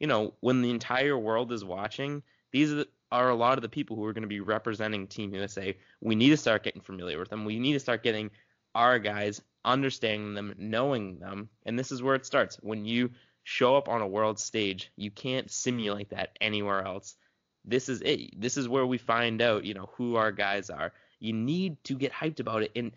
you 0.00 0.06
know, 0.06 0.34
when 0.40 0.62
the 0.62 0.70
entire 0.70 1.18
world 1.18 1.52
is 1.52 1.64
watching, 1.64 2.22
these 2.52 2.72
are, 2.72 2.76
the, 2.76 2.88
are 3.12 3.30
a 3.30 3.34
lot 3.34 3.58
of 3.58 3.62
the 3.62 3.68
people 3.68 3.96
who 3.96 4.04
are 4.04 4.12
going 4.12 4.22
to 4.22 4.28
be 4.28 4.40
representing 4.40 5.06
Team 5.06 5.34
USA. 5.34 5.76
We 6.00 6.14
need 6.14 6.30
to 6.30 6.36
start 6.36 6.64
getting 6.64 6.82
familiar 6.82 7.18
with 7.18 7.28
them. 7.28 7.44
We 7.44 7.58
need 7.58 7.74
to 7.74 7.80
start 7.80 8.02
getting 8.02 8.30
our 8.74 8.98
guys 8.98 9.40
understanding 9.64 10.34
them, 10.34 10.54
knowing 10.58 11.18
them. 11.18 11.48
And 11.64 11.78
this 11.78 11.92
is 11.92 12.02
where 12.02 12.14
it 12.14 12.26
starts. 12.26 12.56
When 12.62 12.84
you 12.84 13.10
show 13.44 13.76
up 13.76 13.88
on 13.88 14.02
a 14.02 14.08
world 14.08 14.38
stage, 14.38 14.90
you 14.96 15.10
can't 15.10 15.50
simulate 15.50 16.10
that 16.10 16.36
anywhere 16.40 16.84
else. 16.84 17.16
This 17.64 17.88
is 17.88 18.00
it. 18.02 18.40
This 18.40 18.56
is 18.56 18.68
where 18.68 18.86
we 18.86 18.98
find 18.98 19.40
out, 19.40 19.64
you 19.64 19.74
know, 19.74 19.90
who 19.96 20.16
our 20.16 20.32
guys 20.32 20.70
are. 20.70 20.92
You 21.20 21.32
need 21.32 21.82
to 21.84 21.94
get 21.94 22.12
hyped 22.12 22.40
about 22.40 22.62
it. 22.62 22.72
And 22.76 22.92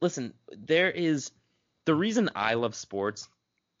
listen, 0.00 0.34
there 0.50 0.90
is 0.90 1.30
the 1.84 1.94
reason 1.94 2.30
I 2.34 2.54
love 2.54 2.74
sports 2.74 3.28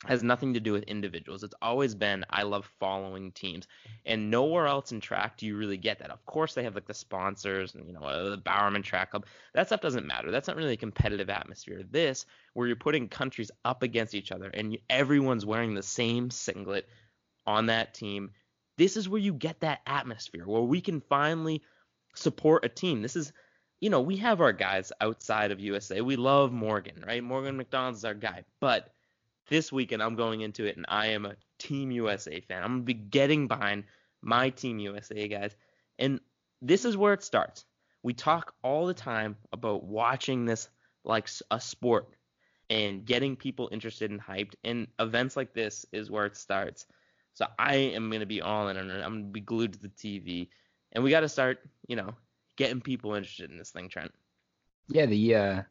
has 0.06 0.22
nothing 0.22 0.54
to 0.54 0.60
do 0.60 0.72
with 0.72 0.84
individuals. 0.84 1.42
It's 1.42 1.54
always 1.60 1.94
been 1.94 2.24
I 2.30 2.42
love 2.42 2.70
following 2.80 3.32
teams, 3.32 3.66
and 4.06 4.30
nowhere 4.30 4.66
else 4.66 4.92
in 4.92 5.00
track 5.00 5.36
do 5.36 5.46
you 5.46 5.56
really 5.56 5.76
get 5.76 5.98
that. 5.98 6.10
Of 6.10 6.24
course, 6.24 6.54
they 6.54 6.64
have 6.64 6.74
like 6.74 6.86
the 6.86 6.94
sponsors 6.94 7.74
and 7.74 7.86
you 7.86 7.92
know 7.92 8.00
uh, 8.00 8.30
the 8.30 8.38
Bowerman 8.38 8.82
Track 8.82 9.10
Club. 9.10 9.26
That 9.52 9.66
stuff 9.66 9.82
doesn't 9.82 10.06
matter. 10.06 10.30
That's 10.30 10.48
not 10.48 10.56
really 10.56 10.72
a 10.72 10.78
competitive 10.78 11.28
atmosphere. 11.28 11.82
This, 11.90 12.24
where 12.54 12.66
you're 12.66 12.76
putting 12.76 13.08
countries 13.08 13.50
up 13.64 13.82
against 13.82 14.14
each 14.14 14.32
other 14.32 14.48
and 14.48 14.78
everyone's 14.88 15.44
wearing 15.44 15.74
the 15.74 15.82
same 15.82 16.30
singlet 16.30 16.88
on 17.46 17.66
that 17.66 17.92
team. 17.92 18.30
This 18.78 18.96
is 18.96 19.08
where 19.08 19.20
you 19.20 19.34
get 19.34 19.60
that 19.60 19.80
atmosphere 19.86 20.46
where 20.46 20.62
we 20.62 20.80
can 20.80 21.02
finally 21.02 21.62
support 22.14 22.64
a 22.64 22.68
team. 22.70 23.02
This 23.02 23.16
is 23.16 23.32
you 23.80 23.88
know, 23.88 24.00
we 24.02 24.18
have 24.18 24.42
our 24.42 24.52
guys 24.52 24.92
outside 25.00 25.50
of 25.50 25.60
USA. 25.60 26.02
We 26.02 26.16
love 26.16 26.52
Morgan, 26.52 27.02
right? 27.06 27.24
Morgan 27.24 27.56
McDonald's 27.56 28.04
our 28.04 28.12
guy. 28.12 28.44
But 28.60 28.92
this 29.50 29.70
weekend, 29.70 30.02
I'm 30.02 30.14
going 30.14 30.40
into 30.40 30.64
it, 30.64 30.76
and 30.76 30.86
I 30.88 31.08
am 31.08 31.26
a 31.26 31.34
Team 31.58 31.90
USA 31.90 32.40
fan. 32.40 32.62
I'm 32.62 32.70
going 32.70 32.80
to 32.80 32.84
be 32.86 32.94
getting 32.94 33.48
behind 33.48 33.84
my 34.22 34.50
Team 34.50 34.78
USA 34.78 35.28
guys. 35.28 35.54
And 35.98 36.20
this 36.62 36.84
is 36.84 36.96
where 36.96 37.12
it 37.12 37.22
starts. 37.22 37.66
We 38.02 38.14
talk 38.14 38.54
all 38.62 38.86
the 38.86 38.94
time 38.94 39.36
about 39.52 39.84
watching 39.84 40.46
this 40.46 40.68
like 41.04 41.28
a 41.50 41.60
sport 41.60 42.08
and 42.70 43.04
getting 43.04 43.36
people 43.36 43.68
interested 43.72 44.10
and 44.10 44.20
hyped. 44.20 44.54
And 44.64 44.86
events 44.98 45.36
like 45.36 45.52
this 45.52 45.84
is 45.92 46.10
where 46.10 46.24
it 46.24 46.36
starts. 46.36 46.86
So 47.34 47.46
I 47.58 47.74
am 47.74 48.10
gonna 48.10 48.26
be 48.26 48.42
all 48.42 48.68
in 48.68 48.76
it. 48.76 48.80
I'm 48.80 49.00
gonna 49.00 49.24
be 49.24 49.40
glued 49.40 49.72
to 49.74 49.78
the 49.78 49.88
TV, 49.88 50.48
and 50.92 51.04
we 51.04 51.10
got 51.10 51.20
to 51.20 51.28
start, 51.28 51.60
you 51.86 51.96
know, 51.96 52.14
getting 52.56 52.80
people 52.80 53.14
interested 53.14 53.50
in 53.50 53.56
this 53.56 53.70
thing, 53.70 53.88
Trent. 53.88 54.12
Yeah, 54.88 55.06
the 55.06 55.34
uh, 55.34 55.62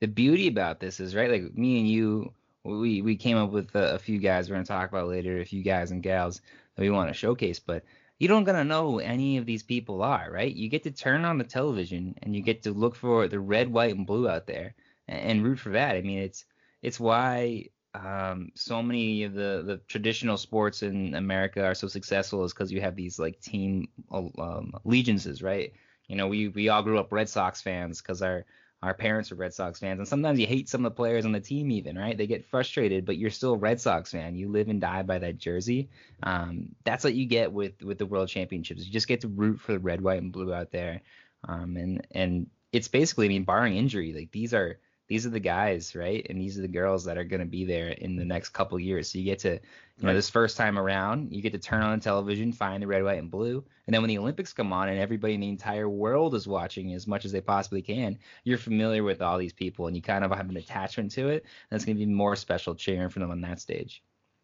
the 0.00 0.06
beauty 0.06 0.48
about 0.48 0.80
this 0.80 1.00
is 1.00 1.14
right. 1.14 1.30
Like 1.30 1.54
me 1.54 1.80
and 1.80 1.88
you, 1.88 2.32
we 2.68 3.02
we 3.02 3.16
came 3.16 3.36
up 3.36 3.50
with 3.50 3.74
a, 3.74 3.94
a 3.94 3.98
few 3.98 4.18
guys 4.18 4.48
we're 4.48 4.56
gonna 4.56 4.66
talk 4.66 4.88
about 4.90 5.08
later, 5.08 5.40
a 5.40 5.44
few 5.44 5.62
guys 5.62 5.90
and 5.90 6.02
gals 6.02 6.40
that 6.76 6.82
we 6.82 6.90
want 6.90 7.08
to 7.08 7.14
showcase, 7.14 7.58
but 7.58 7.84
you 8.18 8.28
don't 8.28 8.44
gonna 8.44 8.64
know 8.64 8.90
who 8.92 8.98
any 9.00 9.38
of 9.38 9.46
these 9.46 9.62
people 9.62 10.02
are, 10.02 10.30
right? 10.30 10.54
You 10.54 10.68
get 10.68 10.82
to 10.84 10.90
turn 10.90 11.24
on 11.24 11.38
the 11.38 11.44
television 11.44 12.14
and 12.22 12.34
you 12.34 12.42
get 12.42 12.62
to 12.64 12.72
look 12.72 12.94
for 12.96 13.28
the 13.28 13.40
red, 13.40 13.68
white, 13.72 13.94
and 13.94 14.06
blue 14.06 14.28
out 14.28 14.46
there 14.46 14.74
and, 15.06 15.20
and 15.20 15.44
root 15.44 15.58
for 15.58 15.70
that. 15.70 15.96
I 15.96 16.02
mean, 16.02 16.18
it's 16.18 16.44
it's 16.82 17.00
why 17.00 17.68
um, 17.94 18.52
so 18.54 18.82
many 18.82 19.24
of 19.24 19.34
the, 19.34 19.62
the 19.66 19.80
traditional 19.88 20.36
sports 20.36 20.82
in 20.82 21.14
America 21.14 21.64
are 21.64 21.74
so 21.74 21.88
successful 21.88 22.44
is 22.44 22.52
because 22.52 22.70
you 22.70 22.80
have 22.80 22.96
these 22.96 23.18
like 23.18 23.40
team 23.40 23.88
um, 24.12 24.72
allegiances, 24.84 25.42
right? 25.42 25.72
You 26.06 26.16
know, 26.16 26.28
we 26.28 26.48
we 26.48 26.68
all 26.68 26.82
grew 26.82 26.98
up 26.98 27.12
Red 27.12 27.28
Sox 27.28 27.60
fans 27.60 28.00
because 28.00 28.22
our 28.22 28.44
our 28.82 28.94
parents 28.94 29.32
are 29.32 29.34
Red 29.34 29.54
Sox 29.54 29.80
fans, 29.80 29.98
and 29.98 30.06
sometimes 30.06 30.38
you 30.38 30.46
hate 30.46 30.68
some 30.68 30.84
of 30.84 30.92
the 30.92 30.96
players 30.96 31.24
on 31.24 31.32
the 31.32 31.40
team, 31.40 31.70
even 31.72 31.98
right? 31.98 32.16
They 32.16 32.26
get 32.26 32.46
frustrated, 32.46 33.04
but 33.04 33.16
you're 33.18 33.30
still 33.30 33.54
a 33.54 33.58
Red 33.58 33.80
Sox 33.80 34.12
fan. 34.12 34.36
You 34.36 34.50
live 34.50 34.68
and 34.68 34.80
die 34.80 35.02
by 35.02 35.18
that 35.18 35.38
jersey. 35.38 35.88
Um, 36.22 36.68
that's 36.84 37.02
what 37.02 37.14
you 37.14 37.26
get 37.26 37.52
with 37.52 37.82
with 37.82 37.98
the 37.98 38.06
World 38.06 38.28
Championships. 38.28 38.86
You 38.86 38.92
just 38.92 39.08
get 39.08 39.22
to 39.22 39.28
root 39.28 39.60
for 39.60 39.72
the 39.72 39.80
red, 39.80 40.00
white, 40.00 40.22
and 40.22 40.32
blue 40.32 40.54
out 40.54 40.70
there, 40.70 41.02
um, 41.48 41.76
and 41.76 42.06
and 42.12 42.46
it's 42.72 42.88
basically, 42.88 43.26
I 43.26 43.28
mean, 43.30 43.44
barring 43.44 43.76
injury, 43.76 44.12
like 44.12 44.30
these 44.30 44.54
are 44.54 44.78
these 45.08 45.24
are 45.24 45.30
the 45.30 45.40
guys, 45.40 45.96
right? 45.96 46.24
And 46.28 46.38
these 46.38 46.58
are 46.58 46.62
the 46.62 46.68
girls 46.68 47.04
that 47.04 47.16
are 47.16 47.24
going 47.24 47.40
to 47.40 47.46
be 47.46 47.64
there 47.64 47.88
in 47.88 48.16
the 48.16 48.26
next 48.26 48.50
couple 48.50 48.78
years. 48.78 49.10
So 49.10 49.18
you 49.18 49.24
get 49.24 49.38
to, 49.40 49.54
you 49.54 50.06
know, 50.06 50.12
this 50.12 50.28
first 50.28 50.58
time 50.58 50.78
around, 50.78 51.32
you 51.32 51.40
get 51.40 51.52
to 51.52 51.58
turn 51.58 51.82
on 51.82 51.98
the 51.98 52.04
television, 52.04 52.52
find 52.52 52.82
the 52.82 52.86
red, 52.86 53.02
white, 53.02 53.18
and 53.18 53.30
blue. 53.30 53.64
And 53.86 53.94
then 53.94 54.02
when 54.02 54.10
the 54.10 54.18
Olympics 54.18 54.52
come 54.52 54.70
on 54.70 54.90
and 54.90 54.98
everybody 54.98 55.32
in 55.32 55.40
the 55.40 55.48
entire 55.48 55.88
world 55.88 56.34
is 56.34 56.46
watching 56.46 56.92
as 56.92 57.06
much 57.06 57.24
as 57.24 57.32
they 57.32 57.40
possibly 57.40 57.80
can, 57.80 58.18
you're 58.44 58.58
familiar 58.58 59.02
with 59.02 59.22
all 59.22 59.38
these 59.38 59.54
people 59.54 59.86
and 59.86 59.96
you 59.96 60.02
kind 60.02 60.24
of 60.24 60.30
have 60.30 60.50
an 60.50 60.58
attachment 60.58 61.10
to 61.12 61.28
it. 61.28 61.46
And 61.70 61.76
it's 61.76 61.86
going 61.86 61.96
to 61.96 62.04
be 62.04 62.12
more 62.12 62.36
special 62.36 62.74
cheering 62.74 63.08
for 63.08 63.20
them 63.20 63.30
on 63.30 63.40
that 63.40 63.60
stage. 63.60 64.02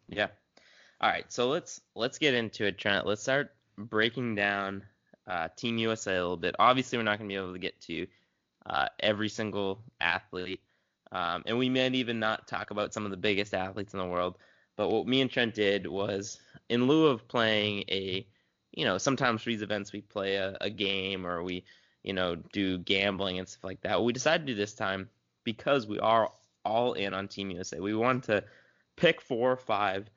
Yeah. 0.09 0.27
All 0.99 1.09
right. 1.09 1.31
So 1.31 1.47
let's 1.49 1.81
let's 1.93 2.17
get 2.17 2.33
into 2.33 2.65
it, 2.65 2.79
Trent. 2.79 3.05
Let's 3.05 3.21
start 3.21 3.53
breaking 3.77 4.33
down 4.33 4.81
uh, 5.27 5.49
Team 5.55 5.77
USA 5.77 6.15
a 6.15 6.21
little 6.21 6.37
bit. 6.37 6.55
Obviously, 6.57 6.97
we're 6.97 7.03
not 7.03 7.19
going 7.19 7.29
to 7.29 7.33
be 7.33 7.37
able 7.37 7.53
to 7.53 7.59
get 7.59 7.79
to 7.81 8.07
uh, 8.65 8.87
every 8.99 9.29
single 9.29 9.83
athlete. 10.01 10.61
Um, 11.11 11.43
and 11.45 11.57
we 11.57 11.69
may 11.69 11.89
even 11.89 12.19
not 12.19 12.47
talk 12.47 12.71
about 12.71 12.93
some 12.93 13.05
of 13.05 13.11
the 13.11 13.17
biggest 13.17 13.53
athletes 13.53 13.93
in 13.93 13.99
the 13.99 14.05
world. 14.05 14.37
But 14.75 14.89
what 14.89 15.07
me 15.07 15.21
and 15.21 15.31
Trent 15.31 15.53
did 15.55 15.87
was, 15.87 16.39
in 16.67 16.87
lieu 16.87 17.07
of 17.07 17.27
playing 17.27 17.85
a, 17.89 18.27
you 18.71 18.85
know, 18.85 18.97
sometimes 18.97 19.41
for 19.41 19.49
these 19.49 19.61
events 19.61 19.93
we 19.93 20.01
play 20.01 20.35
a, 20.35 20.57
a 20.59 20.69
game 20.69 21.25
or 21.25 21.43
we, 21.43 21.63
you 22.03 22.13
know, 22.13 22.35
do 22.35 22.77
gambling 22.79 23.39
and 23.39 23.47
stuff 23.47 23.63
like 23.63 23.81
that. 23.81 23.97
What 23.97 24.05
we 24.05 24.13
decided 24.13 24.45
to 24.45 24.53
do 24.53 24.57
this 24.57 24.73
time 24.73 25.09
because 25.43 25.87
we 25.87 25.99
are 25.99 26.31
all 26.65 26.93
in 26.93 27.13
on 27.13 27.27
Team 27.27 27.51
USA. 27.51 27.79
We 27.79 27.95
wanted 27.95 28.23
to 28.23 28.43
pick 28.97 29.21
four 29.21 29.51
or 29.51 29.57
five, 29.57 30.09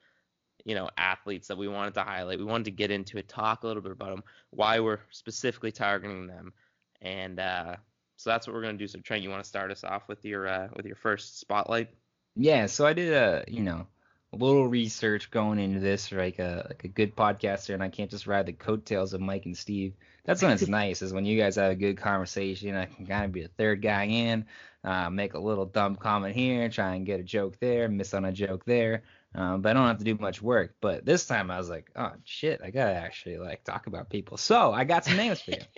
you 0.65 0.75
know, 0.75 0.89
athletes 0.97 1.49
that 1.49 1.59
we 1.59 1.69
wanted 1.69 1.95
to 1.95 2.03
highlight. 2.03 2.39
We 2.39 2.45
wanted 2.45 2.65
to 2.65 2.71
get 2.73 2.91
into 2.91 3.19
it, 3.19 3.29
talk 3.29 3.63
a 3.63 3.67
little 3.67 3.83
bit 3.83 3.93
about 3.93 4.11
them, 4.11 4.25
why 4.51 4.81
we're 4.81 5.01
specifically 5.11 5.71
targeting 5.71 6.27
them, 6.27 6.53
and 7.01 7.39
uh, 7.39 7.77
so 8.19 8.31
that's 8.31 8.47
what 8.47 8.55
we're 8.55 8.63
gonna 8.63 8.77
do. 8.77 8.89
So 8.89 8.99
Trent, 8.99 9.23
you 9.23 9.31
want 9.31 9.45
to 9.45 9.49
start 9.49 9.71
us 9.71 9.85
off 9.85 10.09
with 10.09 10.25
your 10.25 10.49
uh, 10.49 10.69
with 10.75 10.85
your 10.85 10.97
first 10.97 11.39
spotlight? 11.39 11.89
Yeah. 12.35 12.67
So 12.67 12.85
I 12.85 12.93
did 12.93 13.13
a 13.13 13.45
you 13.47 13.63
know 13.63 13.87
a 14.33 14.37
little 14.37 14.67
research 14.67 15.31
going 15.31 15.61
into 15.61 15.79
this, 15.79 16.11
like 16.11 16.41
a 16.41 16.67
like 16.69 16.83
a 16.83 16.89
good 16.89 17.15
podcaster, 17.15 17.75
and 17.75 17.83
I 17.83 17.89
can't 17.89 18.11
just 18.11 18.27
ride 18.27 18.47
the 18.47 18.53
coattails 18.53 19.15
of 19.15 19.21
Mike 19.21 19.47
and 19.47 19.57
Steve. 19.57 19.95
That's 20.25 20.43
when 20.43 20.51
it's 20.51 20.67
nice, 20.69 21.01
is 21.01 21.13
when 21.13 21.27
you 21.27 21.39
guys 21.39 21.55
have 21.57 21.71
a 21.71 21.77
good 21.77 21.97
conversation. 21.97 22.75
I 22.75 22.87
can 22.87 23.07
kind 23.07 23.25
of 23.25 23.31
be 23.31 23.45
a 23.45 23.49
third 23.49 23.83
guy 23.83 24.07
in, 24.07 24.47
uh, 24.83 25.11
make 25.11 25.35
a 25.35 25.39
little 25.39 25.65
dumb 25.65 25.95
comment 25.95 26.35
here, 26.35 26.69
try 26.69 26.97
and 26.97 27.07
get 27.07 27.21
a 27.21 27.25
joke 27.25 27.61
there, 27.61 27.89
miss 27.89 28.15
on 28.15 28.25
a 28.25 28.33
joke 28.33 28.65
there. 28.65 29.05
Um, 29.33 29.63
but 29.63 29.71
I 29.71 29.73
don't 29.75 29.87
have 29.87 29.99
to 29.99 30.05
do 30.05 30.17
much 30.17 30.43
work. 30.43 30.75
But 30.81 31.05
this 31.05 31.25
time 31.25 31.53
I 31.53 31.59
was 31.59 31.71
like, 31.71 31.93
oh 31.95 32.15
shit, 32.25 32.61
I 32.65 32.71
gotta 32.71 32.95
actually 32.95 33.39
like 33.39 33.63
talk 33.63 33.87
about 33.87 34.11
people. 34.11 34.39
So 34.39 34.73
I 34.73 34.83
got 34.83 35.05
some 35.05 35.17
names 35.17 35.41
for 35.41 35.53
you. 35.53 35.59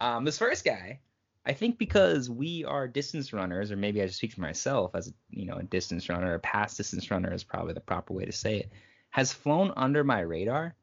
Um, 0.00 0.24
this 0.24 0.38
first 0.38 0.64
guy 0.64 1.00
I 1.46 1.52
think 1.52 1.78
because 1.78 2.28
we 2.28 2.64
are 2.64 2.86
distance 2.86 3.32
runners, 3.32 3.72
or 3.72 3.76
maybe 3.76 4.02
I 4.02 4.06
just 4.06 4.18
speak 4.18 4.32
for 4.32 4.40
myself 4.40 4.94
as 4.94 5.12
you 5.30 5.46
know 5.46 5.56
a 5.56 5.62
distance 5.62 6.08
runner, 6.08 6.34
a 6.34 6.38
past 6.40 6.76
distance 6.76 7.10
runner 7.10 7.32
is 7.32 7.44
probably 7.44 7.74
the 7.74 7.80
proper 7.80 8.12
way 8.12 8.24
to 8.24 8.32
say 8.32 8.58
it, 8.58 8.72
has 9.10 9.32
flown 9.32 9.72
under 9.76 10.04
my 10.04 10.20
radar. 10.20 10.74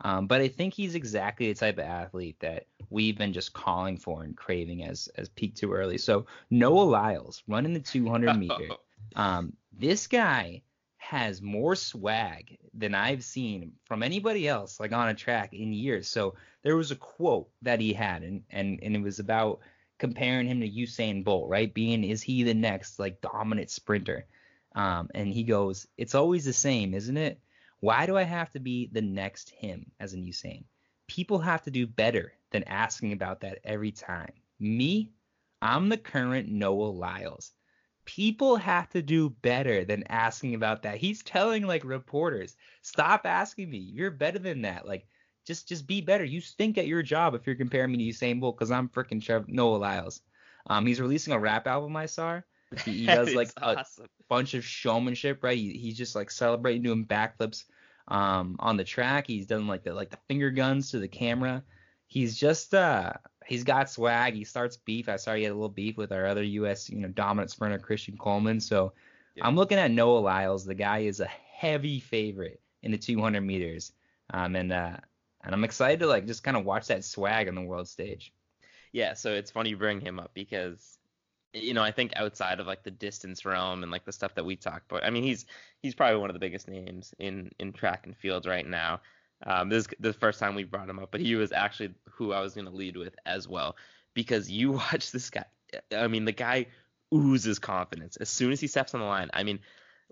Um, 0.00 0.26
but 0.26 0.40
I 0.40 0.48
think 0.48 0.74
he's 0.74 0.94
exactly 0.94 1.48
the 1.48 1.58
type 1.58 1.78
of 1.78 1.84
athlete 1.84 2.36
that 2.40 2.66
we've 2.90 3.16
been 3.16 3.32
just 3.32 3.52
calling 3.52 3.96
for 3.96 4.24
and 4.24 4.36
craving 4.36 4.84
as 4.84 5.08
as 5.16 5.28
peak 5.28 5.54
too 5.54 5.72
early. 5.72 5.98
So 5.98 6.26
Noah 6.50 6.82
Lyles 6.82 7.42
running 7.46 7.74
the 7.74 7.80
200 7.80 8.34
meter. 8.38 8.70
Um, 9.14 9.52
this 9.72 10.06
guy 10.06 10.62
has 10.96 11.42
more 11.42 11.76
swag 11.76 12.56
than 12.72 12.94
I've 12.94 13.22
seen 13.22 13.72
from 13.84 14.02
anybody 14.02 14.48
else 14.48 14.80
like 14.80 14.92
on 14.92 15.10
a 15.10 15.14
track 15.14 15.52
in 15.52 15.72
years. 15.72 16.08
So 16.08 16.34
there 16.62 16.76
was 16.76 16.90
a 16.90 16.96
quote 16.96 17.50
that 17.62 17.78
he 17.78 17.92
had, 17.92 18.22
and 18.22 18.42
and 18.50 18.80
and 18.82 18.96
it 18.96 19.02
was 19.02 19.18
about 19.18 19.60
comparing 19.98 20.46
him 20.46 20.60
to 20.60 20.70
Usain 20.70 21.24
Bolt, 21.24 21.48
right? 21.48 21.72
Being 21.72 22.04
is 22.04 22.22
he 22.22 22.42
the 22.42 22.54
next 22.54 22.98
like 22.98 23.20
dominant 23.20 23.70
sprinter? 23.70 24.26
Um, 24.74 25.08
and 25.14 25.32
he 25.32 25.44
goes, 25.44 25.86
it's 25.96 26.14
always 26.14 26.44
the 26.44 26.52
same, 26.52 26.94
isn't 26.94 27.16
it? 27.16 27.40
Why 27.80 28.06
do 28.06 28.16
I 28.16 28.22
have 28.22 28.50
to 28.52 28.60
be 28.60 28.88
the 28.92 29.02
next 29.02 29.50
him 29.50 29.90
as 30.00 30.14
in 30.14 30.24
Usain? 30.24 30.64
People 31.06 31.38
have 31.38 31.62
to 31.62 31.70
do 31.70 31.86
better 31.86 32.32
than 32.50 32.64
asking 32.64 33.12
about 33.12 33.40
that 33.40 33.58
every 33.62 33.92
time. 33.92 34.32
Me, 34.58 35.12
I'm 35.60 35.88
the 35.88 35.98
current 35.98 36.48
Noah 36.48 36.86
Lyles. 36.86 37.52
People 38.04 38.56
have 38.56 38.90
to 38.90 39.02
do 39.02 39.30
better 39.30 39.84
than 39.84 40.04
asking 40.08 40.54
about 40.54 40.82
that. 40.82 40.96
He's 40.96 41.22
telling 41.22 41.66
like 41.66 41.84
reporters, 41.84 42.56
stop 42.82 43.26
asking 43.26 43.70
me. 43.70 43.78
You're 43.78 44.10
better 44.10 44.38
than 44.38 44.62
that. 44.62 44.86
Like 44.86 45.06
just 45.44 45.68
just 45.68 45.86
be 45.86 46.00
better. 46.00 46.24
You 46.24 46.40
stink 46.40 46.78
at 46.78 46.86
your 46.86 47.02
job 47.02 47.34
if 47.34 47.46
you're 47.46 47.56
comparing 47.56 47.92
me 47.92 47.98
to 47.98 48.18
Usain 48.18 48.40
Bolt 48.40 48.56
because 48.56 48.70
I'm 48.70 48.88
freaking 48.88 49.22
Trev- 49.22 49.48
Noah 49.48 49.76
Lyles. 49.76 50.20
Um, 50.66 50.86
he's 50.86 51.00
releasing 51.00 51.32
a 51.32 51.38
rap 51.38 51.66
album. 51.66 51.96
I 51.96 52.06
saw. 52.06 52.40
He, 52.84 53.00
he 53.00 53.06
does 53.06 53.34
like 53.34 53.50
awesome. 53.60 54.04
a 54.04 54.08
bunch 54.28 54.54
of 54.54 54.64
showmanship, 54.64 55.44
right? 55.44 55.56
He, 55.56 55.72
he's 55.72 55.96
just 55.96 56.14
like 56.14 56.30
celebrating 56.30 56.82
doing 56.82 57.06
backflips 57.06 57.64
um, 58.08 58.56
on 58.58 58.76
the 58.76 58.84
track. 58.84 59.26
He's 59.26 59.46
done 59.46 59.66
like 59.66 59.84
the 59.84 59.92
like 59.92 60.10
the 60.10 60.18
finger 60.28 60.50
guns 60.50 60.90
to 60.90 60.98
the 60.98 61.08
camera. 61.08 61.62
He's 62.06 62.36
just 62.36 62.74
uh 62.74 63.12
he's 63.46 63.64
got 63.64 63.90
swag. 63.90 64.34
He 64.34 64.44
starts 64.44 64.76
beef. 64.76 65.08
I 65.08 65.16
saw 65.16 65.34
he 65.34 65.42
had 65.42 65.52
a 65.52 65.54
little 65.54 65.68
beef 65.68 65.96
with 65.96 66.12
our 66.12 66.26
other 66.26 66.42
U.S. 66.42 66.88
you 66.88 66.98
know 66.98 67.08
dominant 67.08 67.50
sprinter 67.50 67.78
Christian 67.78 68.16
Coleman. 68.16 68.60
So 68.60 68.92
yeah. 69.34 69.46
I'm 69.46 69.56
looking 69.56 69.78
at 69.78 69.90
Noah 69.90 70.18
Lyles. 70.18 70.64
The 70.64 70.74
guy 70.74 71.00
is 71.00 71.20
a 71.20 71.26
heavy 71.26 72.00
favorite 72.00 72.60
in 72.82 72.92
the 72.92 72.98
200 72.98 73.40
meters. 73.40 73.92
Um, 74.30 74.56
and 74.56 74.72
uh, 74.72 74.96
and 75.44 75.54
I'm 75.54 75.64
excited 75.64 76.00
to 76.00 76.06
like 76.06 76.26
just 76.26 76.42
kind 76.42 76.56
of 76.56 76.64
watch 76.64 76.88
that 76.88 77.04
swag 77.04 77.48
on 77.48 77.54
the 77.54 77.62
world 77.62 77.88
stage. 77.88 78.32
Yeah, 78.92 79.14
so 79.14 79.32
it's 79.32 79.50
funny 79.50 79.70
you 79.70 79.76
bring 79.76 80.00
him 80.00 80.18
up 80.18 80.32
because 80.34 80.98
you 81.52 81.74
know 81.74 81.82
I 81.82 81.90
think 81.90 82.12
outside 82.16 82.60
of 82.60 82.66
like 82.66 82.82
the 82.82 82.90
distance 82.90 83.44
realm 83.44 83.82
and 83.82 83.92
like 83.92 84.04
the 84.04 84.12
stuff 84.12 84.34
that 84.34 84.44
we 84.44 84.56
talk 84.56 84.82
about, 84.88 85.04
I 85.04 85.10
mean 85.10 85.22
he's 85.22 85.46
he's 85.82 85.94
probably 85.94 86.18
one 86.18 86.30
of 86.30 86.34
the 86.34 86.40
biggest 86.40 86.68
names 86.68 87.14
in 87.18 87.50
in 87.58 87.72
track 87.72 88.06
and 88.06 88.16
field 88.16 88.46
right 88.46 88.66
now. 88.66 89.00
Um, 89.46 89.68
this 89.68 89.84
is 89.84 89.88
the 90.00 90.12
first 90.12 90.40
time 90.40 90.54
we 90.54 90.64
brought 90.64 90.88
him 90.88 90.98
up, 90.98 91.10
but 91.10 91.20
he 91.20 91.34
was 91.34 91.52
actually 91.52 91.94
who 92.10 92.32
I 92.32 92.40
was 92.40 92.54
going 92.54 92.66
to 92.66 92.70
lead 92.70 92.96
with 92.96 93.14
as 93.26 93.46
well 93.46 93.76
because 94.14 94.50
you 94.50 94.72
watch 94.92 95.10
this 95.12 95.30
guy. 95.30 95.44
I 95.94 96.06
mean, 96.06 96.24
the 96.24 96.32
guy 96.32 96.66
oozes 97.12 97.58
confidence 97.58 98.16
as 98.16 98.28
soon 98.28 98.52
as 98.52 98.60
he 98.60 98.66
steps 98.66 98.94
on 98.94 99.00
the 99.00 99.06
line. 99.06 99.30
I 99.34 99.42
mean, 99.42 99.60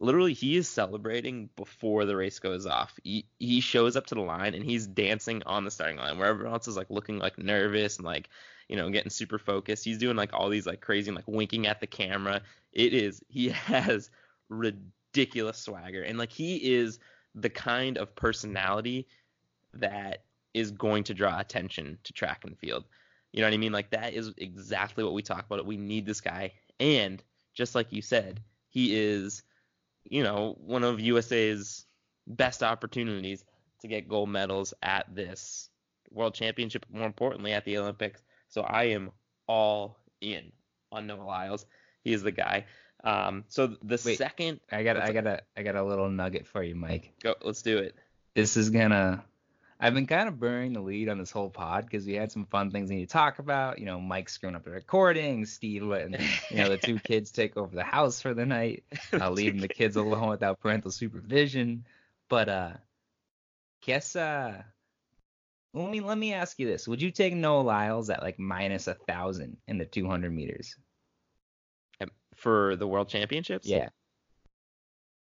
literally 0.02 0.32
he 0.32 0.56
is 0.56 0.68
celebrating 0.68 1.48
before 1.56 2.04
the 2.04 2.16
race 2.16 2.40
goes 2.40 2.66
off. 2.66 2.98
He 3.04 3.24
he 3.38 3.60
shows 3.60 3.96
up 3.96 4.06
to 4.06 4.16
the 4.16 4.20
line 4.20 4.54
and 4.54 4.64
he's 4.64 4.86
dancing 4.86 5.42
on 5.46 5.64
the 5.64 5.70
starting 5.70 5.96
line 5.96 6.18
where 6.18 6.28
everyone 6.28 6.52
else 6.52 6.66
is 6.66 6.76
like 6.76 6.90
looking 6.90 7.18
like 7.18 7.38
nervous 7.38 7.96
and 7.96 8.04
like 8.04 8.28
you 8.68 8.76
know 8.76 8.90
getting 8.90 9.10
super 9.10 9.38
focused. 9.38 9.84
He's 9.84 9.98
doing 9.98 10.16
like 10.16 10.32
all 10.32 10.48
these 10.48 10.66
like 10.66 10.80
crazy 10.80 11.08
and 11.08 11.16
like 11.16 11.28
winking 11.28 11.68
at 11.68 11.80
the 11.80 11.86
camera. 11.86 12.42
It 12.72 12.92
is 12.92 13.22
he 13.28 13.50
has 13.50 14.10
ridiculous 14.48 15.58
swagger 15.58 16.02
and 16.02 16.18
like 16.18 16.32
he 16.32 16.56
is 16.56 16.98
the 17.34 17.50
kind 17.50 17.96
of 17.96 18.14
personality 18.14 19.06
that 19.74 20.24
is 20.52 20.70
going 20.72 21.04
to 21.04 21.14
draw 21.14 21.38
attention 21.38 21.96
to 22.02 22.12
track 22.12 22.44
and 22.44 22.58
field. 22.58 22.84
You 23.32 23.40
know 23.40 23.46
what 23.46 23.54
I 23.54 23.58
mean? 23.58 23.72
Like 23.72 23.90
that 23.90 24.14
is 24.14 24.32
exactly 24.36 25.04
what 25.04 25.14
we 25.14 25.22
talk 25.22 25.46
about. 25.46 25.64
We 25.64 25.76
need 25.76 26.04
this 26.04 26.20
guy 26.20 26.52
and 26.80 27.22
just 27.54 27.74
like 27.76 27.92
you 27.92 28.02
said, 28.02 28.40
he 28.68 28.96
is 28.96 29.44
you 30.04 30.22
know, 30.22 30.56
one 30.60 30.84
of 30.84 31.00
USA's 31.00 31.86
best 32.26 32.62
opportunities 32.62 33.44
to 33.80 33.88
get 33.88 34.08
gold 34.08 34.28
medals 34.28 34.74
at 34.82 35.06
this 35.14 35.68
World 36.10 36.34
Championship, 36.34 36.86
more 36.92 37.06
importantly 37.06 37.52
at 37.52 37.64
the 37.64 37.78
Olympics. 37.78 38.22
So 38.48 38.62
I 38.62 38.84
am 38.84 39.10
all 39.46 39.98
in 40.20 40.52
on 40.90 41.06
Noah 41.06 41.22
Lyles. 41.22 41.66
He 42.04 42.12
is 42.12 42.22
the 42.22 42.32
guy. 42.32 42.66
Um, 43.04 43.44
so 43.48 43.66
the 43.82 44.00
Wait, 44.04 44.18
second, 44.18 44.60
I 44.70 44.82
got, 44.84 44.96
I 44.96 45.12
got 45.12 45.26
a, 45.26 45.40
I 45.56 45.62
got 45.62 45.74
a 45.74 45.82
little 45.82 46.08
nugget 46.08 46.46
for 46.46 46.62
you, 46.62 46.74
Mike. 46.74 47.12
Go, 47.22 47.34
let's 47.42 47.62
do 47.62 47.78
it. 47.78 47.96
this 48.34 48.56
is 48.56 48.70
gonna. 48.70 49.24
I've 49.82 49.94
been 49.94 50.06
kind 50.06 50.28
of 50.28 50.38
burying 50.38 50.74
the 50.74 50.80
lead 50.80 51.08
on 51.08 51.18
this 51.18 51.32
whole 51.32 51.50
pod 51.50 51.86
because 51.86 52.06
we 52.06 52.14
had 52.14 52.30
some 52.30 52.46
fun 52.46 52.70
things 52.70 52.88
we 52.88 52.96
need 52.96 53.08
to 53.08 53.12
talk 53.12 53.40
about. 53.40 53.80
You 53.80 53.86
know, 53.86 54.00
Mike 54.00 54.28
screwing 54.28 54.54
up 54.54 54.62
the 54.62 54.70
recording, 54.70 55.44
Steve 55.44 55.82
letting 55.82 56.20
you 56.50 56.56
know 56.56 56.68
the 56.68 56.78
two 56.78 56.98
kids 57.04 57.32
take 57.32 57.56
over 57.56 57.74
the 57.74 57.82
house 57.82 58.22
for 58.22 58.32
the 58.32 58.46
night, 58.46 58.84
uh, 59.12 59.28
leaving 59.30 59.60
the 59.60 59.66
kids 59.66 59.96
alone 59.96 60.28
without 60.28 60.60
parental 60.60 60.92
supervision. 60.92 61.84
But 62.28 62.48
uh, 62.48 62.72
guess 63.82 64.14
uh, 64.14 64.62
let 65.74 65.90
me 65.90 66.00
let 66.00 66.16
me 66.16 66.32
ask 66.32 66.60
you 66.60 66.68
this: 66.68 66.86
Would 66.86 67.02
you 67.02 67.10
take 67.10 67.34
Noah 67.34 67.62
Lyles 67.62 68.08
at 68.08 68.22
like 68.22 68.38
minus 68.38 68.86
a 68.86 68.94
thousand 68.94 69.56
in 69.66 69.78
the 69.78 69.84
200 69.84 70.30
meters? 70.30 70.76
For 72.36 72.76
the 72.76 72.86
world 72.86 73.08
championships? 73.08 73.66
Yeah. 73.66 73.88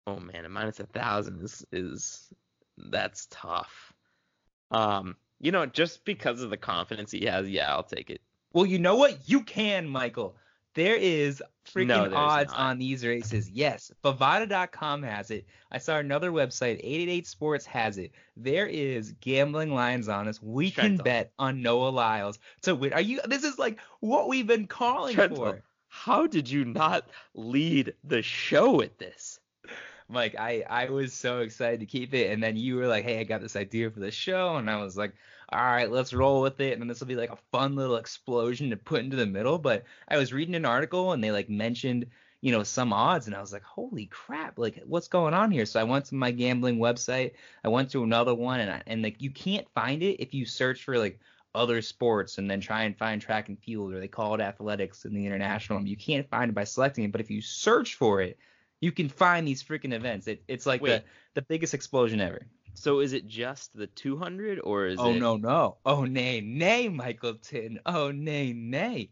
Oh 0.06 0.20
man, 0.20 0.44
a 0.44 0.48
minus 0.48 0.78
a 0.78 0.86
thousand 0.86 1.42
is 1.42 1.64
is 1.72 2.32
that's 2.76 3.26
tough. 3.28 3.91
Um, 4.72 5.16
you 5.40 5.52
know, 5.52 5.66
just 5.66 6.04
because 6.04 6.42
of 6.42 6.50
the 6.50 6.56
confidence 6.56 7.10
he 7.10 7.24
has, 7.26 7.48
yeah, 7.48 7.72
I'll 7.72 7.82
take 7.82 8.10
it. 8.10 8.20
Well, 8.52 8.66
you 8.66 8.78
know 8.78 8.96
what? 8.96 9.18
You 9.26 9.42
can, 9.42 9.88
Michael. 9.88 10.36
There 10.74 10.96
is 10.96 11.42
freaking 11.66 11.86
No, 11.88 12.14
odds 12.14 12.50
not. 12.52 12.58
on 12.58 12.78
these 12.78 13.04
races. 13.04 13.50
Yes, 13.50 13.92
Bovada.com 14.02 15.02
has 15.02 15.30
it. 15.30 15.46
I 15.70 15.78
saw 15.78 15.98
another 15.98 16.30
website, 16.30 16.78
888 16.82 17.26
Sports 17.26 17.66
has 17.66 17.98
it. 17.98 18.12
There 18.36 18.66
is 18.66 19.12
gambling 19.20 19.74
lines 19.74 20.08
on 20.08 20.28
us. 20.28 20.42
We 20.42 20.70
can 20.70 20.96
bet 20.96 21.32
on 21.38 21.60
Noah 21.60 21.90
Lyles 21.90 22.38
to 22.62 22.74
win. 22.74 22.94
Are 22.94 23.00
you? 23.02 23.20
This 23.26 23.44
is 23.44 23.58
like 23.58 23.78
what 24.00 24.28
we've 24.28 24.46
been 24.46 24.66
calling 24.66 25.14
for. 25.16 25.62
How 25.88 26.26
did 26.26 26.48
you 26.48 26.64
not 26.64 27.06
lead 27.34 27.92
the 28.04 28.22
show 28.22 28.74
with 28.74 28.96
this? 28.96 29.31
Mike, 30.08 30.34
I 30.38 30.62
I 30.68 30.90
was 30.90 31.12
so 31.12 31.40
excited 31.40 31.80
to 31.80 31.86
keep 31.86 32.14
it, 32.14 32.30
and 32.30 32.42
then 32.42 32.56
you 32.56 32.76
were 32.76 32.86
like, 32.86 33.04
"Hey, 33.04 33.18
I 33.20 33.24
got 33.24 33.40
this 33.40 33.56
idea 33.56 33.90
for 33.90 34.00
the 34.00 34.10
show," 34.10 34.56
and 34.56 34.70
I 34.70 34.76
was 34.82 34.96
like, 34.96 35.14
"All 35.48 35.58
right, 35.60 35.90
let's 35.90 36.12
roll 36.12 36.40
with 36.42 36.60
it." 36.60 36.72
And 36.72 36.80
then 36.82 36.88
this 36.88 37.00
will 37.00 37.06
be 37.08 37.16
like 37.16 37.30
a 37.30 37.36
fun 37.50 37.74
little 37.76 37.96
explosion 37.96 38.70
to 38.70 38.76
put 38.76 39.02
into 39.02 39.16
the 39.16 39.26
middle. 39.26 39.58
But 39.58 39.84
I 40.08 40.18
was 40.18 40.32
reading 40.32 40.54
an 40.54 40.64
article, 40.64 41.12
and 41.12 41.22
they 41.22 41.30
like 41.32 41.48
mentioned, 41.48 42.06
you 42.40 42.52
know, 42.52 42.62
some 42.62 42.92
odds, 42.92 43.26
and 43.26 43.34
I 43.36 43.40
was 43.40 43.52
like, 43.52 43.62
"Holy 43.62 44.06
crap! 44.06 44.58
Like, 44.58 44.82
what's 44.86 45.08
going 45.08 45.34
on 45.34 45.50
here?" 45.50 45.66
So 45.66 45.80
I 45.80 45.84
went 45.84 46.04
to 46.06 46.14
my 46.14 46.30
gambling 46.30 46.78
website. 46.78 47.32
I 47.64 47.68
went 47.68 47.90
to 47.90 48.02
another 48.04 48.34
one, 48.34 48.60
and 48.60 48.70
I, 48.70 48.82
and 48.86 49.02
like 49.02 49.20
you 49.22 49.30
can't 49.30 49.68
find 49.74 50.02
it 50.02 50.20
if 50.22 50.34
you 50.34 50.44
search 50.46 50.84
for 50.84 50.98
like 50.98 51.20
other 51.54 51.82
sports 51.82 52.38
and 52.38 52.50
then 52.50 52.60
try 52.60 52.84
and 52.84 52.96
find 52.96 53.20
track 53.20 53.48
and 53.48 53.58
field, 53.58 53.92
or 53.92 54.00
they 54.00 54.08
call 54.08 54.34
it 54.34 54.40
athletics 54.40 55.04
in 55.04 55.14
the 55.14 55.26
international. 55.26 55.86
You 55.86 55.96
can't 55.96 56.28
find 56.28 56.50
it 56.50 56.54
by 56.54 56.64
selecting 56.64 57.04
it, 57.04 57.12
but 57.12 57.20
if 57.20 57.30
you 57.30 57.40
search 57.42 57.94
for 57.96 58.20
it 58.22 58.38
you 58.82 58.92
can 58.92 59.08
find 59.08 59.46
these 59.48 59.62
freaking 59.62 59.94
events. 59.94 60.26
It, 60.26 60.42
it's 60.48 60.66
like 60.66 60.80
the, 60.82 60.86
Wait. 60.90 61.02
the 61.34 61.42
biggest 61.42 61.72
explosion 61.72 62.20
ever. 62.20 62.46
So 62.74 62.98
is 63.00 63.12
it 63.14 63.26
just 63.28 63.74
the 63.74 63.86
200 63.86 64.58
or 64.60 64.86
is 64.86 64.98
oh 64.98 65.10
it? 65.10 65.16
Oh 65.16 65.18
no 65.18 65.36
no. 65.36 65.76
Oh 65.86 66.04
nay 66.04 66.40
nay 66.42 66.88
Michaelton. 66.88 67.78
Oh 67.86 68.10
nay 68.10 68.52
nay. 68.52 69.10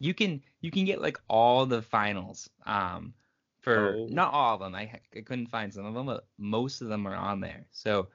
You 0.00 0.14
can 0.14 0.42
you 0.60 0.70
can 0.70 0.84
get 0.84 1.00
like 1.02 1.18
all 1.28 1.66
the 1.66 1.82
finals. 1.82 2.48
Um, 2.66 3.12
for 3.60 3.94
Oh. 3.96 4.06
not 4.10 4.32
all 4.32 4.54
of 4.54 4.60
them. 4.60 4.74
I, 4.74 4.90
I 5.14 5.20
couldn't 5.20 5.48
find 5.48 5.72
some 5.74 5.84
of 5.84 5.92
them, 5.94 6.06
but 6.06 6.26
most 6.38 6.80
of 6.80 6.88
them 6.88 7.06
are 7.06 7.16
on 7.16 7.40
there. 7.40 7.66
So 7.72 8.08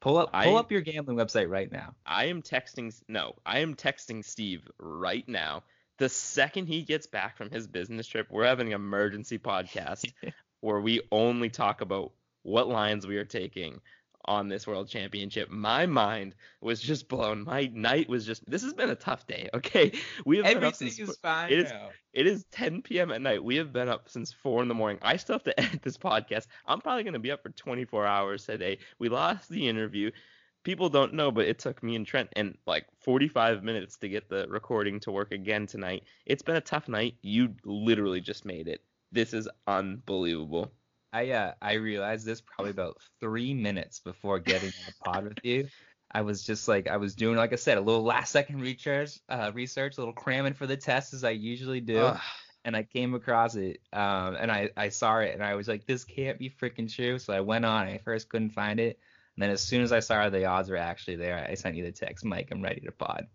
pull 0.00 0.16
up 0.16 0.32
pull 0.32 0.56
I- 0.56 0.60
up 0.60 0.72
your 0.72 0.80
gambling 0.80 1.18
website 1.18 1.50
right 1.50 1.70
now. 1.70 1.94
I 2.06 2.26
am 2.26 2.40
texting. 2.40 2.98
No, 3.08 3.34
I 3.44 3.58
am 3.58 3.74
texting 3.74 4.24
Steve 4.24 4.66
right 4.78 5.28
now. 5.28 5.64
The 5.98 6.08
second 6.08 6.66
he 6.66 6.82
gets 6.82 7.06
back 7.06 7.36
from 7.36 7.50
his 7.50 7.66
business 7.66 8.06
trip, 8.06 8.28
we're 8.30 8.44
having 8.44 8.68
an 8.68 8.72
emergency 8.74 9.38
podcast 9.38 10.12
where 10.60 10.80
we 10.80 11.00
only 11.10 11.48
talk 11.50 11.80
about 11.80 12.12
what 12.42 12.68
lines 12.68 13.06
we 13.06 13.16
are 13.16 13.24
taking 13.24 13.80
on 14.28 14.48
this 14.48 14.66
world 14.66 14.88
championship. 14.88 15.50
My 15.50 15.86
mind 15.86 16.34
was 16.60 16.80
just 16.80 17.08
blown. 17.08 17.44
My 17.44 17.70
night 17.72 18.08
was 18.08 18.26
just. 18.26 18.44
This 18.50 18.62
has 18.62 18.74
been 18.74 18.90
a 18.90 18.94
tough 18.96 19.26
day. 19.26 19.48
Okay, 19.54 19.92
we 20.24 20.36
have 20.38 20.46
been 20.46 20.56
up 20.58 20.62
Everything 20.74 20.90
since 20.90 21.08
is 21.10 21.16
fine 21.18 21.50
it 21.52 21.58
is- 21.60 21.70
now. 21.70 21.90
It 22.12 22.26
is 22.26 22.44
10 22.50 22.80
p.m. 22.82 23.12
at 23.12 23.20
night. 23.20 23.44
We 23.44 23.56
have 23.56 23.74
been 23.74 23.90
up 23.90 24.08
since 24.08 24.32
4 24.32 24.62
in 24.62 24.68
the 24.68 24.74
morning. 24.74 24.98
I 25.02 25.16
still 25.18 25.34
have 25.34 25.42
to 25.44 25.60
edit 25.60 25.82
this 25.82 25.98
podcast. 25.98 26.46
I'm 26.66 26.80
probably 26.80 27.02
going 27.04 27.12
to 27.12 27.18
be 27.20 27.30
up 27.30 27.42
for 27.42 27.50
24 27.50 28.06
hours 28.06 28.46
today. 28.46 28.78
We 28.98 29.10
lost 29.10 29.50
the 29.50 29.68
interview. 29.68 30.10
People 30.66 30.88
don't 30.88 31.14
know, 31.14 31.30
but 31.30 31.46
it 31.46 31.60
took 31.60 31.80
me 31.80 31.94
and 31.94 32.04
Trent 32.04 32.28
and 32.34 32.58
like 32.66 32.86
45 33.02 33.62
minutes 33.62 33.98
to 33.98 34.08
get 34.08 34.28
the 34.28 34.48
recording 34.48 34.98
to 34.98 35.12
work 35.12 35.30
again 35.30 35.64
tonight. 35.64 36.02
It's 36.24 36.42
been 36.42 36.56
a 36.56 36.60
tough 36.60 36.88
night. 36.88 37.14
You 37.22 37.54
literally 37.64 38.20
just 38.20 38.44
made 38.44 38.66
it. 38.66 38.82
This 39.12 39.32
is 39.32 39.48
unbelievable. 39.68 40.72
I 41.12 41.30
uh 41.30 41.52
I 41.62 41.74
realized 41.74 42.26
this 42.26 42.40
probably 42.40 42.72
about 42.72 42.96
three 43.20 43.54
minutes 43.54 44.00
before 44.00 44.40
getting 44.40 44.70
on 44.70 44.74
the 44.88 45.04
pod 45.04 45.24
with 45.28 45.38
you. 45.44 45.68
I 46.10 46.22
was 46.22 46.42
just 46.42 46.66
like 46.66 46.88
I 46.88 46.96
was 46.96 47.14
doing 47.14 47.36
like 47.36 47.52
I 47.52 47.56
said 47.56 47.78
a 47.78 47.80
little 47.80 48.02
last 48.02 48.32
second 48.32 48.60
research, 48.60 49.20
uh, 49.28 49.52
research, 49.54 49.98
a 49.98 50.00
little 50.00 50.14
cramming 50.14 50.54
for 50.54 50.66
the 50.66 50.76
test 50.76 51.14
as 51.14 51.22
I 51.22 51.30
usually 51.30 51.80
do, 51.80 52.00
Ugh. 52.00 52.20
and 52.64 52.74
I 52.76 52.82
came 52.82 53.14
across 53.14 53.54
it, 53.54 53.82
um, 53.92 54.34
and 54.34 54.50
I 54.50 54.70
I 54.76 54.88
saw 54.88 55.18
it 55.18 55.32
and 55.32 55.44
I 55.44 55.54
was 55.54 55.68
like 55.68 55.86
this 55.86 56.02
can't 56.02 56.40
be 56.40 56.50
freaking 56.50 56.92
true. 56.92 57.20
So 57.20 57.32
I 57.32 57.40
went 57.40 57.64
on. 57.64 57.86
I 57.86 57.98
first 57.98 58.28
couldn't 58.28 58.50
find 58.50 58.80
it, 58.80 58.98
and 59.36 59.42
then 59.42 59.50
as 59.50 59.62
soon 59.62 59.82
as 59.82 59.92
I 59.92 60.00
saw 60.00 60.30
the 60.30 60.46
odds 60.46 60.70
were 60.70 60.76
actually 60.76 61.16
there, 61.16 61.46
I 61.48 61.54
sent 61.54 61.76
you 61.76 61.84
the 61.84 61.92
text, 61.92 62.24
Mike, 62.24 62.48
I'm 62.50 62.62
ready 62.62 62.80
to 62.80 62.92
pod. 62.92 63.26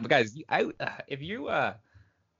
But 0.00 0.08
guys, 0.08 0.36
I 0.48 0.64
uh, 0.80 0.90
if 1.08 1.20
you 1.20 1.48
uh 1.48 1.74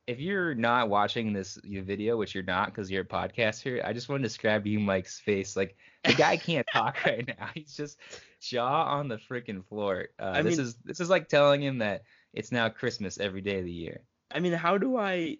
if 0.06 0.18
you're 0.18 0.54
not 0.54 0.88
watching 0.88 1.32
this 1.32 1.58
video, 1.62 2.16
which 2.16 2.34
you're 2.34 2.42
not 2.44 2.66
because 2.66 2.90
you're 2.90 3.02
a 3.02 3.06
podcaster, 3.06 3.84
I 3.84 3.92
just 3.92 4.08
want 4.08 4.22
to 4.22 4.28
describe 4.28 4.66
you 4.66 4.80
Mike's 4.80 5.20
face. 5.20 5.56
Like 5.56 5.76
the 6.04 6.14
guy 6.14 6.36
can't 6.38 6.66
talk 6.72 7.04
right 7.04 7.26
now. 7.26 7.50
He's 7.54 7.76
just 7.76 7.98
jaw 8.40 8.84
on 8.84 9.08
the 9.08 9.18
freaking 9.18 9.64
floor. 9.66 10.08
Uh, 10.18 10.32
I 10.36 10.42
this 10.42 10.56
mean- 10.56 10.66
is 10.66 10.76
this 10.84 11.00
is 11.00 11.10
like 11.10 11.28
telling 11.28 11.62
him 11.62 11.78
that 11.78 12.02
it's 12.32 12.50
now 12.50 12.68
Christmas 12.68 13.18
every 13.18 13.40
day 13.40 13.58
of 13.58 13.64
the 13.64 13.72
year. 13.72 14.00
I 14.30 14.40
mean, 14.40 14.52
how 14.52 14.78
do 14.78 14.96
I 14.96 15.36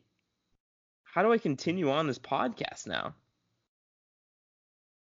how 1.04 1.22
do 1.22 1.32
I 1.32 1.38
continue 1.38 1.90
on 1.90 2.06
this 2.06 2.18
podcast 2.18 2.86
now? 2.86 3.14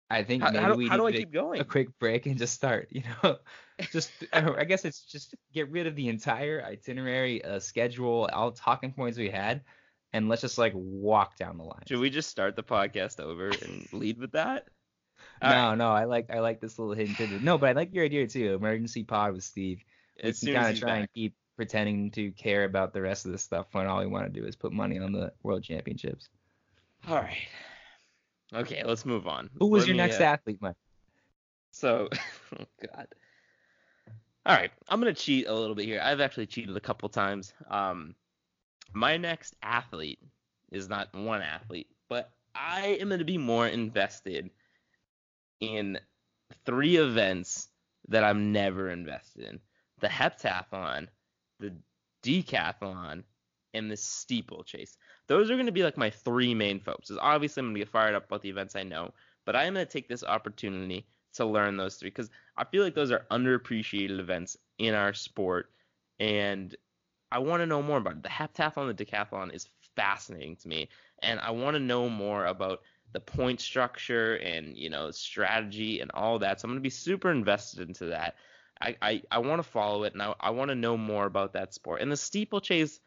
I 0.10 0.24
think 0.24 0.44
How, 0.44 0.52
maybe 0.52 0.64
how 0.66 0.76
we 0.76 0.90
how 0.90 0.98
do 0.98 1.08
I 1.08 1.12
keep 1.12 1.32
going? 1.32 1.62
a 1.62 1.66
quick 1.66 1.88
break 2.00 2.26
and 2.26 2.38
just 2.38 2.54
start. 2.54 2.90
You 2.92 3.04
know, 3.24 3.38
just 3.92 4.12
I 4.34 4.64
guess 4.64 4.86
it's 4.86 5.02
just 5.02 5.36
get 5.52 5.70
rid 5.72 5.88
of 5.88 5.96
the 5.96 6.10
entire 6.10 6.64
itinerary, 6.64 7.44
uh, 7.44 7.60
schedule, 7.60 8.30
all 8.32 8.52
talking 8.52 8.92
points 8.94 9.18
we 9.18 9.30
had, 9.30 9.64
and 10.14 10.30
let's 10.30 10.42
just 10.42 10.58
like 10.58 10.74
walk 10.76 11.38
down 11.38 11.58
the 11.58 11.64
line. 11.64 11.84
Should 11.88 12.00
we 12.00 12.10
just 12.10 12.30
start 12.30 12.56
the 12.56 12.64
podcast 12.64 13.20
over 13.20 13.50
and 13.50 13.88
lead 13.92 14.20
with 14.20 14.34
that? 14.34 14.68
No, 15.42 15.48
All 15.48 15.70
right. 15.70 15.78
no, 15.78 15.92
I 15.92 16.06
like 16.06 16.30
I 16.30 16.40
like 16.40 16.62
this 16.62 16.78
little 16.78 16.94
hint. 16.94 17.18
to 17.18 17.28
No, 17.44 17.58
but 17.58 17.70
I 17.70 17.72
like 17.74 17.94
your 17.94 18.06
idea 18.06 18.28
too. 18.28 18.54
Emergency 18.54 19.04
pod 19.04 19.34
with 19.34 19.44
Steve. 19.44 19.84
We 20.24 20.30
As 20.30 20.40
can 20.40 20.50
kind 20.50 20.74
of 20.76 20.80
try 20.80 20.98
and 20.98 21.08
keep 21.14 21.36
pretending 21.56 22.12
to 22.12 22.32
care 22.32 22.64
about 22.64 22.94
the 22.94 23.02
rest 23.02 23.26
of 23.26 23.32
this 23.32 23.42
stuff 23.44 23.68
when 23.72 23.88
all 23.88 24.00
we 24.00 24.08
want 24.08 24.32
to 24.32 24.40
do 24.40 24.46
is 24.46 24.56
put 24.56 24.72
money 24.72 25.00
on 25.00 25.12
the 25.14 25.34
world 25.44 25.64
championships. 25.64 26.30
All 27.08 27.16
right. 27.16 27.48
Okay, 28.54 28.84
let's 28.84 29.06
move 29.06 29.28
on. 29.28 29.50
Who 29.60 29.68
was 29.68 29.82
Let 29.84 29.88
your 29.88 29.96
me, 29.96 30.04
next 30.04 30.20
uh, 30.20 30.26
athlete, 30.26 30.58
Mike? 30.62 30.76
So, 31.72 32.10
oh 32.60 32.66
god. 32.94 33.08
All 34.46 34.56
right, 34.56 34.72
I'm 34.88 35.00
gonna 35.00 35.14
cheat 35.14 35.48
a 35.48 35.54
little 35.54 35.76
bit 35.76 35.86
here. 35.86 36.00
I've 36.04 36.22
actually 36.22 36.46
cheated 36.46 36.78
a 36.78 36.80
couple 36.80 37.10
times. 37.10 37.54
Um, 37.70 38.16
my 38.94 39.18
next 39.18 39.56
athlete 39.64 40.20
is 40.72 40.88
not 40.88 41.14
one 41.16 41.42
athlete, 41.42 41.88
but 42.08 42.32
I 42.54 42.98
am 43.02 43.10
gonna 43.10 43.24
be 43.24 43.40
more 43.40 43.68
invested 43.68 44.52
in 45.60 46.00
three 46.66 46.98
events 46.98 47.68
that 48.10 48.24
I'm 48.24 48.52
never 48.52 48.90
invested 48.90 49.46
in: 49.46 49.60
the 50.00 50.08
heptathlon, 50.08 51.08
the 51.60 51.74
decathlon, 52.24 53.24
and 53.74 53.92
the 53.92 53.98
steeplechase. 53.98 54.96
Those 55.28 55.50
are 55.50 55.58
gonna 55.58 55.72
be 55.72 55.84
like 55.84 55.98
my 55.98 56.10
three 56.10 56.54
main 56.54 56.80
focuses. 56.80 57.18
Obviously, 57.20 57.62
I'm 57.62 57.68
gonna 57.68 57.80
get 57.80 57.90
fired 57.90 58.16
up 58.16 58.26
about 58.26 58.42
the 58.42 58.50
events 58.50 58.76
I 58.76 58.84
know, 58.84 59.14
but 59.46 59.56
I 59.56 59.64
am 59.64 59.74
gonna 59.74 59.86
take 59.86 60.08
this 60.08 60.24
opportunity 60.24 61.08
to 61.34 61.46
learn 61.46 61.78
those 61.78 61.96
three 61.96 62.10
because 62.10 62.30
I 62.58 62.64
feel 62.64 62.84
like 62.84 62.96
those 62.96 63.12
are 63.12 63.26
underappreciated 63.32 64.20
events 64.20 64.58
in 64.78 64.94
our 64.94 65.14
sport, 65.14 65.72
and 66.20 66.76
I 67.32 67.40
want 67.40 67.62
to 67.62 67.66
know 67.66 67.82
more 67.82 67.98
about 67.98 68.14
it. 68.14 68.24
The 68.24 68.30
heptathlon, 68.30 68.96
the 68.96 69.06
decathlon 69.06 69.54
is 69.54 69.68
fascinating 69.96 70.56
to 70.58 70.68
me, 70.68 70.90
and 71.20 71.40
I 71.40 71.52
want 71.52 71.76
to 71.76 71.80
know 71.80 72.10
more 72.10 72.46
about 72.46 72.82
the 73.14 73.20
point 73.20 73.62
structure 73.62 74.36
and 74.36 74.76
you 74.78 74.90
know 74.90 75.12
strategy 75.12 76.02
and 76.02 76.12
all 76.14 76.40
that. 76.40 76.60
So 76.60 76.66
I'm 76.66 76.72
gonna 76.72 76.82
be 76.82 76.90
super 76.90 77.32
invested 77.32 77.88
into 77.88 78.06
that. 78.08 78.36
I 78.82 78.96
I, 79.02 79.22
I 79.32 79.38
want 79.40 79.60
to 79.60 79.70
follow 79.70 80.04
it, 80.04 80.14
and 80.14 80.22
I, 80.22 80.36
I 80.40 80.50
want 80.52 80.70
to 80.70 80.76
know 80.76 80.98
more 80.98 81.26
about 81.26 81.54
that 81.54 81.74
sport. 81.74 82.02
And 82.02 82.12
the 82.12 82.18
steeplechase, 82.18 83.00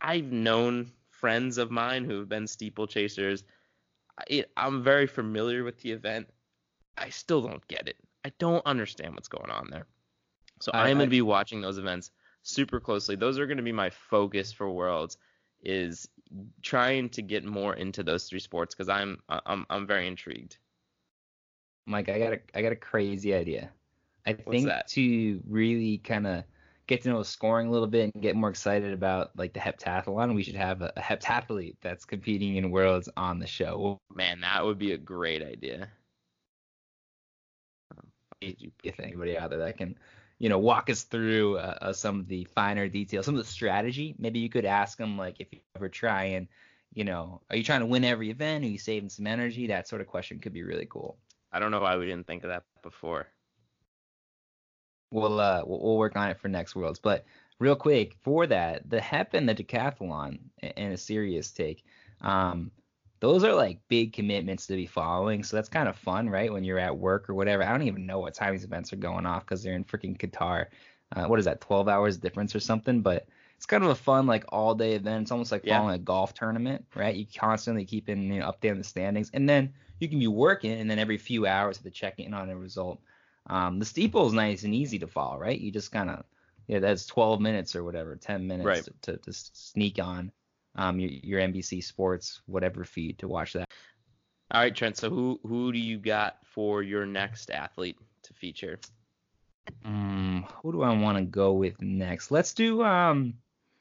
I've 0.00 0.32
known 0.32 0.92
friends 1.24 1.56
of 1.56 1.70
mine 1.70 2.04
who 2.04 2.18
have 2.18 2.28
been 2.28 2.44
steeplechasers. 2.44 3.44
I, 4.30 4.44
I'm 4.58 4.82
very 4.84 5.06
familiar 5.06 5.64
with 5.64 5.80
the 5.80 5.90
event. 5.90 6.28
I 6.98 7.08
still 7.08 7.40
don't 7.40 7.66
get 7.66 7.88
it. 7.88 7.96
I 8.26 8.32
don't 8.38 8.64
understand 8.66 9.14
what's 9.14 9.28
going 9.28 9.50
on 9.50 9.68
there. 9.70 9.86
So 10.60 10.70
I- 10.74 10.84
I, 10.84 10.88
am 10.90 10.98
going 10.98 11.06
to 11.06 11.10
be 11.10 11.22
watching 11.22 11.62
those 11.62 11.78
events 11.78 12.10
super 12.42 12.78
closely. 12.78 13.16
Those 13.16 13.38
are 13.38 13.46
going 13.46 13.56
to 13.56 13.62
be 13.62 13.72
my 13.72 13.88
focus 13.88 14.52
for 14.52 14.70
Worlds 14.70 15.16
is 15.62 16.06
trying 16.60 17.08
to 17.08 17.22
get 17.22 17.42
more 17.42 17.72
into 17.74 18.02
those 18.02 18.28
three 18.28 18.40
sports 18.40 18.74
because 18.74 18.90
I'm 18.90 19.18
I'm 19.30 19.64
I'm 19.70 19.86
very 19.86 20.06
intrigued. 20.06 20.58
Mike, 21.86 22.10
I 22.10 22.18
got 22.18 22.34
a 22.34 22.40
I 22.54 22.60
got 22.60 22.72
a 22.72 22.76
crazy 22.76 23.32
idea. 23.32 23.70
I 24.26 24.32
What's 24.32 24.50
think 24.50 24.66
that? 24.66 24.88
to 24.88 25.40
really 25.48 25.96
kind 25.98 26.26
of 26.26 26.44
get 26.86 27.02
to 27.02 27.08
know 27.08 27.22
scoring 27.22 27.68
a 27.68 27.70
little 27.70 27.86
bit 27.86 28.10
and 28.12 28.22
get 28.22 28.36
more 28.36 28.50
excited 28.50 28.92
about 28.92 29.30
like 29.36 29.52
the 29.52 29.60
heptathlon, 29.60 30.34
we 30.34 30.42
should 30.42 30.54
have 30.54 30.82
a, 30.82 30.92
a 30.96 31.00
heptathlete 31.00 31.76
that's 31.80 32.04
competing 32.04 32.56
in 32.56 32.70
worlds 32.70 33.08
on 33.16 33.38
the 33.38 33.46
show. 33.46 33.98
Man, 34.14 34.40
that 34.40 34.64
would 34.64 34.78
be 34.78 34.92
a 34.92 34.98
great 34.98 35.42
idea. 35.42 35.88
If 38.40 39.00
anybody 39.00 39.38
out 39.38 39.50
there 39.50 39.60
that 39.60 39.78
can, 39.78 39.96
you 40.38 40.50
know, 40.50 40.58
walk 40.58 40.90
us 40.90 41.04
through 41.04 41.56
uh, 41.56 41.78
uh, 41.80 41.92
some 41.94 42.20
of 42.20 42.28
the 42.28 42.44
finer 42.44 42.88
details, 42.88 43.24
some 43.24 43.36
of 43.36 43.42
the 43.42 43.50
strategy, 43.50 44.14
maybe 44.18 44.38
you 44.38 44.50
could 44.50 44.66
ask 44.66 44.98
them 44.98 45.16
like 45.16 45.36
if 45.38 45.50
you 45.50 45.60
ever 45.76 45.88
try 45.88 46.24
and, 46.24 46.48
you 46.92 47.04
know, 47.04 47.40
are 47.48 47.56
you 47.56 47.64
trying 47.64 47.80
to 47.80 47.86
win 47.86 48.04
every 48.04 48.28
event? 48.28 48.64
Are 48.64 48.68
you 48.68 48.78
saving 48.78 49.08
some 49.08 49.26
energy? 49.26 49.68
That 49.68 49.88
sort 49.88 50.02
of 50.02 50.08
question 50.08 50.40
could 50.40 50.52
be 50.52 50.62
really 50.62 50.86
cool. 50.86 51.16
I 51.50 51.58
don't 51.58 51.70
know 51.70 51.80
why 51.80 51.96
we 51.96 52.04
didn't 52.04 52.26
think 52.26 52.44
of 52.44 52.50
that 52.50 52.64
before. 52.82 53.28
We'll 55.10 55.40
uh 55.40 55.62
we'll, 55.66 55.80
we'll 55.80 55.98
work 55.98 56.16
on 56.16 56.30
it 56.30 56.38
for 56.38 56.48
next 56.48 56.74
worlds. 56.76 56.98
But 56.98 57.24
real 57.58 57.76
quick 57.76 58.14
for 58.22 58.46
that, 58.46 58.88
the 58.90 59.00
HEP 59.00 59.34
and 59.34 59.48
the 59.48 59.54
decathlon, 59.54 60.50
and 60.62 60.92
a 60.92 60.96
serious 60.96 61.52
take, 61.52 61.84
um, 62.20 62.72
those 63.20 63.44
are 63.44 63.54
like 63.54 63.80
big 63.88 64.12
commitments 64.12 64.66
to 64.66 64.76
be 64.76 64.86
following. 64.86 65.42
So 65.44 65.56
that's 65.56 65.68
kind 65.68 65.88
of 65.88 65.96
fun, 65.96 66.28
right? 66.28 66.52
When 66.52 66.64
you're 66.64 66.78
at 66.78 66.98
work 66.98 67.28
or 67.30 67.34
whatever. 67.34 67.62
I 67.62 67.70
don't 67.70 67.82
even 67.86 68.06
know 68.06 68.18
what 68.20 68.34
time 68.34 68.52
these 68.52 68.64
events 68.64 68.92
are 68.92 68.96
going 68.96 69.26
off 69.26 69.44
because 69.44 69.62
they're 69.62 69.74
in 69.74 69.84
freaking 69.84 70.18
Qatar. 70.18 70.66
Uh, 71.14 71.26
what 71.26 71.38
is 71.38 71.44
that, 71.44 71.60
12 71.60 71.88
hours 71.88 72.18
difference 72.18 72.54
or 72.54 72.60
something? 72.60 73.00
But 73.00 73.28
it's 73.56 73.66
kind 73.66 73.84
of 73.84 73.90
a 73.90 73.94
fun 73.94 74.26
like 74.26 74.44
all 74.48 74.74
day 74.74 74.94
event. 74.94 75.22
It's 75.22 75.30
almost 75.30 75.52
like 75.52 75.64
Yeah. 75.64 75.66
following 75.66 75.94
a 75.94 75.98
golf 75.98 76.34
tournament, 76.34 76.86
right? 76.94 77.14
You 77.14 77.26
constantly 77.26 77.84
keep 77.84 78.08
in 78.08 78.22
you 78.22 78.40
know 78.40 78.50
updating 78.50 78.78
the 78.78 78.84
standings, 78.84 79.30
and 79.32 79.48
then 79.48 79.74
you 80.00 80.08
can 80.08 80.18
be 80.18 80.26
working, 80.26 80.72
and 80.72 80.90
then 80.90 80.98
every 80.98 81.18
few 81.18 81.46
hours 81.46 81.78
to 81.78 81.90
check 81.90 82.18
in 82.18 82.34
on 82.34 82.50
a 82.50 82.56
result. 82.56 83.00
Um, 83.46 83.78
the 83.78 83.84
steeple 83.84 84.26
is 84.26 84.32
nice 84.32 84.64
and 84.64 84.74
easy 84.74 84.98
to 85.00 85.06
follow, 85.06 85.38
right? 85.38 85.58
You 85.60 85.70
just 85.70 85.92
kind 85.92 86.10
of, 86.10 86.24
yeah, 86.66 86.78
that's 86.78 87.06
12 87.06 87.40
minutes 87.40 87.76
or 87.76 87.84
whatever, 87.84 88.16
10 88.16 88.46
minutes 88.46 88.66
Right. 88.66 88.84
to, 88.84 88.92
to, 89.02 89.16
to 89.18 89.32
sneak 89.32 89.98
on 89.98 90.32
um, 90.76 90.98
your, 90.98 91.10
your 91.10 91.40
NBC 91.40 91.82
Sports 91.84 92.40
whatever 92.46 92.84
feed 92.84 93.18
to 93.18 93.28
watch 93.28 93.52
that. 93.54 93.68
All 94.50 94.60
right, 94.60 94.74
Trent. 94.74 94.96
So 94.96 95.10
who 95.10 95.40
who 95.42 95.72
do 95.72 95.78
you 95.78 95.98
got 95.98 96.38
for 96.44 96.82
your 96.82 97.06
next 97.06 97.50
athlete 97.50 97.98
to 98.22 98.34
feature? 98.34 98.78
Mm, 99.84 100.50
who 100.62 100.72
do 100.72 100.82
I 100.82 100.92
want 100.96 101.18
to 101.18 101.24
go 101.24 101.52
with 101.52 101.80
next? 101.80 102.30
Let's 102.30 102.52
do 102.54 102.82
um, 102.82 103.34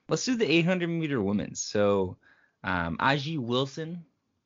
let's 0.10 0.26
do 0.26 0.36
the 0.36 0.50
800 0.50 0.88
meter 0.88 1.22
women. 1.22 1.56
So, 1.56 2.18
um, 2.64 2.98
Aji 2.98 3.38
Wilson, 3.38 4.06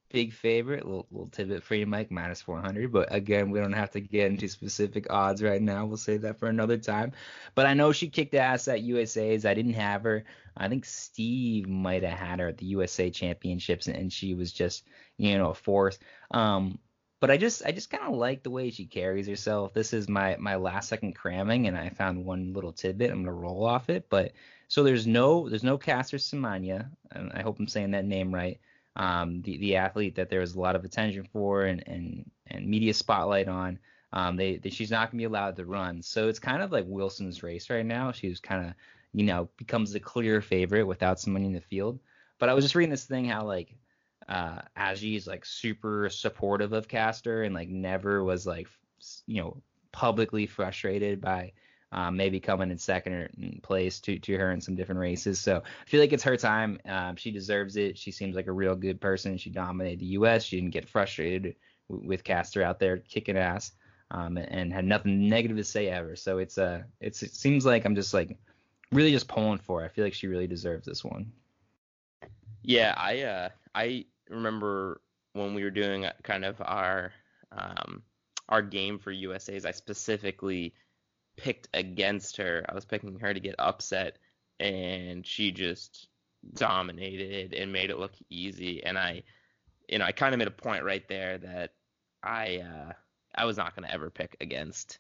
big 0.10 0.34
favorite. 0.34 0.86
Little, 0.86 1.08
little 1.12 1.30
tidbit 1.30 1.64
for 1.64 1.76
you, 1.76 1.86
Mike, 1.86 2.12
minus 2.12 2.42
400. 2.42 2.92
But 2.92 3.14
again, 3.14 3.50
we 3.50 3.60
don't 3.60 3.74
have 3.74 3.92
to 3.92 4.02
get 4.02 4.32
into 4.32 4.48
specific 4.48 5.08
odds 5.10 5.44
right 5.44 5.62
now. 5.62 5.86
We'll 5.86 5.98
save 5.98 6.22
that 6.22 6.40
for 6.40 6.48
another 6.48 6.78
time. 6.78 7.12
But 7.56 7.66
I 7.66 7.74
know 7.74 7.92
she 7.92 8.10
kicked 8.10 8.34
ass 8.34 8.68
at 8.68 8.82
USA's. 8.82 9.46
I 9.46 9.54
didn't 9.54 9.74
have 9.74 10.04
her. 10.04 10.24
I 10.56 10.68
think 10.70 10.86
Steve 10.86 11.68
might 11.68 12.04
have 12.04 12.18
had 12.18 12.40
her 12.40 12.48
at 12.48 12.58
the 12.58 12.66
USA 12.68 13.10
Championships, 13.10 13.88
and 13.88 14.12
she 14.12 14.34
was 14.34 14.52
just, 14.52 14.86
you 15.18 15.38
know, 15.38 15.54
fourth. 15.54 16.00
Um, 16.32 16.80
but 17.20 17.32
I 17.32 17.38
just 17.38 17.66
I 17.66 17.72
just 17.72 17.90
kind 17.90 18.04
of 18.04 18.16
like 18.16 18.44
the 18.44 18.52
way 18.52 18.70
she 18.70 18.86
carries 18.86 19.28
herself. 19.28 19.74
This 19.74 19.94
is 19.94 20.08
my 20.08 20.36
my 20.40 20.56
last 20.56 20.90
second 20.90 21.14
cramming, 21.14 21.68
and 21.68 21.78
I 21.78 21.90
found 21.90 22.26
one 22.26 22.54
little 22.54 22.74
tidbit. 22.74 23.12
I'm 23.12 23.24
gonna 23.24 23.34
roll 23.34 23.66
off 23.66 23.90
it. 23.90 24.08
But 24.10 24.34
so 24.68 24.84
there's 24.84 25.08
no 25.08 25.50
there's 25.50 25.64
no 25.64 25.78
Caster 25.78 26.18
Semenya, 26.18 26.90
I 27.12 27.42
hope 27.42 27.60
I'm 27.60 27.68
saying 27.68 27.92
that 27.92 28.06
name 28.06 28.34
right. 28.34 28.60
Um, 28.98 29.42
the 29.44 29.58
the 29.58 29.76
athlete 29.76 30.16
that 30.16 30.30
there 30.30 30.40
was 30.40 30.56
a 30.56 30.60
lot 30.60 30.76
of 30.76 30.84
attention 30.84 31.28
for 31.32 31.66
and 31.66 31.88
and 31.88 32.30
and 32.48 32.68
media 32.68 32.94
spotlight 32.94 33.48
on. 33.48 33.80
Um, 34.14 34.36
they, 34.36 34.58
they 34.58 34.70
she's 34.70 34.92
not 34.92 35.12
gonna 35.12 35.20
be 35.20 35.26
allowed 35.26 35.56
to 35.58 35.66
run. 35.66 36.02
So 36.02 36.28
it's 36.28 36.40
kind 36.40 36.62
of 36.62 36.72
like 36.72 36.86
Wilson's 36.88 37.44
race 37.44 37.70
right 37.70 37.86
now. 37.86 38.12
She's 38.12 38.40
kind 38.40 38.66
of 38.66 38.74
you 39.14 39.26
know 39.26 39.50
becomes 39.58 39.92
the 39.94 40.00
clear 40.00 40.42
favorite 40.42 40.86
without 40.86 41.20
somebody 41.20 41.46
in 41.46 41.54
the 41.54 41.62
field. 41.62 42.00
But 42.40 42.50
I 42.50 42.54
was 42.54 42.66
just 42.66 42.76
reading 42.76 42.92
this 42.92 43.06
thing 43.06 43.26
how 43.26 43.46
like 43.46 43.76
uh 44.28 44.60
Ajeé 44.78 45.16
is 45.16 45.28
like 45.28 45.46
super 45.46 46.10
supportive 46.10 46.74
of 46.74 46.88
Caster 46.88 47.44
and 47.44 47.54
like 47.54 47.70
never 47.70 48.24
was 48.24 48.48
like 48.48 48.68
you 49.28 49.42
know 49.42 49.62
publicly 49.92 50.48
frustrated 50.48 51.22
by 51.22 51.52
um, 51.92 52.18
maybe 52.18 52.40
coming 52.40 52.72
in 52.72 52.78
second 52.78 53.62
place 53.64 54.00
to, 54.02 54.20
to 54.20 54.38
her 54.38 54.52
in 54.52 54.60
some 54.62 54.76
different 54.76 55.00
races. 55.00 55.40
So 55.40 55.58
I 55.58 55.90
feel 55.90 56.02
like 56.02 56.14
it's 56.14 56.24
her 56.24 56.38
time. 56.38 56.80
Um, 56.86 57.16
she 57.16 57.32
deserves 57.32 57.78
it. 57.78 57.98
She 57.98 58.12
seems 58.12 58.36
like 58.36 58.48
a 58.48 58.52
real 58.52 58.76
good 58.76 59.00
person. 59.00 59.38
She 59.38 59.50
dominated 59.50 60.00
the 60.00 60.08
U.S. 60.08 60.44
She 60.44 60.58
didn't 60.58 60.74
get 60.74 60.90
frustrated 60.90 61.56
with 61.90 62.24
Caster 62.24 62.62
out 62.62 62.80
there 62.80 62.98
kicking 62.98 63.38
ass 63.38 63.72
um, 64.12 64.38
and 64.38 64.74
had 64.74 64.86
nothing 64.86 65.30
negative 65.30 65.58
to 65.58 65.64
say 65.64 65.88
ever. 65.88 66.16
So 66.16 66.38
it's 66.38 66.58
uh 66.58 66.84
it 67.00 67.16
seems 67.16 67.66
like 67.66 67.86
I'm 67.86 67.96
just 67.96 68.14
like 68.14 68.38
really 68.92 69.12
just 69.12 69.28
pulling 69.28 69.60
for 69.60 69.82
her. 69.82 69.86
I 69.86 69.90
feel 69.90 70.04
like 70.04 70.14
she 70.14 70.28
really 70.28 70.48
deserves 70.48 70.86
this 70.86 71.04
one. 71.04 71.32
Yeah, 72.64 72.94
I 72.98 73.22
uh 73.22 73.50
I 73.76 74.06
remember 74.30 75.02
when 75.34 75.54
we 75.54 75.64
were 75.64 75.72
doing 75.72 76.06
uh, 76.06 76.14
kind 76.24 76.46
of 76.46 76.62
our 76.62 77.12
um 77.52 78.02
our 78.50 78.62
game 78.62 78.98
for 78.98 79.12
USA's, 79.12 79.66
I 79.66 79.72
specifically 79.72 80.74
picked 81.38 81.70
against 81.74 82.38
her. 82.38 82.66
I 82.68 82.74
was 82.74 82.86
picking 82.86 83.20
her 83.20 83.34
to 83.34 83.40
get 83.40 83.56
upset 83.60 84.18
and 84.60 85.26
she 85.26 85.52
just 85.52 86.08
dominated 86.54 87.54
and 87.54 87.72
made 87.72 87.90
it 87.90 88.00
look 88.00 88.14
easy 88.30 88.84
and 88.84 88.98
I 88.98 89.24
you 89.90 90.00
know, 90.00 90.06
I 90.06 90.12
kind 90.12 90.34
of 90.34 90.40
made 90.40 90.50
a 90.50 90.52
point 90.52 90.84
right 90.84 91.08
there 91.08 91.38
that 91.38 91.74
I 92.24 92.58
uh 92.58 92.94
I 93.36 93.46
was 93.46 93.58
not 93.58 93.76
going 93.76 93.88
to 93.88 93.94
ever 93.94 94.10
pick 94.10 94.36
against 94.42 95.00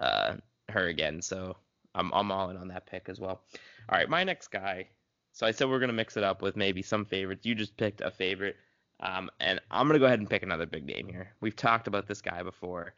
uh 0.00 0.36
her 0.70 0.86
again. 0.86 1.22
So 1.22 1.56
I'm 1.94 2.12
I'm 2.12 2.32
all 2.32 2.50
in 2.50 2.56
on 2.56 2.68
that 2.68 2.86
pick 2.86 3.08
as 3.08 3.20
well. 3.20 3.42
All 3.88 3.98
right, 3.98 4.08
my 4.08 4.24
next 4.24 4.48
guy 4.48 4.88
so 5.34 5.46
I 5.46 5.50
said 5.50 5.68
we're 5.68 5.80
gonna 5.80 5.92
mix 5.92 6.16
it 6.16 6.22
up 6.22 6.42
with 6.42 6.56
maybe 6.56 6.80
some 6.80 7.04
favorites. 7.04 7.44
You 7.44 7.56
just 7.56 7.76
picked 7.76 8.00
a 8.00 8.10
favorite, 8.12 8.56
um, 9.00 9.28
and 9.40 9.60
I'm 9.68 9.88
gonna 9.88 9.98
go 9.98 10.06
ahead 10.06 10.20
and 10.20 10.30
pick 10.30 10.44
another 10.44 10.64
big 10.64 10.86
name 10.86 11.08
here. 11.08 11.34
We've 11.40 11.56
talked 11.56 11.88
about 11.88 12.06
this 12.06 12.20
guy 12.20 12.44
before, 12.44 12.94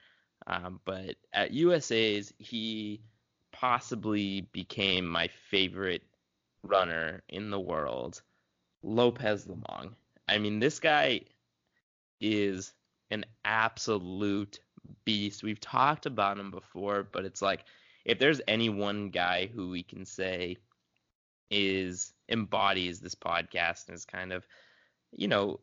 um, 0.46 0.80
but 0.84 1.16
at 1.32 1.52
USA's 1.52 2.32
he 2.38 3.00
possibly 3.52 4.42
became 4.52 5.06
my 5.06 5.28
favorite 5.50 6.02
runner 6.62 7.22
in 7.28 7.50
the 7.50 7.60
world, 7.60 8.22
Lopez 8.82 9.46
Lomong. 9.46 9.94
I 10.28 10.38
mean, 10.38 10.58
this 10.58 10.80
guy 10.80 11.22
is 12.20 12.72
an 13.10 13.24
absolute 13.44 14.60
beast. 15.04 15.42
We've 15.42 15.60
talked 15.60 16.06
about 16.06 16.38
him 16.38 16.50
before, 16.50 17.02
but 17.10 17.24
it's 17.24 17.42
like 17.42 17.64
if 18.04 18.18
there's 18.18 18.40
any 18.46 18.68
one 18.68 19.10
guy 19.10 19.46
who 19.46 19.70
we 19.70 19.82
can 19.82 20.04
say 20.04 20.58
is 21.50 22.12
embodies 22.28 23.00
this 23.00 23.14
podcast 23.14 23.86
and 23.88 23.96
is 23.96 24.04
kind 24.04 24.32
of 24.32 24.44
you 25.12 25.28
know 25.28 25.60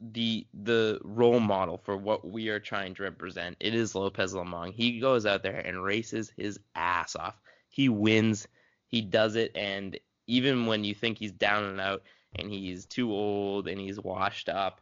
the 0.00 0.46
the 0.52 1.00
role 1.02 1.40
model 1.40 1.78
for 1.78 1.96
what 1.96 2.28
we 2.28 2.48
are 2.48 2.60
trying 2.60 2.94
to 2.94 3.02
represent. 3.02 3.56
It 3.60 3.74
is 3.74 3.94
Lopez 3.94 4.34
Lomong. 4.34 4.72
He 4.72 5.00
goes 5.00 5.24
out 5.26 5.42
there 5.42 5.58
and 5.58 5.82
races 5.82 6.32
his 6.36 6.60
ass 6.74 7.16
off. 7.16 7.40
He 7.68 7.88
wins. 7.88 8.46
He 8.88 9.00
does 9.00 9.36
it. 9.36 9.52
And 9.54 9.98
even 10.26 10.66
when 10.66 10.84
you 10.84 10.94
think 10.94 11.18
he's 11.18 11.32
down 11.32 11.64
and 11.64 11.80
out 11.80 12.02
and 12.34 12.50
he's 12.50 12.84
too 12.84 13.10
old 13.12 13.68
and 13.68 13.80
he's 13.80 13.98
washed 14.00 14.48
up 14.48 14.80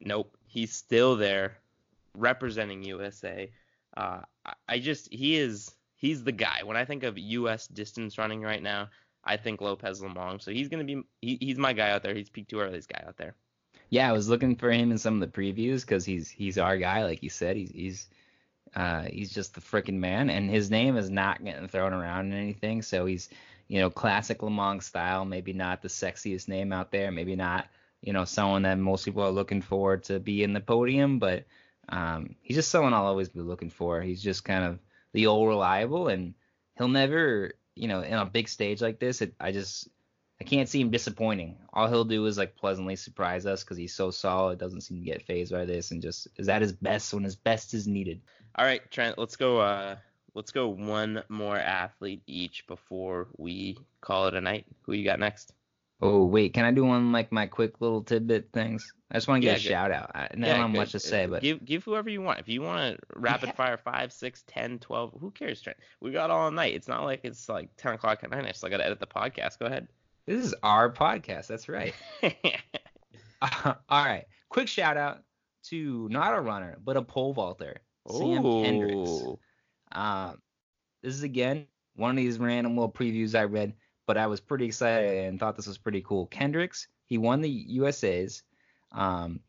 nope 0.00 0.36
he's 0.46 0.72
still 0.72 1.16
there 1.16 1.58
representing 2.14 2.82
USA 2.82 3.50
uh 3.96 4.20
I- 4.68 4.78
just 4.78 5.12
he 5.12 5.36
is 5.36 5.74
he's 5.96 6.22
the 6.24 6.32
guy. 6.32 6.62
When 6.64 6.76
I 6.76 6.84
think 6.84 7.02
of 7.02 7.18
US 7.18 7.66
distance 7.66 8.18
running 8.18 8.42
right 8.42 8.62
now 8.62 8.88
I 9.24 9.36
think 9.36 9.60
Lopez 9.60 10.00
Lomong. 10.00 10.40
So 10.40 10.50
he's 10.50 10.68
gonna 10.68 10.84
be 10.84 11.02
he, 11.20 11.36
he's 11.40 11.58
my 11.58 11.72
guy 11.72 11.90
out 11.90 12.02
there. 12.02 12.14
He's 12.14 12.30
peak 12.30 12.48
too 12.48 12.60
early's 12.60 12.86
guy 12.86 13.02
out 13.06 13.16
there. 13.16 13.34
Yeah, 13.88 14.08
I 14.08 14.12
was 14.12 14.28
looking 14.28 14.56
for 14.56 14.70
him 14.70 14.90
in 14.90 14.98
some 14.98 15.14
of 15.14 15.20
the 15.20 15.40
previews 15.40 15.82
because 15.82 16.04
he's 16.04 16.28
he's 16.28 16.58
our 16.58 16.76
guy, 16.76 17.04
like 17.04 17.22
you 17.22 17.30
said. 17.30 17.56
He's 17.56 17.70
he's 17.70 18.08
uh, 18.74 19.02
he's 19.02 19.32
just 19.32 19.54
the 19.54 19.60
freaking 19.60 19.94
man, 19.94 20.30
and 20.30 20.50
his 20.50 20.70
name 20.70 20.96
is 20.96 21.10
not 21.10 21.44
getting 21.44 21.68
thrown 21.68 21.92
around 21.92 22.32
in 22.32 22.38
anything. 22.38 22.82
So 22.82 23.06
he's 23.06 23.28
you 23.68 23.80
know 23.80 23.90
classic 23.90 24.38
Lomong 24.40 24.82
style. 24.82 25.24
Maybe 25.24 25.52
not 25.52 25.82
the 25.82 25.88
sexiest 25.88 26.48
name 26.48 26.72
out 26.72 26.90
there. 26.90 27.12
Maybe 27.12 27.36
not 27.36 27.68
you 28.02 28.12
know 28.12 28.24
someone 28.24 28.62
that 28.62 28.78
most 28.78 29.04
people 29.04 29.22
are 29.22 29.30
looking 29.30 29.62
for 29.62 29.96
to 29.98 30.18
be 30.18 30.42
in 30.42 30.52
the 30.52 30.60
podium, 30.60 31.18
but 31.18 31.44
um, 31.88 32.34
he's 32.42 32.56
just 32.56 32.70
someone 32.70 32.92
I'll 32.94 33.06
always 33.06 33.28
be 33.28 33.40
looking 33.40 33.70
for. 33.70 34.02
He's 34.02 34.22
just 34.22 34.44
kind 34.44 34.64
of 34.64 34.78
the 35.12 35.26
old 35.28 35.48
reliable, 35.48 36.08
and 36.08 36.34
he'll 36.76 36.88
never 36.88 37.52
you 37.76 37.86
know 37.88 38.02
in 38.02 38.14
a 38.14 38.26
big 38.26 38.48
stage 38.48 38.82
like 38.82 38.98
this. 38.98 39.22
It, 39.22 39.34
I 39.40 39.52
just 39.52 39.88
I 40.40 40.44
can't 40.44 40.68
see 40.68 40.80
him 40.80 40.90
disappointing. 40.90 41.56
All 41.72 41.88
he'll 41.88 42.04
do 42.04 42.26
is 42.26 42.36
like 42.36 42.56
pleasantly 42.56 42.96
surprise 42.96 43.46
us 43.46 43.64
because 43.64 43.78
he's 43.78 43.94
so 43.94 44.10
solid, 44.10 44.58
doesn't 44.58 44.82
seem 44.82 44.98
to 44.98 45.04
get 45.04 45.22
phased 45.22 45.52
by 45.52 45.64
this, 45.64 45.90
and 45.90 46.02
just 46.02 46.28
is 46.36 46.48
at 46.48 46.62
his 46.62 46.72
best 46.72 47.14
when 47.14 47.24
his 47.24 47.36
best 47.36 47.72
is 47.72 47.86
needed. 47.86 48.20
All 48.56 48.64
right, 48.64 48.88
Trent, 48.90 49.18
let's 49.18 49.36
go. 49.36 49.60
Uh, 49.60 49.96
let's 50.34 50.50
go 50.50 50.68
one 50.68 51.22
more 51.28 51.56
athlete 51.56 52.22
each 52.26 52.66
before 52.66 53.28
we 53.38 53.78
call 54.00 54.28
it 54.28 54.34
a 54.34 54.40
night. 54.40 54.66
Who 54.82 54.92
you 54.92 55.04
got 55.04 55.18
next? 55.18 55.52
Oh 56.02 56.26
wait, 56.26 56.52
can 56.52 56.66
I 56.66 56.72
do 56.72 56.84
one 56.84 57.10
like 57.12 57.32
my 57.32 57.46
quick 57.46 57.80
little 57.80 58.02
tidbit 58.02 58.50
things? 58.52 58.92
I 59.10 59.14
just 59.14 59.28
want 59.28 59.40
to 59.40 59.46
get 59.46 59.62
yeah, 59.62 59.68
a 59.68 59.70
shout 59.72 59.90
out. 59.90 60.10
I 60.14 60.28
don't 60.30 60.42
yeah, 60.42 60.56
have 60.56 60.70
much 60.70 60.92
to 60.92 61.00
say, 61.00 61.24
but 61.24 61.40
give 61.40 61.64
give 61.64 61.84
whoever 61.84 62.10
you 62.10 62.20
want. 62.20 62.40
If 62.40 62.48
you 62.48 62.60
want 62.60 62.96
to 62.96 63.18
rapid 63.18 63.54
fire 63.54 63.78
five, 63.78 64.12
six, 64.12 64.44
ten, 64.46 64.78
twelve, 64.78 65.14
who 65.18 65.30
cares, 65.30 65.62
Trent? 65.62 65.78
We 66.02 66.12
got 66.12 66.30
all 66.30 66.50
night. 66.50 66.74
It's 66.74 66.88
not 66.88 67.04
like 67.04 67.20
it's 67.24 67.48
like 67.48 67.70
ten 67.78 67.94
o'clock 67.94 68.20
at 68.22 68.30
night. 68.30 68.44
I 68.44 68.52
still 68.52 68.68
got 68.68 68.78
to 68.78 68.84
edit 68.84 69.00
the 69.00 69.06
podcast. 69.06 69.58
Go 69.58 69.66
ahead. 69.66 69.88
This 70.26 70.44
is 70.44 70.54
our 70.62 70.92
podcast. 70.92 71.46
That's 71.46 71.68
right. 71.68 71.94
uh, 72.22 73.74
all 73.88 74.04
right. 74.04 74.24
Quick 74.48 74.68
shout 74.68 74.96
out 74.96 75.22
to 75.64 76.08
not 76.10 76.34
a 76.34 76.40
runner, 76.40 76.78
but 76.84 76.96
a 76.96 77.02
pole 77.02 77.32
vaulter, 77.32 77.76
Sam 78.10 78.44
Ooh. 78.44 78.62
Kendricks. 78.62 79.22
Um, 79.92 80.42
this 81.02 81.14
is 81.14 81.22
again 81.22 81.66
one 81.94 82.10
of 82.10 82.16
these 82.16 82.38
random 82.38 82.76
little 82.76 82.92
previews 82.92 83.34
I 83.34 83.44
read 83.44 83.74
but 84.06 84.16
I 84.16 84.26
was 84.26 84.40
pretty 84.40 84.64
excited 84.64 85.24
and 85.24 85.38
thought 85.38 85.56
this 85.56 85.66
was 85.66 85.78
pretty 85.78 86.00
cool. 86.00 86.26
Kendricks, 86.26 86.86
he 87.06 87.18
won 87.18 87.40
the 87.40 87.50
USA's, 87.50 88.42
um, 88.92 89.40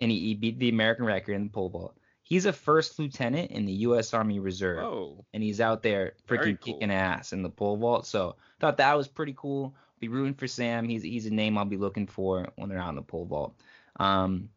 and 0.00 0.10
he, 0.10 0.20
he, 0.20 0.34
beat 0.34 0.58
the 0.58 0.68
American 0.68 1.04
record 1.04 1.34
in 1.34 1.44
the 1.44 1.50
pole 1.50 1.68
vault. 1.68 1.96
He's 2.22 2.46
a 2.46 2.52
first 2.52 2.98
lieutenant 2.98 3.50
in 3.50 3.66
the 3.66 3.72
U.S. 3.72 4.14
Army 4.14 4.38
Reserve, 4.38 4.84
oh, 4.84 5.24
and 5.34 5.42
he's 5.42 5.60
out 5.60 5.82
there 5.82 6.14
freaking 6.26 6.58
cool. 6.60 6.74
kicking 6.74 6.90
ass 6.90 7.32
in 7.32 7.42
the 7.42 7.50
pole 7.50 7.76
vault. 7.76 8.06
So 8.06 8.36
thought 8.60 8.78
that 8.78 8.96
was 8.96 9.08
pretty 9.08 9.34
cool. 9.36 9.74
Be 10.04 10.08
rooting 10.08 10.34
for 10.34 10.46
Sam. 10.46 10.88
He's 10.88 11.02
he's 11.02 11.26
a 11.26 11.30
name 11.30 11.56
I'll 11.56 11.64
be 11.64 11.76
looking 11.76 12.06
for 12.06 12.48
when 12.56 12.68
they're 12.68 12.78
out 12.78 12.90
in 12.90 12.96
the 12.96 13.02
pole 13.02 13.24
vault. 13.24 13.54
Um, 13.96 14.50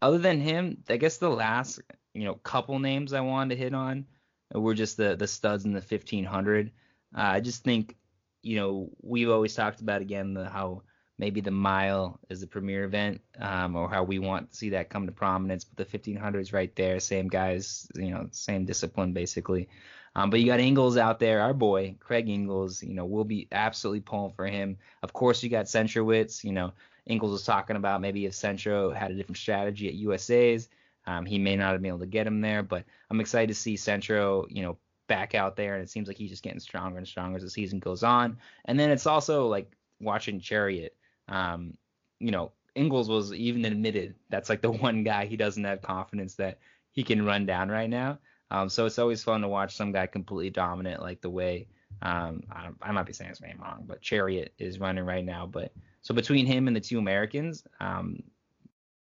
other 0.00 0.18
than 0.18 0.40
him, 0.40 0.84
I 0.88 0.96
guess 0.96 1.16
the 1.18 1.30
last 1.30 1.80
you 2.14 2.24
know 2.24 2.34
couple 2.34 2.78
names 2.78 3.12
I 3.12 3.20
wanted 3.20 3.54
to 3.54 3.62
hit 3.62 3.74
on 3.74 4.06
were 4.54 4.74
just 4.74 4.96
the 4.96 5.16
the 5.16 5.26
studs 5.26 5.64
in 5.64 5.72
the 5.72 5.80
1500. 5.80 6.70
Uh, 7.16 7.20
I 7.20 7.40
just 7.40 7.64
think 7.64 7.96
you 8.42 8.56
know, 8.56 8.90
we've 9.00 9.30
always 9.30 9.54
talked 9.54 9.80
about 9.80 10.02
again 10.02 10.34
the, 10.34 10.48
how 10.48 10.82
maybe 11.18 11.40
the 11.40 11.50
mile 11.50 12.18
is 12.28 12.40
the 12.40 12.46
premier 12.46 12.84
event, 12.84 13.20
um, 13.38 13.76
or 13.76 13.88
how 13.88 14.02
we 14.02 14.18
want 14.18 14.50
to 14.50 14.56
see 14.56 14.70
that 14.70 14.90
come 14.90 15.06
to 15.06 15.12
prominence. 15.12 15.64
But 15.64 15.76
the 15.76 15.90
1500 15.90 16.40
is 16.40 16.52
right 16.52 16.74
there, 16.74 16.98
same 17.00 17.28
guys, 17.28 17.86
you 17.94 18.10
know, 18.10 18.28
same 18.32 18.64
discipline 18.64 19.12
basically. 19.12 19.68
Um, 20.14 20.30
but 20.30 20.40
you 20.40 20.46
got 20.46 20.60
Engels 20.60 20.96
out 20.96 21.18
there, 21.18 21.40
our 21.40 21.54
boy 21.54 21.96
Craig 21.98 22.28
Engels. 22.28 22.82
You 22.82 22.94
know, 22.94 23.06
we'll 23.06 23.24
be 23.24 23.48
absolutely 23.52 24.00
pulling 24.00 24.32
for 24.32 24.46
him. 24.46 24.76
Of 25.02 25.12
course, 25.12 25.42
you 25.42 25.48
got 25.48 25.66
Centrowitz. 25.66 26.44
You 26.44 26.52
know, 26.52 26.72
Engels 27.06 27.32
was 27.32 27.44
talking 27.44 27.76
about 27.76 28.00
maybe 28.00 28.26
if 28.26 28.34
Centro 28.34 28.90
had 28.90 29.10
a 29.10 29.14
different 29.14 29.38
strategy 29.38 29.88
at 29.88 29.94
USA's, 29.94 30.68
um, 31.06 31.24
he 31.24 31.38
may 31.38 31.56
not 31.56 31.72
have 31.72 31.82
been 31.82 31.88
able 31.88 31.98
to 32.00 32.06
get 32.06 32.26
him 32.26 32.40
there. 32.40 32.62
But 32.62 32.84
I'm 33.10 33.20
excited 33.20 33.48
to 33.48 33.54
see 33.54 33.76
Centro, 33.76 34.46
you 34.50 34.62
know, 34.62 34.76
back 35.08 35.34
out 35.34 35.56
there, 35.56 35.74
and 35.74 35.82
it 35.82 35.90
seems 35.90 36.08
like 36.08 36.16
he's 36.16 36.30
just 36.30 36.42
getting 36.42 36.60
stronger 36.60 36.98
and 36.98 37.08
stronger 37.08 37.36
as 37.36 37.42
the 37.42 37.50
season 37.50 37.78
goes 37.78 38.02
on. 38.02 38.38
And 38.66 38.78
then 38.78 38.90
it's 38.90 39.06
also 39.06 39.46
like 39.46 39.72
watching 40.00 40.40
Cheruiyot. 40.40 40.90
Um, 41.28 41.74
you 42.18 42.30
know, 42.30 42.52
Engels 42.76 43.08
was 43.08 43.32
even 43.32 43.64
admitted 43.64 44.14
that's 44.28 44.48
like 44.48 44.62
the 44.62 44.70
one 44.86 45.04
guy 45.04 45.26
he 45.26 45.36
doesn't 45.36 45.64
have 45.64 45.82
confidence 45.82 46.34
that 46.34 46.58
he 46.92 47.02
can 47.02 47.24
run 47.24 47.46
down 47.46 47.70
right 47.70 47.90
now. 47.90 48.18
Um, 48.52 48.68
so 48.68 48.86
it's 48.86 48.98
always 48.98 49.24
fun 49.24 49.40
to 49.40 49.48
watch 49.48 49.74
some 49.74 49.90
guy 49.90 50.06
completely 50.06 50.50
dominant 50.50 51.02
like 51.02 51.20
the 51.20 51.30
way 51.30 51.66
um, 52.02 52.42
I, 52.50 52.68
I, 52.80 52.92
might 52.92 53.06
be 53.06 53.12
saying 53.12 53.30
his 53.30 53.40
name 53.40 53.58
wrong, 53.60 53.84
but 53.86 54.02
Cheruiyot 54.02 54.48
is 54.58 54.78
running 54.78 55.04
right 55.04 55.24
now. 55.24 55.46
But 55.46 55.72
so 56.02 56.14
between 56.14 56.46
him 56.46 56.66
and 56.66 56.76
the 56.76 56.80
two 56.80 56.98
Americans, 56.98 57.64
um, 57.80 58.22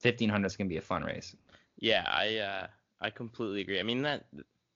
1500 0.01 0.45
is 0.45 0.55
gonna 0.55 0.69
be 0.69 0.77
a 0.77 0.81
fun 0.81 1.03
race. 1.03 1.35
Yeah, 1.77 2.03
I 2.07 2.37
uh, 2.37 2.67
I 2.99 3.09
completely 3.09 3.61
agree. 3.61 3.79
I 3.79 3.83
mean 3.83 4.01
that 4.03 4.25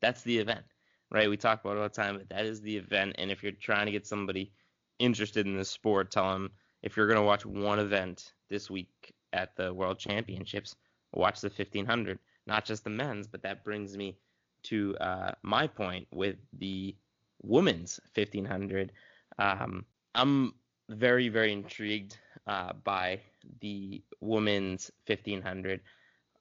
that's 0.01 0.21
the 0.23 0.37
event 0.37 0.65
right? 1.11 1.29
We 1.29 1.37
talk 1.37 1.61
about 1.63 1.77
it 1.77 1.79
all 1.79 1.83
the 1.83 1.89
time, 1.89 2.17
but 2.17 2.29
that 2.29 2.45
is 2.45 2.61
the 2.61 2.77
event. 2.77 3.15
And 3.17 3.31
if 3.31 3.43
you're 3.43 3.51
trying 3.51 3.85
to 3.85 3.91
get 3.91 4.05
somebody 4.05 4.51
interested 4.99 5.45
in 5.45 5.57
the 5.57 5.65
sport, 5.65 6.11
tell 6.11 6.31
them 6.31 6.51
if 6.81 6.97
you're 6.97 7.07
to 7.07 7.21
watch 7.21 7.45
one 7.45 7.79
event 7.79 8.33
this 8.49 8.69
week 8.69 9.13
at 9.33 9.55
the 9.55 9.73
World 9.73 9.99
Championships, 9.99 10.75
watch 11.13 11.41
the 11.41 11.47
1500, 11.47 12.19
not 12.47 12.65
just 12.65 12.83
the 12.83 12.89
men's. 12.89 13.27
But 13.27 13.43
that 13.43 13.63
brings 13.63 13.97
me 13.97 14.17
to 14.65 14.95
uh, 14.97 15.31
my 15.43 15.67
point 15.67 16.07
with 16.11 16.37
the 16.53 16.95
women's 17.41 17.99
1500. 18.13 18.91
Um, 19.37 19.85
I'm 20.13 20.53
very, 20.89 21.29
very 21.29 21.51
intrigued 21.51 22.17
uh, 22.47 22.73
by 22.83 23.21
the 23.61 24.03
women's 24.21 24.91
1500. 25.07 25.81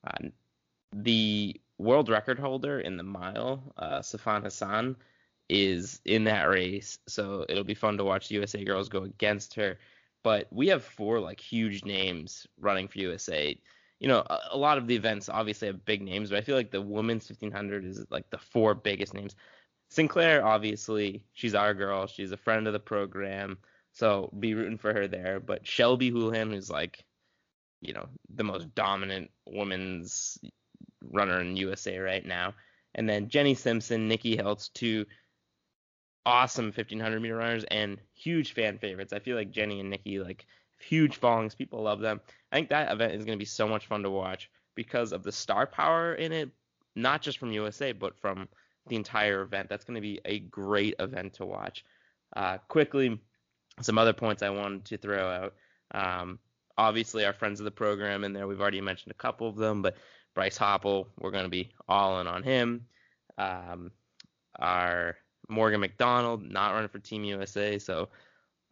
Uh, 0.07 0.29
the 0.93 1.61
world 1.79 2.09
record 2.09 2.39
holder 2.39 2.81
in 2.81 2.97
the 2.97 3.03
mile, 3.03 3.73
uh, 3.77 3.99
Sifan 3.99 4.43
Hassan, 4.43 4.97
is 5.49 6.01
in 6.05 6.25
that 6.25 6.49
race. 6.49 6.99
So 7.07 7.45
it'll 7.49 7.65
be 7.65 7.75
fun 7.75 7.99
to 7.99 8.05
watch 8.05 8.31
USA 8.31 8.65
girls 8.65 8.89
go 8.89 9.05
against 9.05 9.55
her. 9.55 9.79
But 10.23 10.47
we 10.51 10.69
have 10.69 10.83
four 10.83 11.21
like 11.21 11.41
huge 11.41 11.85
names 11.85 12.47
running 12.59 12.89
for 12.89 12.99
USA. 12.99 13.59
You 14.01 14.09
know, 14.09 14.19
a, 14.19 14.39
a 14.53 14.57
lot 14.57 14.79
of 14.79 14.87
the 14.87 14.97
events 14.97 15.29
obviously 15.29 15.69
have 15.69 15.85
big 15.85 16.03
names, 16.03 16.31
but 16.31 16.39
I 16.39 16.43
feel 16.43 16.57
like 16.57 16.71
the 16.71 16.83
women's 16.83 17.29
1500 17.29 17.85
is 17.85 18.05
like 18.11 18.29
the 18.31 18.39
four 18.39 18.75
biggest 18.75 19.15
names. 19.15 19.37
Sinclair, 19.91 20.45
obviously, 20.45 21.25
she's 21.33 21.55
our 21.55 21.75
girl. 21.75 22.07
She's 22.07 22.33
a 22.33 22.37
friend 22.37 22.67
of 22.67 22.73
the 22.73 22.81
program. 22.81 23.59
So 23.93 24.33
be 24.39 24.55
rooting 24.55 24.79
for 24.79 24.93
her 24.93 25.07
there. 25.07 25.39
But 25.41 25.67
Shelby 25.67 26.11
Houlihan, 26.11 26.51
who's 26.51 26.71
like, 26.71 27.05
you 27.81 27.93
know, 27.93 28.09
the 28.35 28.45
most 28.45 28.75
dominant 28.75 29.31
women's 29.47 30.39
runner 31.13 31.41
in 31.41 31.57
USA 31.57 31.99
right 31.99 32.25
now. 32.25 32.55
And 32.95 33.09
then 33.09 33.29
Jenny 33.29 33.55
Simpson, 33.55 34.09
Nikki 34.09 34.37
Hiltz, 34.37 34.73
two 34.73 35.07
awesome 36.27 36.67
1500 36.67 37.21
meter 37.21 37.37
runners 37.37 37.65
and 37.71 37.99
huge 38.15 38.55
fan 38.55 38.79
favorites. 38.79 39.13
I 39.13 39.19
feel 39.19 39.37
like 39.37 39.51
Jenny 39.51 39.81
and 39.81 39.91
Nikki 39.91 40.19
like 40.19 40.47
huge 40.89 41.17
followings. 41.17 41.55
People 41.55 41.83
love 41.83 42.01
them. 42.01 42.21
I 42.53 42.57
think 42.57 42.69
that 42.71 42.93
event 42.93 43.15
is 43.15 43.25
going 43.25 43.39
to 43.39 43.43
be 43.43 43.47
so 43.47 43.67
much 43.67 43.87
fun 43.87 44.03
to 44.03 44.11
watch 44.11 44.51
because 44.75 45.13
of 45.13 45.23
the 45.23 45.33
star 45.33 45.67
power 45.67 46.15
in 46.15 46.33
it, 46.33 46.51
not 46.95 47.23
just 47.23 47.39
from 47.39 47.53
USA 47.53 47.93
but 47.93 48.19
from 48.19 48.49
the 48.87 48.97
entire 48.97 49.43
event. 49.43 49.69
That's 49.69 49.85
going 49.85 49.97
to 49.97 50.01
be 50.01 50.21
a 50.25 50.41
great 50.41 50.95
event 50.99 51.35
to 51.35 51.47
watch. 51.47 51.85
Uh, 52.37 52.59
quickly, 52.69 53.21
some 53.81 53.99
other 53.99 54.13
points 54.13 54.43
I 54.43 54.51
wanted 54.51 54.85
to 54.87 54.99
throw 54.99 55.29
out. 55.29 55.55
Um, 55.93 56.39
obviously, 56.77 57.25
our 57.25 57.33
friends 57.33 57.61
of 57.61 57.65
the 57.65 57.71
program 57.71 58.25
in 58.25 58.33
there, 58.33 58.47
we've 58.47 58.61
already 58.61 58.81
mentioned 58.81 59.13
a 59.13 59.23
couple 59.23 59.49
of 59.49 59.57
them, 59.57 59.83
but 59.83 59.97
Bryce 60.35 60.59
Hoppel, 60.59 61.07
we're 61.19 61.31
going 61.31 61.45
to 61.45 61.51
be 61.51 61.71
all 61.89 62.21
in 62.21 62.27
on 62.27 62.43
him. 62.43 62.87
Um, 63.39 63.91
our 64.59 65.17
Morgan 65.49 65.81
McDonald, 65.81 66.43
not 66.43 66.73
running 66.73 66.89
for 66.89 66.99
Team 66.99 67.25
USA, 67.25 67.79
so 67.79 68.09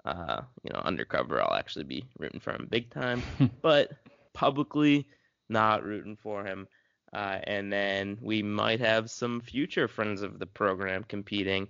uh, 0.04 0.42
you 0.62 0.72
know, 0.72 0.80
undercover, 0.80 1.40
I'll 1.40 1.54
actually 1.56 1.84
be 1.84 2.04
rooting 2.18 2.40
for 2.40 2.52
him 2.52 2.66
big 2.70 2.90
time, 2.90 3.22
but 3.62 3.92
publicly 4.32 5.06
not 5.48 5.84
rooting 5.84 6.16
for 6.16 6.44
him. 6.44 6.66
Uh, 7.12 7.38
and 7.44 7.72
then 7.72 8.18
we 8.22 8.42
might 8.42 8.80
have 8.80 9.10
some 9.10 9.40
future 9.40 9.86
friends 9.86 10.22
of 10.22 10.38
the 10.38 10.46
program 10.46 11.04
competing 11.04 11.68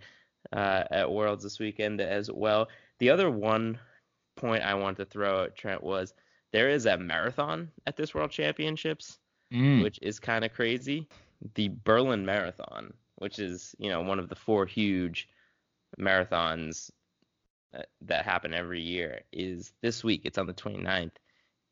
uh, 0.53 0.85
at 0.91 1.11
Worlds 1.11 1.43
this 1.43 1.59
weekend 1.59 2.01
as 2.01 2.31
well. 2.31 2.69
The 3.01 3.11
other 3.11 3.31
one 3.31 3.79
point 4.37 4.63
I 4.63 4.75
wanted 4.75 4.99
to 4.99 5.05
throw 5.07 5.45
at 5.45 5.57
Trent 5.57 5.83
was 5.83 6.15
there 6.53 6.71
is 6.71 6.87
a 6.87 6.97
marathon 6.97 7.71
at 7.87 7.97
this 7.97 8.15
World 8.15 8.31
Championships 8.31 9.19
mm. 9.53 9.83
which 9.83 9.99
is 10.03 10.19
kind 10.19 10.45
of 10.45 10.53
crazy. 10.53 11.07
The 11.55 11.71
Berlin 11.85 12.25
Marathon, 12.25 12.95
which 13.17 13.39
is 13.39 13.75
you 13.79 13.91
know 13.91 14.01
one 14.01 14.19
of 14.19 14.29
the 14.29 14.35
four 14.35 14.67
huge 14.67 15.29
marathons 16.01 16.91
that, 18.03 18.25
happen 18.25 18.55
every 18.55 18.81
year, 18.81 19.23
is 19.33 19.73
this 19.83 20.05
week. 20.05 20.23
It's 20.25 20.39
on 20.39 20.47
the 20.47 20.55
29th, 20.55 21.13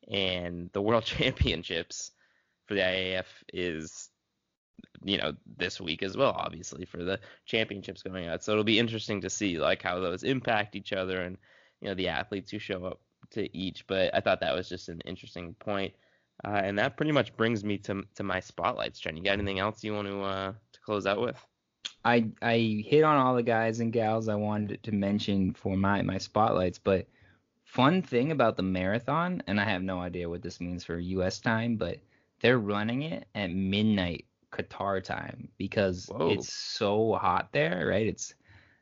and 0.09 0.69
the 0.73 0.81
World 0.81 1.03
Championships 1.05 2.11
for 2.67 2.75
the 2.75 2.81
IAF 2.81 3.25
is 3.53 4.09
you 5.03 5.17
know 5.17 5.33
this 5.57 5.79
week 5.79 6.01
as 6.01 6.17
well 6.17 6.31
obviously 6.31 6.85
for 6.85 7.03
the 7.03 7.19
championships 7.45 8.01
going 8.01 8.27
out 8.27 8.43
so 8.43 8.51
it'll 8.51 8.63
be 8.63 8.79
interesting 8.79 9.21
to 9.21 9.29
see 9.29 9.59
like 9.59 9.81
how 9.81 9.99
those 9.99 10.23
impact 10.23 10.75
each 10.75 10.91
other 10.91 11.21
and 11.21 11.37
you 11.81 11.87
know 11.87 11.93
the 11.93 12.07
athletes 12.07 12.49
who 12.49 12.57
show 12.57 12.83
up 12.85 12.99
to 13.29 13.55
each 13.55 13.85
but 13.85 14.13
i 14.15 14.19
thought 14.19 14.39
that 14.39 14.55
was 14.55 14.67
just 14.67 14.89
an 14.89 14.99
interesting 15.05 15.53
point 15.59 15.93
uh, 16.43 16.61
and 16.63 16.79
that 16.79 16.97
pretty 16.97 17.11
much 17.11 17.35
brings 17.35 17.63
me 17.63 17.77
to 17.77 18.03
to 18.15 18.23
my 18.23 18.39
spotlights, 18.39 18.99
Jen. 18.99 19.15
You 19.15 19.23
got 19.23 19.33
anything 19.33 19.59
else 19.59 19.83
you 19.83 19.93
want 19.93 20.07
to 20.07 20.21
uh, 20.21 20.51
to 20.51 20.79
close 20.81 21.05
out 21.05 21.21
with? 21.21 21.37
I 22.03 22.29
I 22.41 22.83
hit 22.85 23.03
on 23.03 23.17
all 23.17 23.35
the 23.35 23.43
guys 23.43 23.79
and 23.79 23.93
gals 23.93 24.27
I 24.27 24.35
wanted 24.35 24.81
to 24.83 24.91
mention 24.91 25.53
for 25.53 25.75
my 25.75 26.01
my 26.01 26.17
spotlights, 26.17 26.79
but 26.79 27.07
fun 27.63 28.01
thing 28.01 28.31
about 28.31 28.57
the 28.57 28.63
marathon, 28.63 29.43
and 29.47 29.59
I 29.59 29.65
have 29.65 29.83
no 29.83 29.99
idea 29.99 30.29
what 30.29 30.41
this 30.41 30.59
means 30.59 30.83
for 30.83 30.97
U.S. 30.97 31.39
time, 31.39 31.75
but 31.75 31.99
they're 32.41 32.59
running 32.59 33.03
it 33.03 33.27
at 33.35 33.51
midnight 33.51 34.25
Qatar 34.51 35.03
time 35.03 35.47
because 35.57 36.07
Whoa. 36.07 36.31
it's 36.31 36.51
so 36.51 37.13
hot 37.13 37.49
there, 37.51 37.87
right? 37.87 38.07
It's 38.07 38.33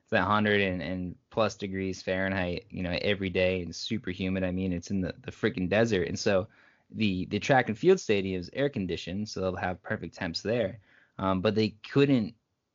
it's 0.03 0.11
100 0.11 0.61
and, 0.61 0.81
and 0.81 1.15
plus 1.29 1.55
degrees 1.55 2.01
Fahrenheit, 2.01 2.65
you 2.71 2.81
know, 2.81 2.97
every 3.01 3.29
day 3.29 3.61
and 3.61 3.75
super 3.75 4.09
humid. 4.09 4.43
I 4.43 4.51
mean, 4.51 4.73
it's 4.73 4.91
in 4.91 5.01
the 5.01 5.13
the 5.21 5.31
freaking 5.31 5.69
desert, 5.69 6.07
and 6.07 6.17
so 6.17 6.47
the 6.91 7.25
the 7.25 7.39
track 7.39 7.69
and 7.69 7.77
field 7.77 7.99
stadium 7.99 8.39
is 8.39 8.49
air 8.53 8.69
conditioned, 8.69 9.29
so 9.29 9.41
they'll 9.41 9.55
have 9.55 9.83
perfect 9.83 10.15
temps 10.15 10.41
there. 10.41 10.79
Um, 11.19 11.41
but 11.41 11.53
they 11.53 11.75
couldn't, 11.91 12.33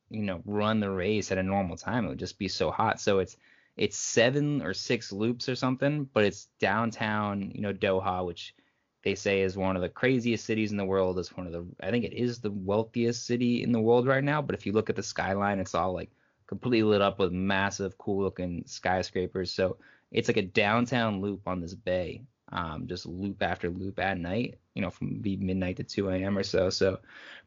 you 0.09 0.21
know, 0.21 0.41
run 0.45 0.79
the 0.79 0.89
race 0.89 1.31
at 1.31 1.37
a 1.37 1.43
normal 1.43 1.77
time. 1.77 2.05
It 2.05 2.09
would 2.09 2.19
just 2.19 2.39
be 2.39 2.47
so 2.47 2.71
hot. 2.71 2.99
So 3.01 3.19
it's 3.19 3.37
it's 3.77 3.97
seven 3.97 4.61
or 4.61 4.73
six 4.73 5.11
loops 5.11 5.49
or 5.49 5.55
something, 5.55 6.09
but 6.13 6.23
it's 6.23 6.47
downtown, 6.59 7.51
you 7.53 7.61
know, 7.61 7.73
Doha, 7.73 8.25
which 8.25 8.55
they 9.03 9.15
say 9.15 9.41
is 9.41 9.57
one 9.57 9.75
of 9.75 9.81
the 9.81 9.89
craziest 9.89 10.45
cities 10.45 10.71
in 10.71 10.77
the 10.77 10.85
world. 10.85 11.19
It's 11.19 11.35
one 11.35 11.45
of 11.45 11.53
the, 11.53 11.65
I 11.81 11.91
think 11.91 12.05
it 12.05 12.13
is 12.13 12.39
the 12.39 12.51
wealthiest 12.51 13.25
city 13.25 13.63
in 13.63 13.71
the 13.71 13.79
world 13.81 14.07
right 14.07 14.23
now. 14.23 14.41
But 14.41 14.55
if 14.55 14.65
you 14.65 14.71
look 14.71 14.89
at 14.89 14.95
the 14.95 15.03
skyline, 15.03 15.59
it's 15.59 15.75
all 15.75 15.93
like 15.93 16.09
completely 16.47 16.83
lit 16.83 17.01
up 17.01 17.19
with 17.19 17.31
massive, 17.33 17.97
cool 17.97 18.23
looking 18.23 18.63
skyscrapers. 18.65 19.51
So 19.51 19.77
it's 20.11 20.29
like 20.29 20.37
a 20.37 20.41
downtown 20.41 21.21
loop 21.21 21.47
on 21.47 21.59
this 21.59 21.75
bay, 21.75 22.23
um, 22.51 22.87
just 22.87 23.05
loop 23.05 23.41
after 23.41 23.69
loop 23.69 23.99
at 23.99 24.17
night, 24.17 24.59
you 24.73 24.81
know, 24.81 24.89
from 24.89 25.15
be 25.15 25.35
midnight 25.37 25.77
to 25.77 25.83
2 25.83 26.09
a.m. 26.09 26.37
or 26.37 26.43
so. 26.43 26.69
So 26.69 26.99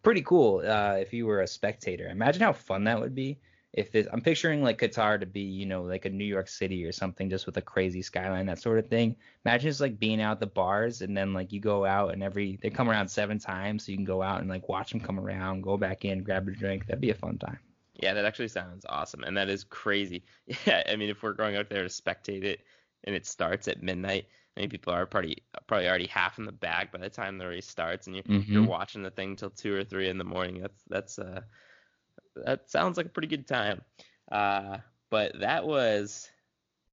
pretty 0.03 0.22
cool 0.22 0.62
uh, 0.66 0.96
if 0.99 1.12
you 1.12 1.26
were 1.26 1.40
a 1.40 1.46
spectator. 1.46 2.09
Imagine 2.09 2.42
how 2.42 2.53
fun 2.53 2.84
that 2.84 3.01
would 3.01 3.14
be 3.14 3.38
if 3.72 3.92
this, 3.92 4.07
I'm 4.12 4.20
picturing 4.20 4.62
like 4.62 4.80
Qatar 4.80 5.20
to 5.20 5.26
be, 5.26 5.42
you 5.42 5.66
know, 5.66 5.82
like 5.82 6.07
a 6.07 6.11
New 6.11 6.24
York 6.24 6.49
City 6.49 6.84
or 6.84 6.92
something, 6.92 7.28
just 7.28 7.46
with 7.46 7.57
a 7.59 7.62
crazy 7.62 8.01
skyline, 8.01 8.46
that 8.46 8.61
sort 8.61 8.78
of 8.78 8.88
thing. 8.88 9.16
Imagine 9.44 9.70
just 9.70 9.80
like 9.80 9.99
being 9.99 10.22
out 10.22 10.32
at 10.32 10.40
the 10.40 10.46
bars 10.46 11.03
and 11.03 11.16
then 11.16 11.34
like 11.34 11.53
you 11.53 11.61
go 11.61 11.84
out 11.84 12.12
and 12.12 12.22
every 12.22 12.59
they 12.62 12.70
come 12.70 12.88
around 12.88 13.09
seven 13.09 13.38
times, 13.38 13.84
so 13.84 13.92
you 13.92 13.99
can 13.99 14.05
go 14.05 14.22
out 14.22 14.40
and 14.40 14.49
like 14.49 14.68
watch 14.68 14.90
them 14.90 15.01
come 15.01 15.20
around, 15.20 15.62
go 15.62 15.76
back 15.76 16.05
in, 16.05 16.22
grab 16.22 16.49
a 16.49 16.51
drink. 16.51 16.86
That'd 16.86 17.01
be 17.01 17.11
a 17.11 17.14
fun 17.14 17.38
time. 17.38 17.59
Yeah, 17.94 18.14
that 18.14 18.24
actually 18.24 18.49
sounds 18.49 18.86
awesome, 18.88 19.24
and 19.24 19.36
that 19.36 19.49
is 19.49 19.64
crazy. 19.64 20.24
Yeah, 20.66 20.82
I 20.88 20.96
mean, 20.96 21.11
if 21.11 21.22
we're 21.22 21.32
going 21.34 21.57
out 21.57 21.68
there 21.68 21.82
to 21.82 21.88
spectate 21.88 22.44
it 22.44 22.61
and 23.05 23.14
it 23.14 23.26
starts 23.26 23.68
at 23.68 23.82
midnight, 23.82 24.26
Mean, 24.59 24.70
people 24.70 24.92
are 24.92 25.06
probably 25.06 25.42
probably 25.66 25.88
already 25.88 26.06
half 26.06 26.38
in 26.38 26.44
the 26.44 26.52
bag 26.52 26.90
by 26.90 26.98
the 26.98 27.09
time 27.09 27.38
the 27.38 27.46
race 27.46 27.68
starts, 27.68 28.06
and 28.06 28.16
you're, 28.16 28.24
mm-hmm. 28.24 28.52
you're 28.52 28.66
watching 28.66 29.02
the 29.02 29.11
thing 29.11 29.36
till 29.36 29.50
two 29.50 29.74
or 29.74 29.84
three 29.84 30.09
in 30.09 30.18
the 30.18 30.24
morning. 30.24 30.61
That's 30.61 30.82
that's 30.88 31.18
uh 31.18 31.42
that 32.44 32.70
sounds 32.70 32.96
like 32.96 33.06
a 33.06 33.11
pretty 33.11 33.28
good 33.28 33.46
time. 33.46 33.82
Uh, 34.30 34.78
but 35.11 35.38
that 35.40 35.66
was, 35.66 36.28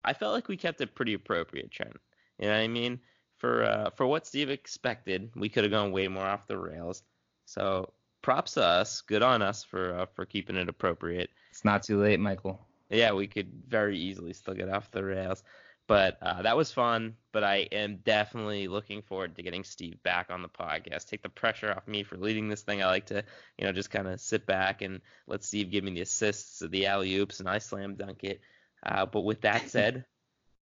I 0.03 0.13
felt 0.13 0.33
like 0.33 0.47
we 0.47 0.57
kept 0.57 0.81
it 0.81 0.95
pretty 0.95 1.13
appropriate, 1.13 1.71
Trent. 1.71 1.97
You 2.39 2.47
know 2.47 2.53
what 2.53 2.59
I 2.59 2.67
mean? 2.67 2.99
For 3.37 3.63
uh, 3.63 3.89
for 3.89 4.07
what 4.07 4.25
Steve 4.25 4.49
expected, 4.49 5.29
we 5.35 5.49
could 5.49 5.63
have 5.63 5.71
gone 5.71 5.91
way 5.91 6.07
more 6.07 6.23
off 6.23 6.47
the 6.47 6.57
rails. 6.57 7.03
So 7.45 7.91
props 8.21 8.53
to 8.53 8.63
us. 8.63 9.01
Good 9.01 9.23
on 9.23 9.41
us 9.41 9.63
for 9.63 9.99
uh, 9.99 10.05
for 10.13 10.25
keeping 10.25 10.55
it 10.55 10.69
appropriate. 10.69 11.29
It's 11.51 11.65
not 11.65 11.83
too 11.83 12.01
late, 12.01 12.19
Michael. 12.19 12.65
Yeah, 12.89 13.11
we 13.11 13.27
could 13.27 13.51
very 13.67 13.97
easily 13.97 14.33
still 14.33 14.53
get 14.53 14.69
off 14.69 14.91
the 14.91 15.03
rails. 15.03 15.43
But 15.87 16.17
uh, 16.21 16.41
that 16.41 16.57
was 16.57 16.71
fun. 16.71 17.15
But 17.31 17.43
I 17.43 17.67
am 17.71 17.97
definitely 17.97 18.67
looking 18.67 19.01
forward 19.01 19.35
to 19.35 19.43
getting 19.43 19.63
Steve 19.63 20.01
back 20.03 20.29
on 20.29 20.41
the 20.41 20.49
podcast. 20.49 21.07
Take 21.07 21.21
the 21.21 21.29
pressure 21.29 21.71
off 21.71 21.87
me 21.87 22.03
for 22.03 22.17
leading 22.17 22.49
this 22.49 22.63
thing. 22.63 22.81
I 22.81 22.87
like 22.87 23.05
to, 23.07 23.23
you 23.57 23.65
know, 23.65 23.71
just 23.71 23.91
kind 23.91 24.07
of 24.07 24.19
sit 24.19 24.45
back 24.45 24.81
and 24.81 25.01
let 25.27 25.43
Steve 25.43 25.71
give 25.71 25.83
me 25.83 25.93
the 25.93 26.01
assists, 26.01 26.59
the 26.59 26.87
alley 26.87 27.15
oops, 27.15 27.39
and 27.39 27.49
I 27.49 27.59
slam 27.59 27.95
dunk 27.95 28.23
it. 28.23 28.41
Uh, 28.83 29.05
but 29.05 29.21
with 29.21 29.41
that 29.41 29.69
said, 29.69 30.05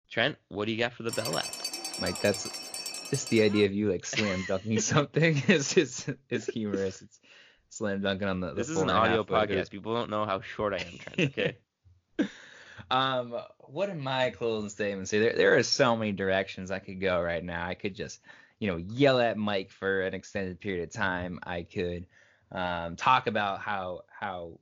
Trent, 0.10 0.38
what 0.50 0.66
do 0.66 0.72
you 0.72 0.78
got 0.78 0.94
for 0.94 1.04
the 1.04 1.12
Bell 1.12 1.32
lap? 1.32 1.46
Mike, 2.00 2.20
that's 2.22 2.50
just 3.10 3.30
the 3.30 3.44
idea 3.44 3.66
of 3.66 3.74
you 3.74 3.92
like 3.92 4.06
slam 4.06 4.44
dunking 4.48 4.80
something 4.82 5.42
is 5.48 5.78
is 5.78 6.10
is 6.30 6.46
humorous. 6.48 7.02
It's 7.02 7.20
slam 7.70 8.02
dunking 8.02 8.28
on 8.28 8.40
the. 8.40 8.48
the 8.48 8.54
this 8.56 8.70
is 8.70 8.78
an 8.78 8.90
audio 8.90 9.24
podcast. 9.24 9.70
People 9.70 9.94
don't 9.94 10.10
know 10.10 10.26
how 10.26 10.42
short 10.42 10.74
I 10.74 10.78
am, 10.78 10.98
Trent. 10.98 11.32
Okay. 11.32 11.58
Um, 12.90 13.36
what 13.60 13.88
did 13.88 13.98
my 13.98 14.32
closing 14.32 14.70
statement 14.70 15.08
say? 15.08 15.20
There, 15.20 15.34
there 15.34 15.58
are 15.58 15.64
so 15.64 15.96
many 15.96 16.12
directions 16.12 16.72
I 16.72 16.80
could 16.80 17.00
go 17.00 17.22
right 17.22 17.44
now. 17.44 17.66
I 17.66 17.74
could 17.74 17.96
just, 17.96 18.22
you 18.60 18.68
know, 18.70 18.78
yell 18.78 19.20
at 19.20 19.38
Mike 19.38 19.70
for 19.70 20.02
an 20.02 20.14
extended 20.14 20.60
period 20.60 20.84
of 20.84 20.94
time. 20.94 21.40
I 21.44 21.64
could 21.64 22.06
um, 22.52 22.96
talk 22.96 23.28
about 23.28 23.60
how 23.60 24.02
how 24.10 24.60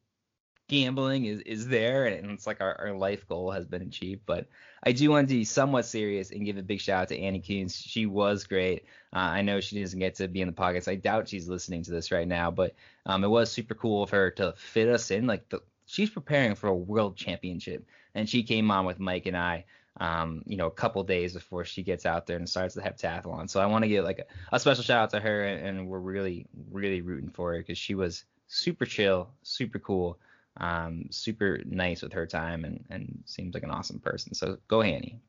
gambling 0.70 1.26
is, 1.26 1.42
is 1.42 1.68
there 1.68 2.06
and 2.06 2.30
it's 2.32 2.46
like 2.46 2.62
our, 2.62 2.80
our 2.80 2.94
life 2.94 3.28
goal 3.28 3.52
has 3.52 3.66
been 3.66 3.82
achieved. 3.82 4.22
But 4.26 4.48
I 4.84 4.94
do 4.94 5.10
want 5.10 5.28
to 5.28 5.34
be 5.34 5.44
somewhat 5.44 5.86
serious 5.86 6.32
and 6.32 6.46
give 6.46 6.58
a 6.58 6.62
big 6.62 6.80
shout 6.80 7.02
out 7.02 7.08
to 7.10 7.20
Annie 7.20 7.42
Kunz. 7.42 7.76
She 7.76 8.06
was 8.06 8.46
great. 8.46 8.86
Uh, 9.12 9.20
I 9.20 9.42
know 9.42 9.60
she 9.60 9.82
doesn't 9.82 10.00
get 10.00 10.16
to 10.16 10.28
be 10.28 10.42
in 10.42 10.48
the 10.48 10.54
podcast. 10.54 10.88
I 10.88 10.96
doubt 10.96 11.28
she's 11.28 11.50
listening 11.50 11.84
to 11.84 11.92
this 11.92 12.12
right 12.12 12.28
now, 12.28 12.52
but 12.52 12.76
um, 13.06 13.24
it 13.24 13.28
was 13.28 13.52
super 13.52 13.74
cool 13.74 14.04
of 14.04 14.12
her 14.12 14.32
to 14.32 14.54
fit 14.58 14.88
us 14.88 15.12
in. 15.12 15.26
Like 15.26 15.50
the, 15.50 15.62
she's 15.90 16.10
preparing 16.12 16.54
for 16.54 16.68
a 16.68 16.76
world 16.76 17.18
championship 17.18 17.84
and 18.14 18.30
she 18.30 18.44
came 18.44 18.70
on 18.70 18.86
with 18.86 19.00
Mike 19.00 19.26
and 19.26 19.36
I, 19.36 19.66
um, 20.00 20.44
you 20.46 20.56
know, 20.56 20.68
a 20.68 20.72
couple 20.72 21.04
days 21.04 21.34
before 21.34 21.66
she 21.66 21.82
gets 21.82 22.06
out 22.06 22.28
there 22.28 22.38
and 22.38 22.48
starts 22.48 22.76
the 22.76 22.82
heptathlon. 22.82 23.50
So 23.50 23.60
I 23.60 23.66
want 23.66 23.84
to 23.84 23.90
give 23.90 24.06
like 24.06 24.20
a, 24.20 24.56
a, 24.56 24.60
special 24.60 24.84
shout 24.84 25.02
out 25.02 25.10
to 25.12 25.20
her, 25.20 25.44
and, 25.46 25.66
and 25.66 25.88
we're 25.88 26.00
really, 26.00 26.46
really 26.72 27.02
rooting 27.02 27.32
for 27.32 27.54
her 27.54 27.58
because 27.58 27.80
she 27.80 27.96
was 27.96 28.26
super 28.48 28.86
chill, 28.86 29.30
super 29.42 29.80
cool, 29.80 30.20
um, 30.58 31.06
super 31.10 31.60
nice 31.66 32.04
with 32.04 32.14
her 32.14 32.28
time, 32.28 32.66
and 32.66 32.86
and 32.92 33.24
seems 33.26 33.56
like 33.56 33.64
an 33.64 33.72
awesome 33.72 34.00
person. 34.00 34.36
So 34.36 34.58
go 34.68 34.84
Annie. 34.84 35.20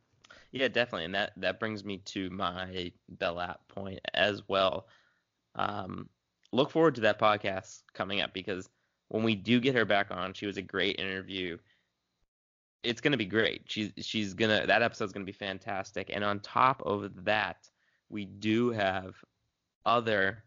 Yeah, 0.53 0.69
definitely, 0.69 1.07
and 1.07 1.15
that 1.15 1.33
that 1.39 1.59
brings 1.59 1.85
me 1.85 1.99
to 2.07 2.29
my 2.31 2.93
Bell 3.09 3.35
lap 3.35 3.61
point 3.69 4.01
as 4.13 4.43
well. 4.47 4.87
Um, 5.55 6.09
look 6.53 6.71
forward 6.71 6.97
to 6.97 7.01
that 7.03 7.19
podcast 7.19 7.83
coming 7.95 8.21
up 8.21 8.35
because 8.35 8.69
when 9.11 9.23
we 9.23 9.35
do 9.35 9.61
get 9.61 9.75
her 9.75 9.85
back 9.85 10.11
on, 10.11 10.33
she 10.33 10.47
was 10.47 10.57
a 10.57 10.63
great 10.63 10.99
interview 10.99 11.59
it's 12.83 13.01
gonna 13.01 13.17
be 13.17 13.27
great. 13.27 13.63
She's 13.67 13.93
she's 13.99 14.35
gonna 14.35 14.67
that 14.67 14.83
episode's 14.83 15.13
gonna 15.13 15.25
be 15.25 15.33
fantastic. 15.33 16.11
And 16.13 16.25
on 16.25 16.41
top 16.41 16.83
of 16.85 17.25
that, 17.25 17.69
we 18.09 18.25
do 18.25 18.71
have 18.71 19.15
other 19.85 20.45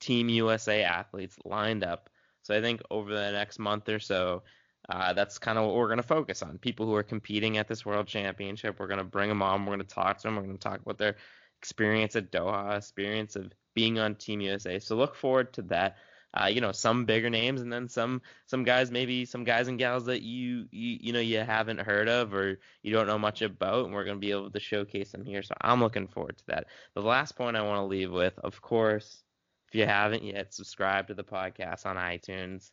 Team 0.00 0.28
USA 0.28 0.82
athletes 0.82 1.36
lined 1.44 1.84
up. 1.84 2.08
So 2.42 2.56
I 2.56 2.60
think 2.60 2.82
over 2.90 3.12
the 3.12 3.32
next 3.32 3.58
month 3.58 3.88
or 3.88 4.00
so, 4.00 4.42
uh, 4.88 5.12
that's 5.12 5.38
kind 5.38 5.58
of 5.58 5.66
what 5.66 5.74
we're 5.76 5.88
gonna 5.88 6.02
focus 6.02 6.42
on. 6.42 6.58
People 6.58 6.86
who 6.86 6.94
are 6.94 7.02
competing 7.02 7.58
at 7.58 7.68
this 7.68 7.84
World 7.84 8.06
Championship. 8.06 8.80
We're 8.80 8.88
gonna 8.88 9.04
bring 9.04 9.28
them 9.28 9.42
on. 9.42 9.66
We're 9.66 9.74
gonna 9.74 9.84
talk 9.84 10.18
to 10.18 10.22
them. 10.24 10.36
We're 10.36 10.42
gonna 10.42 10.58
talk 10.58 10.80
about 10.80 10.98
their 10.98 11.16
experience 11.58 12.16
at 12.16 12.32
Doha, 12.32 12.78
experience 12.78 13.36
of 13.36 13.52
being 13.74 13.98
on 13.98 14.14
Team 14.14 14.40
USA. 14.40 14.78
So 14.78 14.96
look 14.96 15.14
forward 15.14 15.52
to 15.54 15.62
that 15.62 15.96
uh, 16.34 16.46
you 16.46 16.60
know, 16.60 16.72
some 16.72 17.04
bigger 17.04 17.28
names 17.28 17.60
and 17.60 17.72
then 17.72 17.88
some 17.88 18.22
some 18.46 18.64
guys, 18.64 18.90
maybe 18.90 19.24
some 19.24 19.44
guys 19.44 19.68
and 19.68 19.78
gals 19.78 20.06
that 20.06 20.22
you, 20.22 20.66
you 20.70 20.98
you 21.00 21.12
know 21.12 21.20
you 21.20 21.38
haven't 21.38 21.80
heard 21.80 22.08
of 22.08 22.32
or 22.32 22.58
you 22.82 22.92
don't 22.92 23.06
know 23.06 23.18
much 23.18 23.42
about, 23.42 23.84
and 23.84 23.94
we're 23.94 24.04
gonna 24.04 24.18
be 24.18 24.30
able 24.30 24.50
to 24.50 24.60
showcase 24.60 25.12
them 25.12 25.24
here. 25.24 25.42
So 25.42 25.54
I'm 25.60 25.80
looking 25.80 26.08
forward 26.08 26.38
to 26.38 26.46
that. 26.48 26.66
The 26.94 27.02
last 27.02 27.36
point 27.36 27.56
I 27.56 27.62
want 27.62 27.78
to 27.78 27.84
leave 27.84 28.10
with, 28.10 28.38
of 28.38 28.60
course, 28.62 29.22
if 29.68 29.74
you 29.74 29.86
haven't 29.86 30.24
yet, 30.24 30.54
subscribe 30.54 31.08
to 31.08 31.14
the 31.14 31.24
podcast 31.24 31.86
on 31.86 31.96
iTunes, 31.96 32.70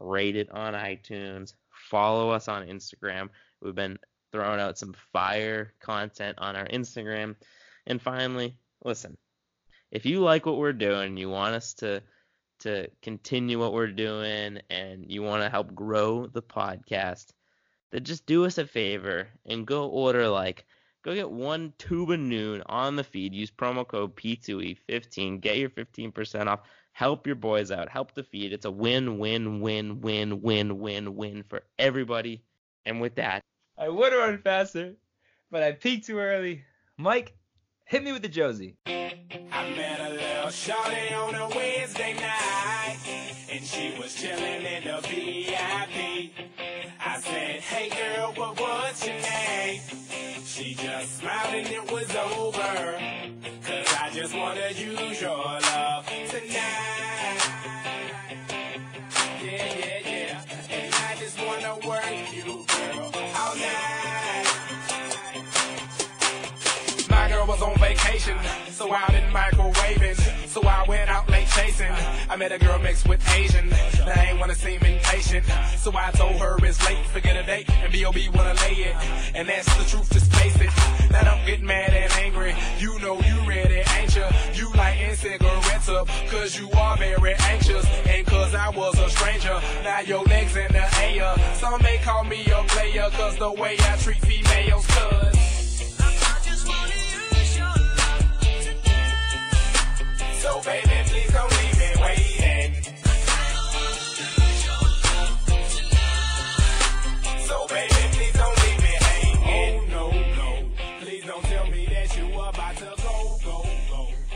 rate 0.00 0.36
it 0.36 0.50
on 0.50 0.74
iTunes, 0.74 1.54
follow 1.90 2.30
us 2.30 2.48
on 2.48 2.66
Instagram. 2.66 3.28
We've 3.60 3.74
been 3.74 3.98
throwing 4.32 4.60
out 4.60 4.78
some 4.78 4.94
fire 5.12 5.72
content 5.80 6.38
on 6.38 6.56
our 6.56 6.66
Instagram. 6.66 7.36
And 7.86 8.00
finally, 8.00 8.56
listen, 8.84 9.16
if 9.90 10.04
you 10.04 10.20
like 10.20 10.46
what 10.46 10.58
we're 10.58 10.72
doing, 10.72 11.16
you 11.16 11.30
want 11.30 11.54
us 11.54 11.74
to 11.74 12.02
to 12.60 12.88
continue 13.02 13.58
what 13.58 13.72
we're 13.72 13.88
doing 13.88 14.60
and 14.70 15.04
you 15.10 15.22
want 15.22 15.42
to 15.42 15.50
help 15.50 15.74
grow 15.74 16.26
the 16.26 16.42
podcast, 16.42 17.26
then 17.90 18.04
just 18.04 18.26
do 18.26 18.44
us 18.44 18.58
a 18.58 18.66
favor 18.66 19.28
and 19.46 19.66
go 19.66 19.86
order 19.88 20.28
like 20.28 20.64
go 21.04 21.14
get 21.14 21.30
one 21.30 21.72
tube 21.78 22.10
of 22.10 22.20
Nuun 22.20 22.62
on 22.66 22.96
the 22.96 23.04
feed. 23.04 23.34
Use 23.34 23.50
promo 23.50 23.86
code 23.86 24.14
P2E15. 24.16 25.40
Get 25.40 25.56
your 25.56 25.70
15% 25.70 26.46
off. 26.46 26.60
Help 26.92 27.26
your 27.26 27.36
boys 27.36 27.70
out. 27.70 27.88
Help 27.88 28.14
the 28.14 28.24
feed. 28.24 28.52
It's 28.52 28.64
a 28.64 28.70
win, 28.70 29.18
win, 29.18 29.60
win, 29.60 30.00
win, 30.00 30.42
win, 30.42 30.78
win, 30.78 31.16
win 31.16 31.44
for 31.48 31.62
everybody. 31.78 32.42
And 32.84 33.00
with 33.00 33.14
that, 33.16 33.42
I 33.78 33.88
would 33.88 34.12
have 34.12 34.20
run 34.20 34.38
faster, 34.38 34.94
but 35.50 35.62
I 35.62 35.72
peaked 35.72 36.06
too 36.06 36.18
early. 36.18 36.64
Mike, 36.96 37.36
hit 37.84 38.02
me 38.02 38.12
with 38.12 38.22
the 38.22 38.28
Josie. 38.28 38.76
I 38.86 39.74
met 39.76 40.00
a 40.00 40.10
little 40.10 40.48
shawty 40.48 41.12
on 41.16 41.34
a 41.34 41.48
Wednesday 41.48 42.14
night, 42.14 42.47
she 43.68 43.92
was 44.00 44.14
chilling 44.14 44.62
in 44.64 44.84
the 44.84 44.98
VIP. 45.02 46.32
I 47.04 47.20
said, 47.20 47.60
hey 47.60 47.90
girl, 47.90 48.32
what 48.34 48.58
what's 48.58 49.06
your 49.06 49.20
name? 49.20 49.80
She 50.44 50.74
just 50.74 51.18
smiled 51.18 51.54
and 51.54 51.68
it 51.68 51.92
was 51.92 52.08
over, 52.16 52.98
cause 53.62 53.94
I 54.00 54.10
just 54.14 54.34
wanna 54.34 54.70
use 54.70 55.20
your 55.20 55.36
love 55.36 56.06
tonight. 56.06 57.38
Yeah, 59.44 59.74
yeah, 59.82 60.00
yeah, 60.04 60.42
and 60.70 60.94
I 60.94 61.16
just 61.18 61.38
wanna 61.38 61.74
work 61.86 62.04
you, 62.32 62.64
girl, 62.66 63.12
all 63.36 63.54
night. 63.54 64.46
My 67.10 67.28
girl 67.28 67.46
was 67.46 67.60
on 67.60 67.76
vacation, 67.78 68.38
so. 68.70 68.88
I 68.90 69.04
went 69.12 69.34
out 69.36 69.58
late 69.58 69.98
chasing. 69.98 70.17
I 70.17 70.17
met 72.38 72.52
a 72.52 72.58
girl 72.58 72.78
mixed 72.78 73.08
with 73.08 73.20
Asian. 73.34 73.72
I 74.06 74.28
ain't 74.30 74.38
wanna 74.38 74.54
seem 74.54 74.80
impatient. 74.82 75.44
So 75.78 75.92
I 75.96 76.10
told 76.12 76.36
her 76.36 76.56
it's 76.64 76.84
late, 76.86 77.04
forget 77.06 77.36
a 77.36 77.44
date, 77.44 77.68
and 77.82 77.92
B.O.B. 77.92 78.28
wanna 78.32 78.54
lay 78.54 78.76
it. 78.90 78.96
And 79.34 79.48
that's 79.48 79.66
the 79.76 79.84
truth, 79.84 80.10
just 80.12 80.32
face 80.34 80.56
it. 80.60 80.70
Now 81.10 81.22
don't 81.22 81.44
get 81.44 81.62
mad 81.62 81.90
and 81.90 82.12
angry. 82.12 82.54
You 82.78 82.98
know 83.00 83.18
you 83.20 83.48
ready, 83.48 83.82
ain't 83.98 84.14
you? 84.14 84.24
You 84.54 84.72
like 84.74 84.98
cigarettes 85.16 85.88
up, 85.88 86.06
cause 86.30 86.56
you 86.56 86.70
are 86.70 86.96
very 86.96 87.34
anxious. 87.34 87.84
And 88.06 88.24
cause 88.26 88.54
I 88.54 88.68
was 88.70 88.96
a 89.00 89.10
stranger, 89.10 89.60
now 89.82 90.00
your 90.00 90.22
legs 90.24 90.56
in 90.56 90.72
the 90.72 90.86
air. 91.02 91.34
Some 91.54 91.82
may 91.82 91.98
call 91.98 92.24
me 92.24 92.46
a 92.46 92.62
player, 92.68 93.08
cause 93.12 93.36
the 93.36 93.50
way 93.52 93.76
I 93.80 93.96
treat 93.96 94.18
females, 94.18 94.86
cause. 94.86 95.37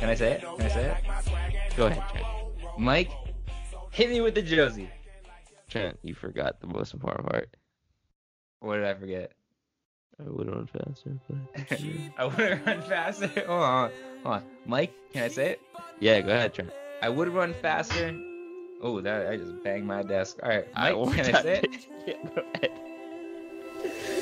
Can 0.02 0.10
I 0.10 0.14
say 0.16 0.32
it? 0.32 0.40
Can 0.40 0.62
I 0.62 0.68
say 0.68 0.84
it? 0.86 1.76
Go 1.76 1.86
ahead, 1.86 2.02
Trent. 2.10 2.26
Mike, 2.76 3.12
hit 3.92 4.10
me 4.10 4.20
with 4.20 4.34
the 4.34 4.42
Josie. 4.42 4.90
Trent, 5.68 5.96
you 6.02 6.12
forgot 6.12 6.60
the 6.60 6.66
most 6.66 6.92
important 6.92 7.28
part. 7.30 7.48
What 8.58 8.78
did 8.78 8.84
I 8.86 8.94
forget? 8.94 9.30
I 10.18 10.28
would 10.28 10.48
run 10.48 10.66
faster, 10.66 11.12
but 11.28 11.38
I 12.18 12.24
would 12.24 12.66
run 12.66 12.82
faster. 12.82 13.28
Hold 13.46 13.62
on, 13.62 13.90
hold 14.24 14.34
on. 14.38 14.42
Mike, 14.66 14.92
can 15.12 15.22
I 15.22 15.28
say 15.28 15.50
it? 15.50 15.60
yeah, 16.00 16.20
go 16.20 16.30
ahead, 16.32 16.52
Trent. 16.52 16.70
I 17.00 17.08
would 17.08 17.28
run 17.28 17.54
faster. 17.54 18.12
Oh, 18.82 19.00
that 19.02 19.28
I 19.28 19.36
just 19.36 19.62
banged 19.62 19.86
my 19.86 20.02
desk. 20.02 20.38
All 20.42 20.48
right, 20.48 20.66
I 20.74 20.88
Mike, 20.90 20.96
want 20.96 21.14
can 21.14 21.32
I 21.36 21.42
say 21.42 21.60
it? 21.62 21.86
Yeah, 22.08 22.14
go 22.34 22.42
ahead. 22.54 24.21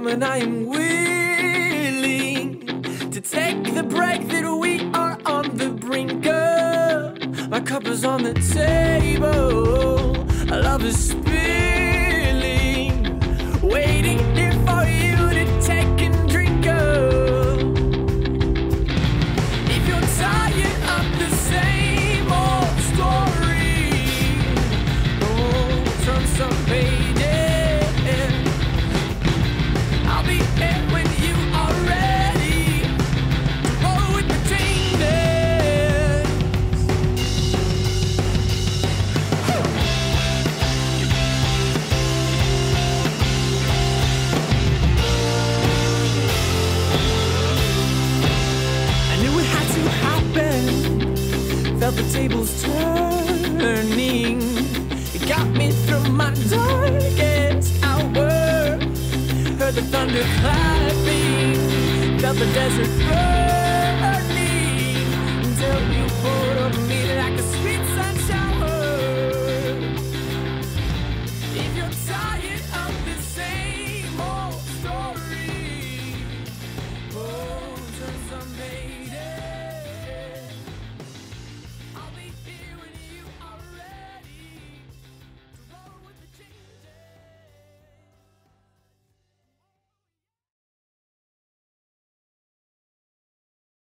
Woman, 0.00 0.22
I 0.22 0.38
am 0.38 0.64
willing 0.64 2.00
to 3.10 3.20
take 3.20 3.74
the 3.74 3.82
break 3.82 4.26
that 4.28 4.50
we 4.50 4.80
are 4.94 5.18
on 5.26 5.58
the 5.58 5.68
brink 5.68 6.26
of. 6.26 7.50
My 7.50 7.60
cup 7.60 7.84
is 7.84 8.02
on 8.02 8.22
the 8.22 8.32
table, 8.32 10.16
our 10.50 10.62
love 10.62 10.84
is 10.84 11.14